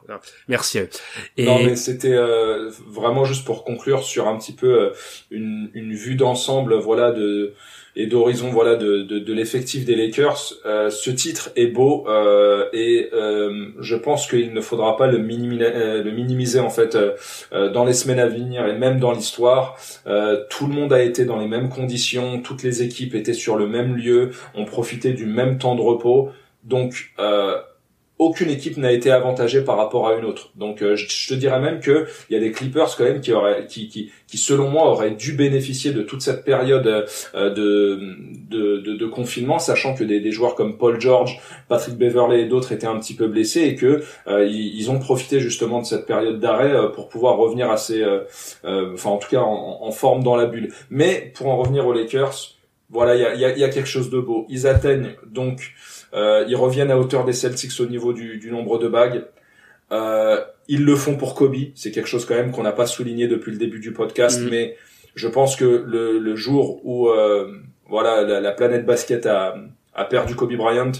merci. 0.48 0.78
Et... 1.36 1.44
Non, 1.44 1.62
mais 1.62 1.76
c'était 1.76 2.14
euh, 2.14 2.70
vraiment 2.86 3.24
juste 3.24 3.44
pour 3.44 3.64
conclure 3.64 4.02
sur 4.02 4.28
un 4.28 4.36
petit 4.38 4.52
peu 4.52 4.68
euh, 4.68 4.90
une, 5.30 5.70
une 5.74 5.92
vue 5.92 6.14
d'ensemble, 6.14 6.74
voilà, 6.74 7.12
de 7.12 7.54
et 7.96 8.06
d'horizon, 8.06 8.50
voilà, 8.50 8.76
de, 8.76 9.02
de, 9.02 9.18
de 9.18 9.32
l'effectif 9.32 9.84
des 9.84 9.96
Lakers. 9.96 10.54
Euh, 10.64 10.90
ce 10.90 11.11
titre 11.11 11.50
est 11.56 11.66
beau 11.66 12.06
et 12.72 13.11
je 13.12 13.96
pense 13.96 14.28
qu'il 14.28 14.52
ne 14.52 14.61
faudra 14.61 14.96
pas 14.96 15.08
le 15.08 15.18
minimiser, 15.18 16.00
le 16.00 16.11
minimiser 16.12 16.61
en 16.61 16.70
fait 16.70 16.96
dans 17.50 17.84
les 17.84 17.92
semaines 17.92 18.20
à 18.20 18.28
venir 18.28 18.64
et 18.66 18.78
même 18.78 19.00
dans 19.00 19.11
l'histoire. 19.11 19.76
tout 20.48 20.68
le 20.68 20.72
monde 20.72 20.92
a 20.92 21.02
été 21.02 21.24
dans 21.24 21.40
les 21.40 21.48
mêmes 21.48 21.68
conditions, 21.68 22.40
toutes 22.40 22.62
les 22.62 22.82
équipes 22.84 23.16
étaient 23.16 23.32
sur 23.32 23.56
le 23.56 23.66
même 23.66 23.96
lieu, 23.96 24.30
ont 24.54 24.64
profité 24.64 25.12
du 25.12 25.26
même 25.26 25.58
temps 25.58 25.74
de 25.74 25.82
repos. 25.82 26.30
Donc, 26.64 27.12
euh, 27.18 27.61
aucune 28.20 28.50
équipe 28.50 28.76
n'a 28.76 28.92
été 28.92 29.11
avantagée 29.11 29.62
par 29.62 29.78
rapport 29.78 30.06
à 30.06 30.14
une 30.14 30.26
autre. 30.26 30.50
Donc 30.54 30.82
euh, 30.82 30.94
je, 30.94 31.28
te 31.28 31.32
dirais 31.32 31.58
même 31.58 31.80
que 31.80 32.06
il 32.28 32.34
y 32.34 32.36
a 32.36 32.38
des 32.40 32.52
Clippers 32.52 32.94
quand 32.94 33.04
même 33.04 33.22
qui 33.22 33.32
auraient, 33.32 33.66
qui, 33.66 34.12
selon 34.28 34.68
moi 34.68 34.90
auraient 34.90 35.12
dû 35.12 35.32
bénéficier 35.32 35.92
de 35.92 36.02
toute 36.02 36.20
cette 36.20 36.44
période 36.44 37.06
euh, 37.34 37.54
de, 37.54 39.06
confinement, 39.06 39.58
sachant 39.58 39.94
que 39.94 40.04
des, 40.04 40.30
joueurs 40.30 40.54
comme 40.54 40.76
Paul 40.76 41.00
George, 41.00 41.40
Patrick 41.66 41.96
Beverley 41.96 42.42
et 42.42 42.44
d'autres 42.44 42.72
étaient 42.72 42.86
un 42.86 42.98
petit 42.98 43.14
peu 43.14 43.26
blessés 43.26 43.62
et 43.62 43.74
que 43.74 44.02
euh, 44.26 44.46
ils, 44.46 44.90
ont 44.90 44.98
profité 44.98 45.40
justement 45.40 45.80
de 45.80 45.86
cette 45.86 46.04
période 46.04 46.38
d'arrêt 46.38 46.92
pour 46.94 47.08
pouvoir 47.08 47.38
revenir 47.38 47.70
assez, 47.70 48.04
enfin 48.64 49.11
en 49.11 49.16
tout 49.16 49.30
cas 49.30 49.40
en, 49.40 49.78
en, 49.80 49.90
forme 49.92 50.22
dans 50.22 50.36
la 50.36 50.44
bulle. 50.44 50.74
Mais 50.90 51.32
pour 51.34 51.48
en 51.48 51.56
revenir 51.56 51.86
aux 51.86 51.94
Lakers, 51.94 52.54
voilà, 52.90 53.34
il 53.34 53.40
y 53.40 53.44
a, 53.64 53.68
quelque 53.68 53.88
chose 53.88 54.11
de 54.11 54.18
beau. 54.18 54.46
Ils 54.48 54.66
atteignent 54.66 55.14
donc 55.24 55.61
euh, 55.61 55.99
ils 56.12 56.56
reviennent 56.56 56.90
à 56.90 56.98
hauteur 56.98 57.24
des 57.24 57.32
Celtics 57.32 57.80
au 57.80 57.86
niveau 57.86 58.12
du, 58.12 58.38
du 58.38 58.50
nombre 58.50 58.78
de 58.78 58.88
bagues. 58.88 59.24
Euh, 59.92 60.40
ils 60.68 60.84
le 60.84 60.96
font 60.96 61.16
pour 61.16 61.34
Kobe. 61.34 61.56
C'est 61.74 61.90
quelque 61.90 62.08
chose 62.08 62.24
quand 62.24 62.34
même 62.34 62.52
qu'on 62.52 62.62
n'a 62.62 62.72
pas 62.72 62.86
souligné 62.86 63.26
depuis 63.26 63.52
le 63.52 63.58
début 63.58 63.80
du 63.80 63.92
podcast, 63.92 64.40
mm. 64.40 64.48
mais 64.48 64.76
je 65.14 65.28
pense 65.28 65.56
que 65.56 65.64
le, 65.64 66.18
le 66.18 66.36
jour 66.36 66.80
où 66.84 67.08
euh, 67.08 67.52
voilà 67.88 68.22
la, 68.22 68.40
la, 68.40 68.52
planète 68.52 68.86
basket 68.86 69.26
a, 69.26 69.56
a 69.94 70.04
perdu 70.04 70.36
Kobe 70.36 70.54
Bryant, 70.54 70.92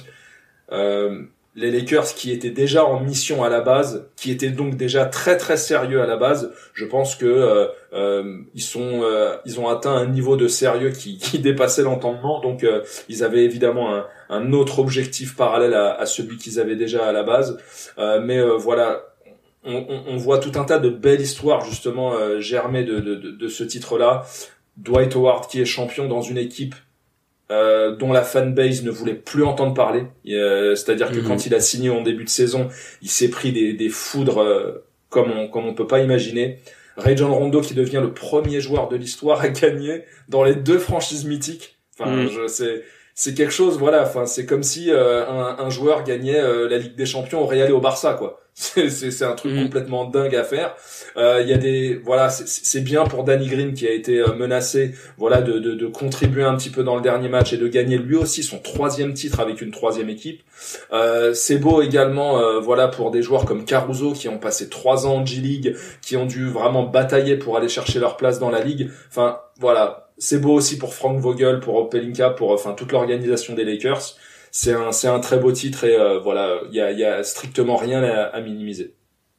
euh, 0.73 1.23
les 1.57 1.71
Lakers 1.71 2.15
qui 2.15 2.31
étaient 2.31 2.51
déjà 2.51 2.85
en 2.85 3.01
mission 3.01 3.43
à 3.43 3.49
la 3.49 3.61
base, 3.61 4.09
qui 4.17 4.31
étaient 4.31 4.51
donc 4.51 4.77
déjà 4.77 5.05
très 5.05 5.37
très 5.37 5.57
sérieux 5.57 6.01
à 6.01 6.07
la 6.07 6.17
base, 6.17 6.53
je 6.75 6.85
pense 6.85 7.17
que 7.17 7.27
euh, 7.27 7.67
euh 7.93 8.39
ils 8.55 8.63
sont 8.63 9.03
euh, 9.03 9.37
ils 9.45 9.59
ont 9.59 9.69
atteint 9.69 9.93
un 9.93 10.07
niveau 10.07 10.37
de 10.37 10.47
sérieux 10.47 10.91
qui, 10.91 11.19
qui 11.19 11.41
dépassait 11.41 11.83
l'entendement. 11.83 12.41
Donc 12.41 12.63
euh, 12.63 12.83
ils 13.09 13.25
avaient 13.25 13.45
évidemment 13.45 13.95
un, 13.95 14.07
un, 14.29 14.53
autre 14.53 14.79
objectif 14.79 15.35
parallèle 15.35 15.75
à, 15.75 15.95
à 15.95 16.07
celui 16.07 16.37
qu'ils 16.37 16.61
avaient 16.61 16.77
déjà 16.77 17.07
à 17.07 17.13
la 17.13 17.25
base. 17.25 17.59
mais 17.99 18.41
voilà, 18.57 19.03
on, 19.65 19.85
on, 20.07 20.17
voit 20.17 20.39
tout 20.39 20.53
un 20.55 20.65
tas 20.65 20.79
de 20.79 20.89
belles 20.89 21.21
histoires 21.21 21.65
justement 21.65 22.15
germer 22.41 22.85
de, 22.85 23.01
de, 23.01 23.15
de 23.15 23.49
ce 23.49 23.65
titre-là. 23.65 24.25
Dwight 24.77 25.15
Howard 25.17 25.49
qui 25.49 25.61
est 25.61 25.65
champion 25.65 26.09
dans 26.09 26.23
une 26.23 26.39
équipe 26.39 26.75
euh, 27.51 27.97
dont 27.97 28.13
la 28.13 28.23
fanbase 28.23 28.85
ne 28.85 28.91
voulait 28.91 29.15
plus 29.15 29.43
entendre 29.43 29.75
parler. 29.75 30.05
Euh, 30.29 30.75
c'est-à-dire 30.77 31.11
que 31.11 31.19
mhm. 31.19 31.27
quand 31.27 31.47
il 31.47 31.55
a 31.55 31.61
signé 31.61 31.91
en 31.91 32.03
début 32.03 32.25
de 32.25 32.29
saison, 32.29 32.69
il 33.03 33.11
s'est 33.11 33.29
pris 33.29 33.51
des, 33.51 33.73
des 33.73 33.89
foudres 33.89 34.39
euh, 34.39 34.85
comme 35.09 35.33
on 35.33 35.49
comme 35.49 35.67
on 35.67 35.75
peut 35.75 35.87
pas 35.87 36.01
imaginer. 36.01 36.59
Ray 36.97 37.17
John 37.17 37.31
Rondo 37.31 37.61
qui 37.61 37.75
devient 37.75 38.01
le 38.01 38.13
premier 38.13 38.61
joueur 38.61 38.89
de 38.89 38.97
l'histoire 38.97 39.41
à 39.41 39.49
gagner 39.49 40.05
dans 40.29 40.45
les 40.45 40.55
deux 40.55 40.79
franchises 40.79 41.25
mythiques. 41.25 41.80
Enfin, 42.01 42.11
mhm. 42.11 42.29
je 42.29 42.47
c'est 42.47 42.83
c'est 43.15 43.35
quelque 43.35 43.53
chose 43.53 43.77
voilà 43.79 44.03
enfin 44.03 44.25
c'est 44.25 44.47
comme 44.47 44.63
si 44.63 44.91
un, 44.91 45.57
un, 45.59 45.69
joueur 45.69 46.05
gagnait 46.05 46.41
la 46.41 46.79
Ligue 46.79 46.95
des 46.95 47.05
Champions 47.05 47.43
au 47.43 47.47
Real 47.47 47.69
et 47.69 47.73
au 47.73 47.81
Barça 47.81 48.15
quoi 48.15 48.41
c'est 48.61 49.23
un 49.23 49.33
truc 49.33 49.53
mm. 49.53 49.63
complètement 49.65 50.05
dingue 50.05 50.35
à 50.35 50.45
faire. 50.45 50.75
Euh, 51.17 51.41
il 51.43 51.49
y 51.49 51.53
a 51.53 51.57
des 51.57 51.95
voilà, 52.05 52.29
c'est 52.29 52.83
bien 52.83 53.05
pour 53.05 53.25
Danny 53.25 53.47
Green 53.47 53.73
qui 53.73 53.87
a 53.87 53.93
été 53.93 54.19
euh, 54.19 54.35
menacé, 54.35 54.95
voilà, 55.17 55.41
de, 55.41 55.59
de, 55.59 55.75
de, 55.75 55.87
contribuer 55.87 56.43
un 56.43 56.57
petit 56.57 56.69
peu 56.69 56.83
dans 56.83 56.97
le 56.97 57.03
dernier 57.03 57.29
match 57.29 57.53
et 57.53 57.57
de 57.57 57.69
gagner 57.69 57.97
lui 57.97 58.17
aussi 58.17 58.43
son 58.43 58.59
troisième 58.59 59.15
titre 59.15 59.41
avec 59.41 59.63
une 59.63 59.71
troisième 59.71 60.11
équipe. 60.11 60.43
Euh, 60.93 61.33
c'est 61.33 61.57
beau 61.57 61.81
également, 61.81 62.39
euh, 62.39 62.61
voilà, 62.61 62.89
pour 62.89 63.11
des 63.11 63.23
joueurs 63.23 63.45
comme 63.45 63.65
Caruso 63.65 64.13
qui 64.13 64.29
ont 64.29 64.39
passé 64.39 64.69
trois 64.69 65.07
ans 65.07 65.17
en 65.17 65.27
G 65.27 65.41
League, 65.41 65.77
qui 66.03 66.17
ont 66.17 66.27
dû 66.27 66.49
vraiment 66.49 66.83
batailler 66.83 67.37
pour 67.37 67.57
aller 67.57 67.69
chercher 67.69 67.99
leur 67.99 68.17
place 68.17 68.39
dans 68.39 68.51
la 68.51 68.61
ligue. 68.61 68.91
Enfin, 69.09 69.41
voilà, 69.59 70.10
c'est 70.21 70.41
beau 70.41 70.53
aussi 70.53 70.79
pour 70.79 70.95
Frank 70.95 71.19
Vogel, 71.19 71.59
pour 71.59 71.89
Pelinka, 71.91 72.31
pour 72.31 72.53
enfin 72.53 72.75
toute 72.75 72.93
l'organisation 72.93 73.55
des 73.55 73.65
Lakers 73.65 74.17
c'est 74.51 74.73
un, 74.73 74.93
c'est 74.93 75.09
un 75.09 75.21
très 75.21 75.39
beau 75.39 75.53
titre 75.53 75.85
et 75.85 75.95
euh, 75.95 76.19
voilà, 76.19 76.61
il 76.71 76.75
y 76.75 76.81
a, 76.81 76.91
y 76.93 77.05
a 77.05 77.23
strictement 77.23 77.77
rien 77.77 78.03
à, 78.03 78.41
minimiser. 78.41 78.95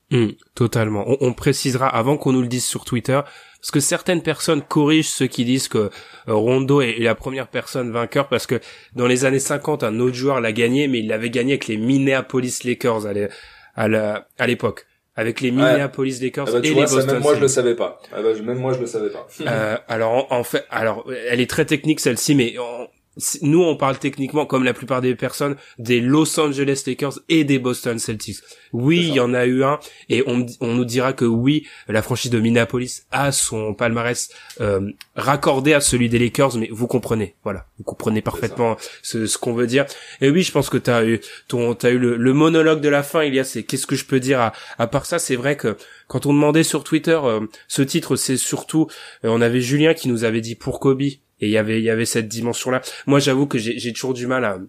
Hmm, 0.09 0.29
totalement. 0.55 1.05
On, 1.21 1.33
précisera 1.33 1.87
avant 1.87 2.17
qu'on 2.17 2.33
nous 2.33 2.41
le 2.41 2.47
dise 2.47 2.65
sur 2.65 2.83
Twitter, 2.83 3.19
parce 3.59 3.71
que 3.71 3.79
certaines 3.79 4.23
personnes 4.23 4.61
corrigent 4.61 5.09
ceux 5.09 5.27
qui 5.27 5.45
disent 5.45 5.67
que 5.67 5.77
euh, 5.77 5.89
Rondo 6.33 6.81
est 6.81 6.99
la 6.99 7.15
première 7.15 7.47
personne 7.47 7.91
vainqueur 7.91 8.27
parce 8.27 8.45
que 8.45 8.59
dans 8.95 9.07
les 9.07 9.23
années 9.23 9.39
50, 9.39 9.83
un 9.83 9.99
autre 9.99 10.15
joueur 10.15 10.41
l'a 10.41 10.51
gagné, 10.51 10.87
mais 10.87 10.99
il 10.99 11.07
l'avait 11.07 11.29
gagné 11.29 11.53
avec 11.53 11.67
les 11.67 11.77
Minneapolis 11.77 12.63
Lakers 12.65 13.05
à 13.75 14.47
l'époque. 14.47 14.85
Avec 15.21 15.39
les 15.41 15.51
Minneapolis 15.51 16.19
Lakers 16.21 16.47
ah 16.47 16.51
bah, 16.53 16.59
et 16.63 16.73
les 16.73 16.73
Boston 16.73 17.05
Même 17.05 17.21
moi 17.21 17.35
je 17.35 17.41
le 17.41 17.47
savais 17.47 17.75
pas. 17.75 18.01
Ah 18.11 18.21
bah, 18.21 18.29
même 18.43 18.57
moi 18.57 18.73
je 18.73 18.79
le 18.79 18.87
savais 18.87 19.09
pas. 19.09 19.27
euh, 19.41 19.77
alors 19.87 20.31
en, 20.31 20.43
fait, 20.43 20.65
alors 20.71 21.05
elle 21.29 21.39
est 21.39 21.49
très 21.49 21.65
technique 21.65 21.99
celle-ci, 21.99 22.33
mais 22.33 22.55
nous 23.41 23.61
on 23.61 23.75
parle 23.75 23.99
techniquement 23.99 24.45
comme 24.45 24.63
la 24.63 24.73
plupart 24.73 25.01
des 25.01 25.15
personnes 25.15 25.55
des 25.77 25.99
Los 25.99 26.39
Angeles 26.39 26.83
Lakers 26.87 27.19
et 27.27 27.43
des 27.43 27.59
Boston 27.59 27.99
Celtics. 27.99 28.37
Oui, 28.71 28.99
il 28.99 29.13
y 29.13 29.19
en 29.19 29.33
a 29.33 29.45
eu 29.45 29.63
un 29.63 29.79
et 30.07 30.23
on, 30.27 30.45
on 30.61 30.73
nous 30.73 30.85
dira 30.85 31.11
que 31.11 31.25
oui, 31.25 31.67
la 31.89 32.01
franchise 32.01 32.31
de 32.31 32.39
Minneapolis 32.39 33.03
a 33.11 33.33
son 33.33 33.73
palmarès 33.73 34.29
euh, 34.61 34.91
raccordé 35.15 35.73
à 35.73 35.81
celui 35.81 36.07
des 36.07 36.19
Lakers, 36.19 36.55
mais 36.57 36.69
vous 36.71 36.87
comprenez, 36.87 37.35
voilà, 37.43 37.65
vous 37.77 37.83
comprenez 37.83 38.21
parfaitement 38.21 38.77
ce, 39.01 39.25
ce 39.25 39.37
qu'on 39.37 39.53
veut 39.53 39.67
dire. 39.67 39.85
Et 40.21 40.29
oui, 40.29 40.43
je 40.43 40.51
pense 40.53 40.69
que 40.69 40.77
t'as 40.77 41.03
eu 41.03 41.19
ton 41.49 41.75
t'as 41.75 41.91
eu 41.91 41.97
le, 41.97 42.33
monologue 42.33 42.79
de 42.79 42.89
la 42.89 43.03
fin, 43.03 43.23
il 43.23 43.35
y 43.35 43.39
a 43.39 43.43
c'est 43.43 43.63
qu'est-ce 43.63 43.87
que 43.87 43.97
je 43.97 44.05
peux 44.05 44.21
dire 44.21 44.39
à, 44.39 44.53
à 44.77 44.87
part 44.87 45.05
ça, 45.05 45.19
c'est 45.19 45.35
vrai 45.35 45.57
que 45.57 45.75
quand 46.07 46.25
on 46.25 46.33
demandait 46.33 46.63
sur 46.63 46.85
Twitter 46.85 47.19
euh, 47.23 47.41
ce 47.67 47.81
titre, 47.81 48.15
c'est 48.15 48.37
surtout 48.37 48.87
euh, 49.25 49.29
on 49.29 49.41
avait 49.41 49.61
Julien 49.61 49.93
qui 49.93 50.07
nous 50.07 50.23
avait 50.23 50.41
dit 50.41 50.55
pour 50.55 50.79
Kobe 50.79 51.01
et 51.41 51.47
il 51.47 51.51
y 51.51 51.57
avait 51.57 51.79
il 51.79 51.83
y 51.83 51.89
avait 51.89 52.05
cette 52.05 52.27
dimension 52.27 52.71
là 52.71 52.81
moi 53.05 53.19
j'avoue 53.19 53.47
que 53.47 53.57
j'ai 53.57 53.93
toujours 53.93 54.13
du 54.13 54.27
mal 54.27 54.45
à 54.45 54.59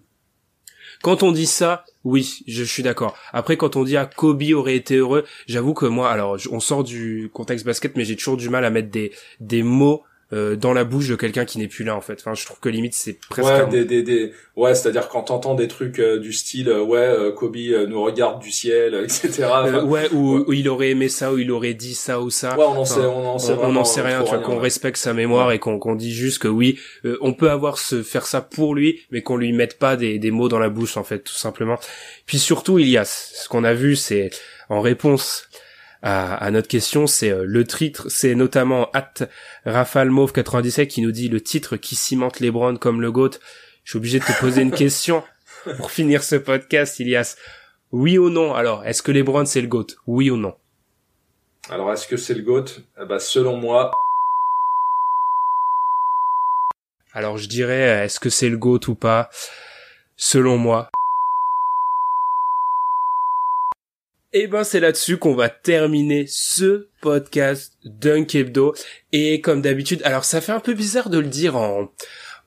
quand 1.01 1.23
on 1.23 1.31
dit 1.31 1.45
ça 1.45 1.85
oui 2.03 2.43
je 2.47 2.63
suis 2.63 2.83
d'accord. 2.83 3.17
Après 3.31 3.57
quand 3.57 3.75
on 3.75 3.83
dit 3.83 3.97
ah 3.97 4.05
Kobe 4.05 4.43
aurait 4.53 4.75
été 4.75 4.97
heureux 4.97 5.25
j'avoue 5.47 5.73
que 5.73 5.85
moi 5.85 6.11
alors 6.11 6.37
on 6.51 6.59
sort 6.59 6.83
du 6.83 7.29
contexte 7.33 7.65
basket 7.65 7.95
mais 7.95 8.05
j'ai 8.05 8.15
toujours 8.15 8.37
du 8.37 8.49
mal 8.49 8.65
à 8.65 8.69
mettre 8.69 8.89
des 8.89 9.11
des 9.39 9.63
mots 9.63 10.03
euh, 10.33 10.55
dans 10.55 10.73
la 10.73 10.83
bouche 10.83 11.07
de 11.07 11.15
quelqu'un 11.15 11.45
qui 11.45 11.59
n'est 11.59 11.67
plus 11.67 11.83
là 11.83 11.95
en 11.95 12.01
fait. 12.01 12.15
Enfin, 12.19 12.33
je 12.33 12.43
trouve 12.43 12.59
que 12.59 12.69
limite 12.69 12.95
c'est 12.95 13.19
presque 13.29 13.47
ouais, 13.47 13.67
des, 13.67 13.85
des, 13.85 14.01
des... 14.01 14.33
ouais, 14.55 14.73
c'est-à-dire 14.73 15.07
quand 15.07 15.23
t'entends 15.23 15.53
des 15.53 15.67
trucs 15.67 15.99
euh, 15.99 16.17
du 16.17 16.33
style 16.33 16.69
euh, 16.69 16.81
ouais, 16.81 17.31
Kobe 17.35 17.55
nous 17.87 18.01
regarde 18.01 18.41
du 18.41 18.51
ciel, 18.51 18.95
etc. 19.03 19.45
ouais, 19.85 20.09
ou, 20.11 20.51
il 20.51 20.67
aurait 20.69 20.89
aimé 20.89 21.07
ça 21.07 21.31
ou 21.31 21.37
il 21.37 21.51
aurait 21.51 21.75
dit 21.75 21.93
ça 21.93 22.19
ou 22.19 22.31
ça. 22.31 22.57
Ouais, 22.57 22.65
on 22.65 22.79
en 22.79 22.85
sait, 22.85 23.01
on 23.01 23.27
en 23.27 23.37
sait, 23.37 23.53
on, 23.53 23.83
sait 23.83 24.01
rien. 24.01 24.23
Vois, 24.23 24.39
qu'on 24.39 24.57
respecte 24.57 24.97
sa 24.97 25.13
mémoire 25.13 25.51
et 25.51 25.59
qu'on 25.59 25.77
qu'on 25.77 25.95
dit 25.95 26.13
juste 26.13 26.39
que 26.39 26.47
oui, 26.47 26.79
on 27.21 27.33
peut 27.33 27.51
avoir 27.51 27.77
se 27.77 28.01
faire 28.01 28.25
ça 28.25 28.41
pour 28.41 28.73
lui, 28.73 29.01
mais 29.11 29.21
qu'on 29.21 29.37
lui 29.37 29.53
mette 29.53 29.77
pas 29.77 29.95
des, 29.95 30.17
des 30.17 30.31
mots 30.31 30.49
dans 30.49 30.59
la 30.59 30.69
bouche 30.69 30.97
en 30.97 31.03
fait, 31.03 31.19
tout 31.19 31.33
simplement. 31.33 31.77
Puis 32.25 32.39
surtout, 32.39 32.79
il 32.79 32.89
y 32.89 32.97
a 32.97 33.05
ce 33.05 33.47
qu'on 33.49 33.63
a 33.63 33.73
vu, 33.73 33.95
c'est 33.95 34.31
en 34.69 34.81
réponse 34.81 35.47
à, 36.05 36.51
notre 36.51 36.67
question, 36.67 37.07
c'est 37.07 37.31
euh, 37.31 37.45
le 37.47 37.65
titre, 37.65 38.09
c'est 38.09 38.35
notamment 38.35 38.91
at 38.91 39.13
Rafal 39.65 40.11
97 40.11 40.89
qui 40.89 41.01
nous 41.01 41.13
dit 41.13 41.29
le 41.29 41.39
titre 41.39 41.77
qui 41.77 41.95
cimente 41.95 42.41
LeBron 42.41 42.75
comme 42.75 43.01
le 43.01 43.09
GOAT. 43.09 43.31
Je 43.85 43.91
suis 43.91 43.97
obligé 43.97 44.19
de 44.19 44.25
te 44.25 44.37
poser 44.37 44.63
une 44.63 44.71
question 44.71 45.23
pour 45.77 45.91
finir 45.91 46.21
ce 46.21 46.35
podcast, 46.35 46.99
Ilias. 46.99 47.37
Oui 47.91 48.17
ou 48.17 48.29
non? 48.29 48.53
Alors, 48.53 48.85
est-ce 48.85 49.01
que 49.01 49.13
LeBron 49.13 49.45
c'est 49.45 49.61
le 49.61 49.67
GOAT? 49.67 49.87
Oui 50.05 50.29
ou 50.29 50.35
non? 50.35 50.55
Alors, 51.69 51.93
est-ce 51.93 52.05
que 52.05 52.17
c'est 52.17 52.33
le 52.33 52.41
GOAT? 52.41 52.65
Eh 53.01 53.05
ben, 53.05 53.19
Selon 53.19 53.55
moi, 53.55 53.91
alors 57.13 57.37
je 57.37 57.47
dirais, 57.47 58.03
est-ce 58.03 58.19
que 58.19 58.29
c'est 58.29 58.49
le 58.49 58.57
GOAT 58.57 58.89
ou 58.89 58.95
pas? 58.95 59.29
Selon 60.17 60.57
moi, 60.57 60.89
Et 64.35 64.45
eh 64.45 64.47
ben 64.47 64.63
c'est 64.63 64.79
là-dessus 64.79 65.17
qu'on 65.17 65.35
va 65.35 65.47
terminer 65.47 66.25
ce 66.27 66.87
podcast 67.01 67.73
Dunk 67.85 68.33
Hebdo. 68.33 68.73
Et 69.11 69.41
comme 69.41 69.61
d'habitude, 69.61 70.01
alors 70.05 70.23
ça 70.23 70.41
fait 70.41 70.51
un 70.51 70.59
peu 70.59 70.73
bizarre 70.73 71.11
de 71.11 71.19
le 71.19 71.27
dire 71.27 71.55
en 71.55 71.91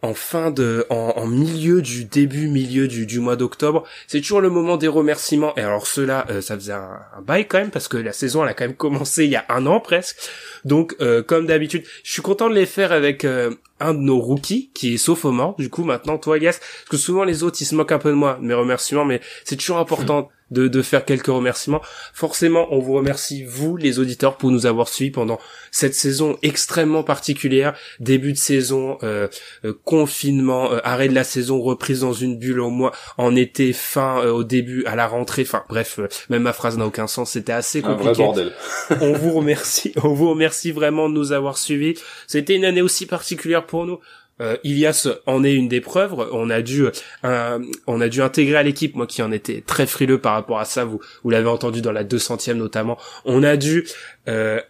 en 0.03 0.15
fin 0.15 0.51
de 0.51 0.85
en, 0.91 1.27
milieu 1.29 1.83
du 1.83 2.05
début 2.05 2.49
milieu 2.49 2.89
du, 2.89 3.07
du 3.07 3.21
mois 3.21 3.37
d'octobre. 3.37 3.85
C'est 4.09 4.21
toujours 4.21 4.41
le 4.41 4.51
moment 4.51 4.77
des 4.77 4.89
remerciements. 4.89 5.55
Et 5.55 5.61
alors 5.61 5.87
cela 5.87 6.27
euh, 6.29 6.41
ça 6.41 6.57
faisait 6.57 6.73
un, 6.73 6.99
bail 7.25 7.47
quand 7.47 7.59
même 7.59 7.71
parce 7.71 7.87
que 7.87 7.97
la 7.97 8.13
saison 8.13 8.43
elle 8.43 8.51
a 8.51 8.55
quand 8.55 8.65
même 8.65 8.75
commencé 8.75 9.25
il 9.25 9.31
y 9.31 9.37
a 9.37 9.45
un 9.49 9.65
an 9.67 9.79
presque. 9.79 10.17
Donc 10.65 10.97
euh, 11.01 11.23
comme 11.23 11.47
d'habitude 11.47 11.85
je 12.03 12.11
suis 12.11 12.23
content 12.23 12.51
de 12.51 12.55
les 12.55 12.67
faire 12.67 12.91
avec 12.91 13.25
euh, 13.25 13.55
un 13.79 13.95
de 13.95 14.01
nos 14.01 14.19
rookies 14.19 14.73
qui 14.75 14.95
est 14.95 14.99
sophomore 14.99 15.55
du 15.57 15.71
coup 15.71 15.85
maintenant 15.85 16.19
toi 16.19 16.37
Elias. 16.37 16.59
Parce 16.59 16.89
que 16.91 16.97
souvent 16.97 17.23
les 17.23 17.45
autres 17.45 17.59
ils 17.61 17.67
se 17.67 17.77
moquent 17.77 17.93
un 17.93 18.01
peu 18.01 18.11
de 18.11 18.17
moi 18.17 18.41
mes 18.43 18.55
remerciements 18.55 19.05
mais 19.05 19.21
c'est 19.45 19.57
toujours 19.57 19.79
important 19.79 20.31
de, 20.51 20.69
de 20.69 20.83
faire 20.83 21.05
quelques 21.05 21.27
remerciements. 21.27 21.81
Forcément, 22.13 22.69
on 22.71 22.79
vous 22.79 22.93
remercie, 22.93 23.45
vous, 23.45 23.77
les 23.77 23.99
auditeurs, 23.99 24.37
pour 24.37 24.51
nous 24.51 24.67
avoir 24.67 24.89
suivis 24.89 25.11
pendant 25.11 25.39
cette 25.71 25.95
saison 25.95 26.37
extrêmement 26.43 27.03
particulière. 27.03 27.75
Début 28.01 28.33
de 28.33 28.39
saison, 28.39 28.99
euh, 29.03 29.29
euh, 29.65 29.73
confinement, 29.85 30.73
euh, 30.73 30.79
arrêt 30.85 31.09
de 31.09 31.15
la 31.15 31.25
saison, 31.25 31.61
reprise 31.61 32.01
dans 32.01 32.13
une 32.13 32.39
bulle 32.39 32.61
au 32.61 32.71
mois, 32.71 32.93
en 33.19 33.35
été, 33.35 33.73
fin 33.73 34.23
au 34.23 34.45
début, 34.45 34.85
à 34.87 34.95
la 34.95 35.07
rentrée. 35.07 35.43
Enfin, 35.43 35.65
bref, 35.69 35.99
même 36.31 36.43
ma 36.43 36.53
phrase 36.53 36.79
n'a 36.79 36.87
aucun 36.87 37.07
sens. 37.07 37.33
C'était 37.33 37.53
assez 37.53 37.83
compliqué. 37.83 38.23
on 39.01 39.13
vous 39.13 39.33
remercie, 39.33 39.93
on 40.03 40.15
vous 40.15 40.31
remercie 40.31 40.71
vraiment 40.71 41.09
de 41.09 41.15
nous 41.15 41.33
avoir 41.33 41.59
suivis. 41.59 41.95
C'était 42.27 42.55
une 42.55 42.65
année 42.65 42.83
aussi 42.83 43.07
particulière 43.07 43.67
pour 43.67 43.87
nous 43.87 43.99
euh, 44.41 44.57
Ilias 44.65 45.09
en 45.27 45.45
est 45.45 45.55
une 45.55 45.69
des 45.69 45.81
preuves. 45.81 46.15
On 46.33 46.51
a 46.51 46.63
dû, 46.63 46.87
euh, 47.25 47.59
on 47.87 48.01
a 48.01 48.09
dû 48.09 48.23
intégrer 48.23 48.57
à 48.57 48.63
l'équipe, 48.63 48.95
moi 48.95 49.07
qui 49.07 49.23
en 49.23 49.33
étais 49.33 49.63
très 49.67 49.87
frileux 49.87 50.21
par 50.21 50.35
rapport 50.35 50.59
à 50.59 50.65
ça, 50.65 50.85
vous, 50.85 51.01
vous 51.23 51.31
l'avez 51.31 51.49
entendu 51.49 51.81
dans 51.81 51.93
la 51.93 52.05
200e 52.05 52.55
notamment. 52.55 52.99
On 53.25 53.43
a 53.43 53.57
dû 53.57 53.87
euh, 54.29 54.61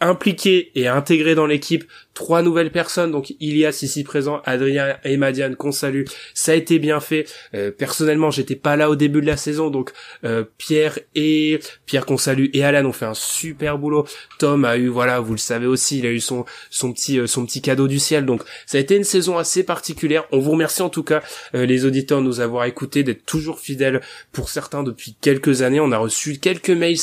impliquer 0.00 0.72
et 0.74 0.88
intégrer 0.88 1.34
dans 1.34 1.46
l'équipe 1.46 1.84
trois 2.14 2.42
nouvelles 2.42 2.70
personnes, 2.70 3.10
donc 3.10 3.34
Ilias 3.40 3.80
ici 3.82 4.04
présent, 4.04 4.42
Adrien 4.44 4.96
et 5.04 5.16
Madiane 5.16 5.56
qu'on 5.56 5.72
salue, 5.72 6.04
ça 6.34 6.52
a 6.52 6.54
été 6.54 6.78
bien 6.78 7.00
fait. 7.00 7.26
Euh, 7.54 7.70
personnellement, 7.70 8.30
j'étais 8.30 8.56
pas 8.56 8.76
là 8.76 8.90
au 8.90 8.96
début 8.96 9.20
de 9.20 9.26
la 9.26 9.36
saison, 9.36 9.70
donc 9.70 9.92
euh, 10.24 10.44
Pierre 10.58 10.98
et 11.14 11.60
Pierre 11.86 12.04
qu'on 12.04 12.18
salue 12.18 12.46
et 12.52 12.64
Alan 12.64 12.88
ont 12.88 12.92
fait 12.92 13.06
un 13.06 13.14
super 13.14 13.78
boulot. 13.78 14.06
Tom 14.38 14.64
a 14.64 14.76
eu, 14.76 14.88
voilà, 14.88 15.20
vous 15.20 15.32
le 15.32 15.38
savez 15.38 15.66
aussi, 15.66 15.98
il 15.98 16.06
a 16.06 16.10
eu 16.10 16.20
son 16.20 16.44
son 16.70 16.92
petit 16.92 17.18
euh, 17.18 17.26
son 17.26 17.46
petit 17.46 17.62
cadeau 17.62 17.88
du 17.88 17.98
ciel, 17.98 18.26
donc 18.26 18.42
ça 18.66 18.78
a 18.78 18.80
été 18.80 18.94
une 18.94 19.04
saison 19.04 19.38
assez 19.38 19.62
particulière. 19.62 20.24
On 20.32 20.38
vous 20.38 20.50
remercie 20.50 20.82
en 20.82 20.90
tout 20.90 21.02
cas 21.02 21.22
les 21.54 21.84
auditeurs 21.84 22.20
de 22.20 22.24
nous 22.24 22.40
avoir 22.40 22.64
écoutés, 22.64 23.02
d'être 23.02 23.24
toujours 23.24 23.58
fidèles 23.58 24.00
pour 24.32 24.48
certains 24.48 24.82
depuis 24.82 25.16
quelques 25.20 25.62
années. 25.62 25.80
On 25.80 25.92
a 25.92 25.98
reçu 25.98 26.38
quelques 26.38 26.70
mails 26.70 26.98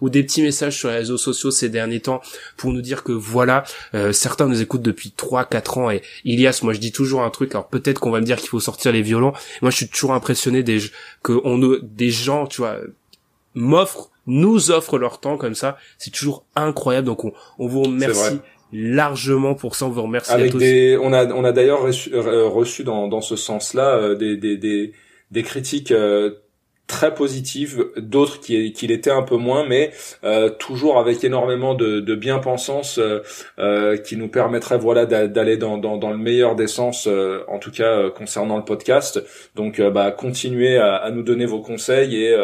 ou 0.00 0.10
des 0.10 0.22
petits 0.22 0.42
messages 0.42 0.76
sur 0.76 0.88
les 0.88 0.96
réseaux 0.96 1.16
sociaux 1.16 1.50
ces 1.50 1.68
derniers 1.68 2.00
temps 2.00 2.20
pour 2.56 2.72
nous 2.72 2.80
dire 2.80 3.02
que 3.02 3.12
voilà, 3.12 3.64
certains 4.12 4.47
nous 4.48 4.62
écoute 4.62 4.82
depuis 4.82 5.12
3 5.12 5.44
4 5.44 5.78
ans. 5.78 5.90
Et 5.90 6.02
Ilias 6.24 6.60
moi 6.62 6.72
je 6.72 6.78
dis 6.78 6.92
toujours 6.92 7.22
un 7.22 7.30
truc. 7.30 7.54
Alors 7.54 7.68
peut-être 7.68 8.00
qu'on 8.00 8.10
va 8.10 8.20
me 8.20 8.26
dire 8.26 8.36
qu'il 8.36 8.48
faut 8.48 8.60
sortir 8.60 8.92
les 8.92 9.02
violons. 9.02 9.32
Moi 9.62 9.70
je 9.70 9.76
suis 9.76 9.88
toujours 9.88 10.12
impressionné 10.12 10.62
des 10.62 10.78
que 11.22 11.40
on 11.44 11.58
des 11.82 12.10
gens 12.10 12.46
tu 12.46 12.62
vois 12.62 12.76
m'offrent 13.54 14.10
nous 14.26 14.70
offrent 14.70 14.98
leur 14.98 15.20
temps 15.20 15.36
comme 15.36 15.54
ça. 15.54 15.78
C'est 15.98 16.12
toujours 16.12 16.44
incroyable. 16.54 17.06
Donc 17.06 17.24
on, 17.24 17.32
on 17.58 17.66
vous 17.66 17.82
remercie 17.82 18.40
largement 18.72 19.54
pour 19.54 19.74
ça. 19.74 19.86
On 19.86 19.90
vous 19.90 20.02
remercie 20.02 20.30
avec 20.32 20.56
des 20.56 20.98
on 21.00 21.12
a 21.12 21.26
on 21.32 21.44
a 21.44 21.52
d'ailleurs 21.52 21.82
reçu, 21.82 22.14
reçu 22.14 22.84
dans 22.84 23.08
dans 23.08 23.22
ce 23.22 23.36
sens-là 23.36 23.96
euh, 23.96 24.14
des 24.14 24.36
des 24.36 24.56
des 24.56 24.92
des 25.30 25.42
critiques 25.42 25.90
euh, 25.92 26.34
très 26.88 27.14
positive, 27.14 27.84
d'autres 27.98 28.40
qui, 28.40 28.72
qui 28.72 28.86
l'étaient 28.86 29.10
un 29.10 29.22
peu 29.22 29.36
moins, 29.36 29.64
mais 29.64 29.92
euh, 30.24 30.48
toujours 30.48 30.98
avec 30.98 31.22
énormément 31.22 31.74
de, 31.74 32.00
de 32.00 32.14
bien-pensance 32.14 32.98
euh, 32.98 33.20
euh, 33.58 33.98
qui 33.98 34.16
nous 34.16 34.28
permettrait 34.28 34.78
voilà 34.78 35.04
d'aller 35.06 35.58
dans, 35.58 35.76
dans, 35.76 35.98
dans, 35.98 36.10
le 36.10 36.16
meilleur 36.16 36.56
des 36.56 36.66
sens, 36.66 37.06
en 37.06 37.58
tout 37.58 37.70
cas 37.70 38.08
concernant 38.10 38.56
le 38.56 38.64
podcast. 38.64 39.22
Donc 39.54 39.80
bah, 39.80 40.10
continuez 40.10 40.78
à, 40.78 40.96
à, 40.96 41.10
nous 41.10 41.22
donner 41.22 41.44
vos 41.44 41.60
conseils 41.60 42.16
et, 42.16 42.34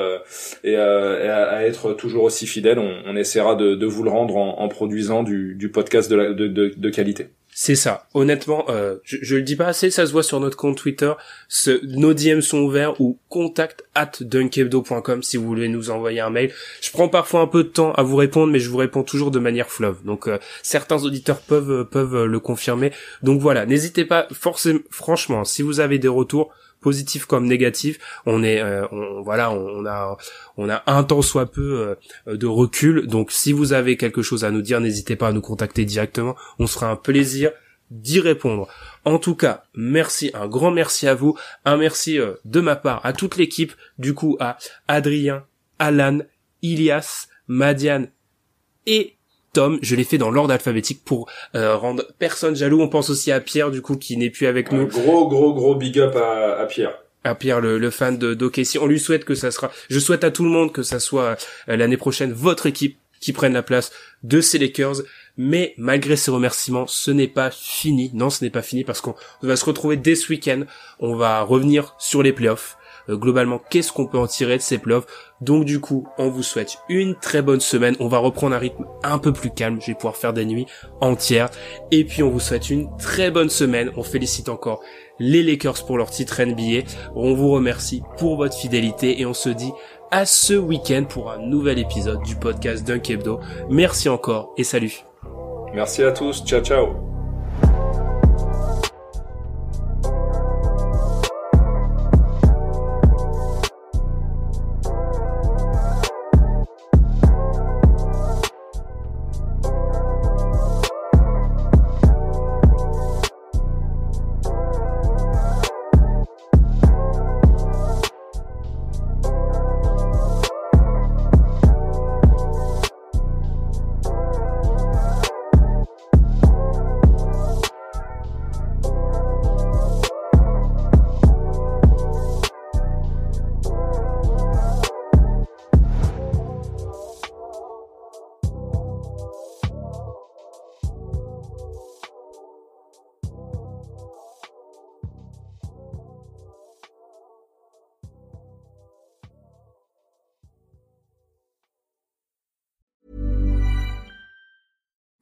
et, 0.62 0.76
à, 0.76 1.66
être 1.66 1.94
toujours 1.94 2.24
aussi 2.24 2.46
fidèles. 2.46 2.78
On, 2.78 2.94
on 3.06 3.16
essaiera 3.16 3.54
de, 3.54 3.74
de, 3.74 3.86
vous 3.86 4.02
le 4.02 4.10
rendre 4.10 4.36
en, 4.36 4.60
en 4.60 4.68
produisant 4.68 5.22
du, 5.22 5.54
du 5.54 5.70
podcast 5.70 6.10
de, 6.10 6.16
la, 6.16 6.32
de, 6.32 6.46
de 6.46 6.90
qualité. 6.90 7.28
C'est 7.56 7.76
ça. 7.76 8.08
Honnêtement, 8.14 8.64
euh, 8.68 8.96
je, 9.04 9.16
je, 9.22 9.36
le 9.36 9.42
dis 9.42 9.54
pas 9.54 9.68
assez, 9.68 9.88
ça 9.92 10.06
se 10.06 10.12
voit 10.12 10.24
sur 10.24 10.40
notre 10.40 10.56
compte 10.56 10.76
Twitter. 10.76 11.12
Ce, 11.48 11.86
nos 11.86 12.12
DM 12.12 12.40
sont 12.40 12.58
ouverts 12.58 13.00
ou 13.00 13.16
contact 13.28 13.84
at 13.94 14.10
dunkebdo.com 14.20 15.22
si 15.22 15.36
vous 15.36 15.46
voulez 15.46 15.68
nous 15.68 15.90
envoyer 15.90 16.18
un 16.18 16.30
mail. 16.30 16.52
Je 16.82 16.90
prends 16.90 17.08
parfois 17.08 17.42
un 17.42 17.46
peu 17.46 17.62
de 17.62 17.68
temps 17.68 17.92
à 17.92 18.02
vous 18.02 18.16
répondre, 18.16 18.52
mais 18.52 18.58
je 18.58 18.68
vous 18.68 18.76
réponds 18.78 19.04
toujours 19.04 19.30
de 19.30 19.38
manière 19.38 19.70
fleuve. 19.70 20.02
Donc 20.04 20.26
euh, 20.26 20.38
certains 20.64 21.04
auditeurs 21.04 21.38
peuvent 21.38 21.88
peuvent 21.88 22.24
le 22.24 22.40
confirmer. 22.40 22.90
Donc 23.22 23.40
voilà, 23.40 23.66
n'hésitez 23.66 24.04
pas. 24.04 24.26
Forcément, 24.32 24.80
franchement, 24.90 25.44
si 25.44 25.62
vous 25.62 25.78
avez 25.78 26.00
des 26.00 26.08
retours, 26.08 26.52
positif 26.84 27.24
comme 27.24 27.46
négatif. 27.46 27.98
On 28.26 28.44
est, 28.44 28.60
euh, 28.60 28.86
on, 28.92 29.22
voilà, 29.22 29.50
on, 29.50 29.86
a, 29.86 30.16
on 30.58 30.68
a 30.68 30.82
un 30.86 31.02
temps 31.02 31.22
soit 31.22 31.50
peu 31.50 31.96
euh, 32.28 32.36
de 32.36 32.46
recul. 32.46 33.06
Donc, 33.06 33.32
si 33.32 33.52
vous 33.52 33.72
avez 33.72 33.96
quelque 33.96 34.22
chose 34.22 34.44
à 34.44 34.50
nous 34.50 34.62
dire, 34.62 34.80
n'hésitez 34.80 35.16
pas 35.16 35.28
à 35.28 35.32
nous 35.32 35.40
contacter 35.40 35.86
directement. 35.86 36.36
On 36.58 36.66
sera 36.66 36.90
un 36.90 36.96
plaisir 36.96 37.50
d'y 37.90 38.20
répondre. 38.20 38.68
En 39.04 39.18
tout 39.18 39.34
cas, 39.34 39.64
merci, 39.74 40.30
un 40.34 40.46
grand 40.46 40.70
merci 40.70 41.08
à 41.08 41.14
vous, 41.14 41.36
un 41.64 41.78
merci 41.78 42.18
euh, 42.18 42.34
de 42.44 42.60
ma 42.60 42.76
part 42.76 43.00
à 43.04 43.12
toute 43.14 43.36
l'équipe, 43.36 43.72
du 43.98 44.12
coup 44.12 44.36
à 44.40 44.58
Adrien, 44.86 45.44
Alan, 45.78 46.18
Ilias, 46.62 47.28
Madiane 47.48 48.08
et 48.86 49.16
Tom, 49.54 49.78
je 49.80 49.96
l'ai 49.96 50.04
fait 50.04 50.18
dans 50.18 50.30
l'ordre 50.30 50.52
alphabétique 50.52 51.02
pour 51.04 51.30
euh, 51.54 51.76
rendre 51.76 52.04
personne 52.18 52.54
jaloux. 52.54 52.82
On 52.82 52.88
pense 52.88 53.08
aussi 53.08 53.32
à 53.32 53.40
Pierre, 53.40 53.70
du 53.70 53.80
coup, 53.80 53.96
qui 53.96 54.16
n'est 54.18 54.28
plus 54.28 54.46
avec 54.46 54.72
nous. 54.72 54.86
gros, 54.86 55.28
gros, 55.28 55.54
gros 55.54 55.74
big 55.74 55.98
up 55.98 56.14
à, 56.16 56.66
Pierre 56.66 56.98
à 57.22 57.34
Pierre 57.34 57.60
le, 57.60 57.90
fan 57.90 58.18
de 58.18 58.34
d'OKC. 58.34 58.78
On 58.82 58.86
lui 58.86 59.00
souhaite 59.00 59.24
que 59.24 59.34
ça 59.34 59.50
sera. 59.50 59.70
Je 59.88 59.98
souhaite 59.98 60.24
à 60.24 60.30
tout 60.30 60.44
le 60.44 60.50
monde 60.50 60.72
que 60.72 60.82
ça 60.82 60.98
soit 60.98 61.38
euh, 61.70 61.76
l'année 61.76 61.96
prochaine 61.96 62.32
votre 62.32 62.66
équipe 62.66 62.98
qui 63.20 63.32
prenne 63.32 63.54
la 63.54 63.62
place 63.62 63.92
de 64.22 64.42
ces 64.42 64.58
Lakers. 64.58 64.96
Mais 65.36 65.74
malgré 65.78 66.16
ces 66.16 66.30
remerciements, 66.30 66.86
ce 66.86 67.10
n'est 67.10 67.28
pas 67.28 67.50
fini. 67.50 68.10
Non, 68.12 68.28
ce 68.28 68.44
n'est 68.44 68.50
pas 68.50 68.62
fini 68.62 68.84
parce 68.84 69.00
qu'on 69.00 69.14
va 69.42 69.56
se 69.56 69.64
retrouver 69.64 69.96
dès 69.96 70.16
ce 70.16 70.28
week-end. 70.30 70.64
On 70.98 71.16
va 71.16 71.42
revenir 71.42 71.94
sur 71.98 72.22
les 72.22 72.32
playoffs. 72.32 72.76
Euh, 73.08 73.16
globalement 73.16 73.60
qu'est-ce 73.70 73.92
qu'on 73.92 74.06
peut 74.06 74.18
en 74.18 74.26
tirer 74.26 74.56
de 74.56 74.62
ces 74.62 74.78
playoffs? 74.78 75.06
Donc 75.40 75.64
du 75.64 75.80
coup, 75.80 76.06
on 76.18 76.28
vous 76.28 76.42
souhaite 76.42 76.78
une 76.88 77.14
très 77.14 77.42
bonne 77.42 77.60
semaine. 77.60 77.96
On 78.00 78.08
va 78.08 78.18
reprendre 78.18 78.54
un 78.54 78.58
rythme 78.58 78.86
un 79.02 79.18
peu 79.18 79.32
plus 79.32 79.50
calme. 79.50 79.80
Je 79.80 79.88
vais 79.88 79.94
pouvoir 79.94 80.16
faire 80.16 80.32
des 80.32 80.44
nuits 80.44 80.66
entières. 81.00 81.50
Et 81.90 82.04
puis 82.04 82.22
on 82.22 82.30
vous 82.30 82.40
souhaite 82.40 82.70
une 82.70 82.88
très 82.96 83.30
bonne 83.30 83.50
semaine. 83.50 83.90
On 83.96 84.02
félicite 84.02 84.48
encore 84.48 84.80
les 85.18 85.42
Lakers 85.42 85.84
pour 85.86 85.98
leur 85.98 86.10
titre 86.10 86.42
NBA. 86.42 86.86
On 87.14 87.34
vous 87.34 87.50
remercie 87.50 88.02
pour 88.18 88.36
votre 88.36 88.56
fidélité 88.56 89.20
et 89.20 89.26
on 89.26 89.34
se 89.34 89.48
dit 89.48 89.72
à 90.10 90.26
ce 90.26 90.54
week-end 90.54 91.04
pour 91.08 91.30
un 91.30 91.38
nouvel 91.38 91.78
épisode 91.78 92.22
du 92.22 92.36
podcast 92.36 92.86
Dunk 92.86 93.10
Hebdo. 93.10 93.40
Merci 93.68 94.08
encore 94.08 94.52
et 94.56 94.64
salut. 94.64 95.04
Merci 95.74 96.04
à 96.04 96.12
tous. 96.12 96.44
Ciao 96.44 96.60
ciao. 96.60 97.13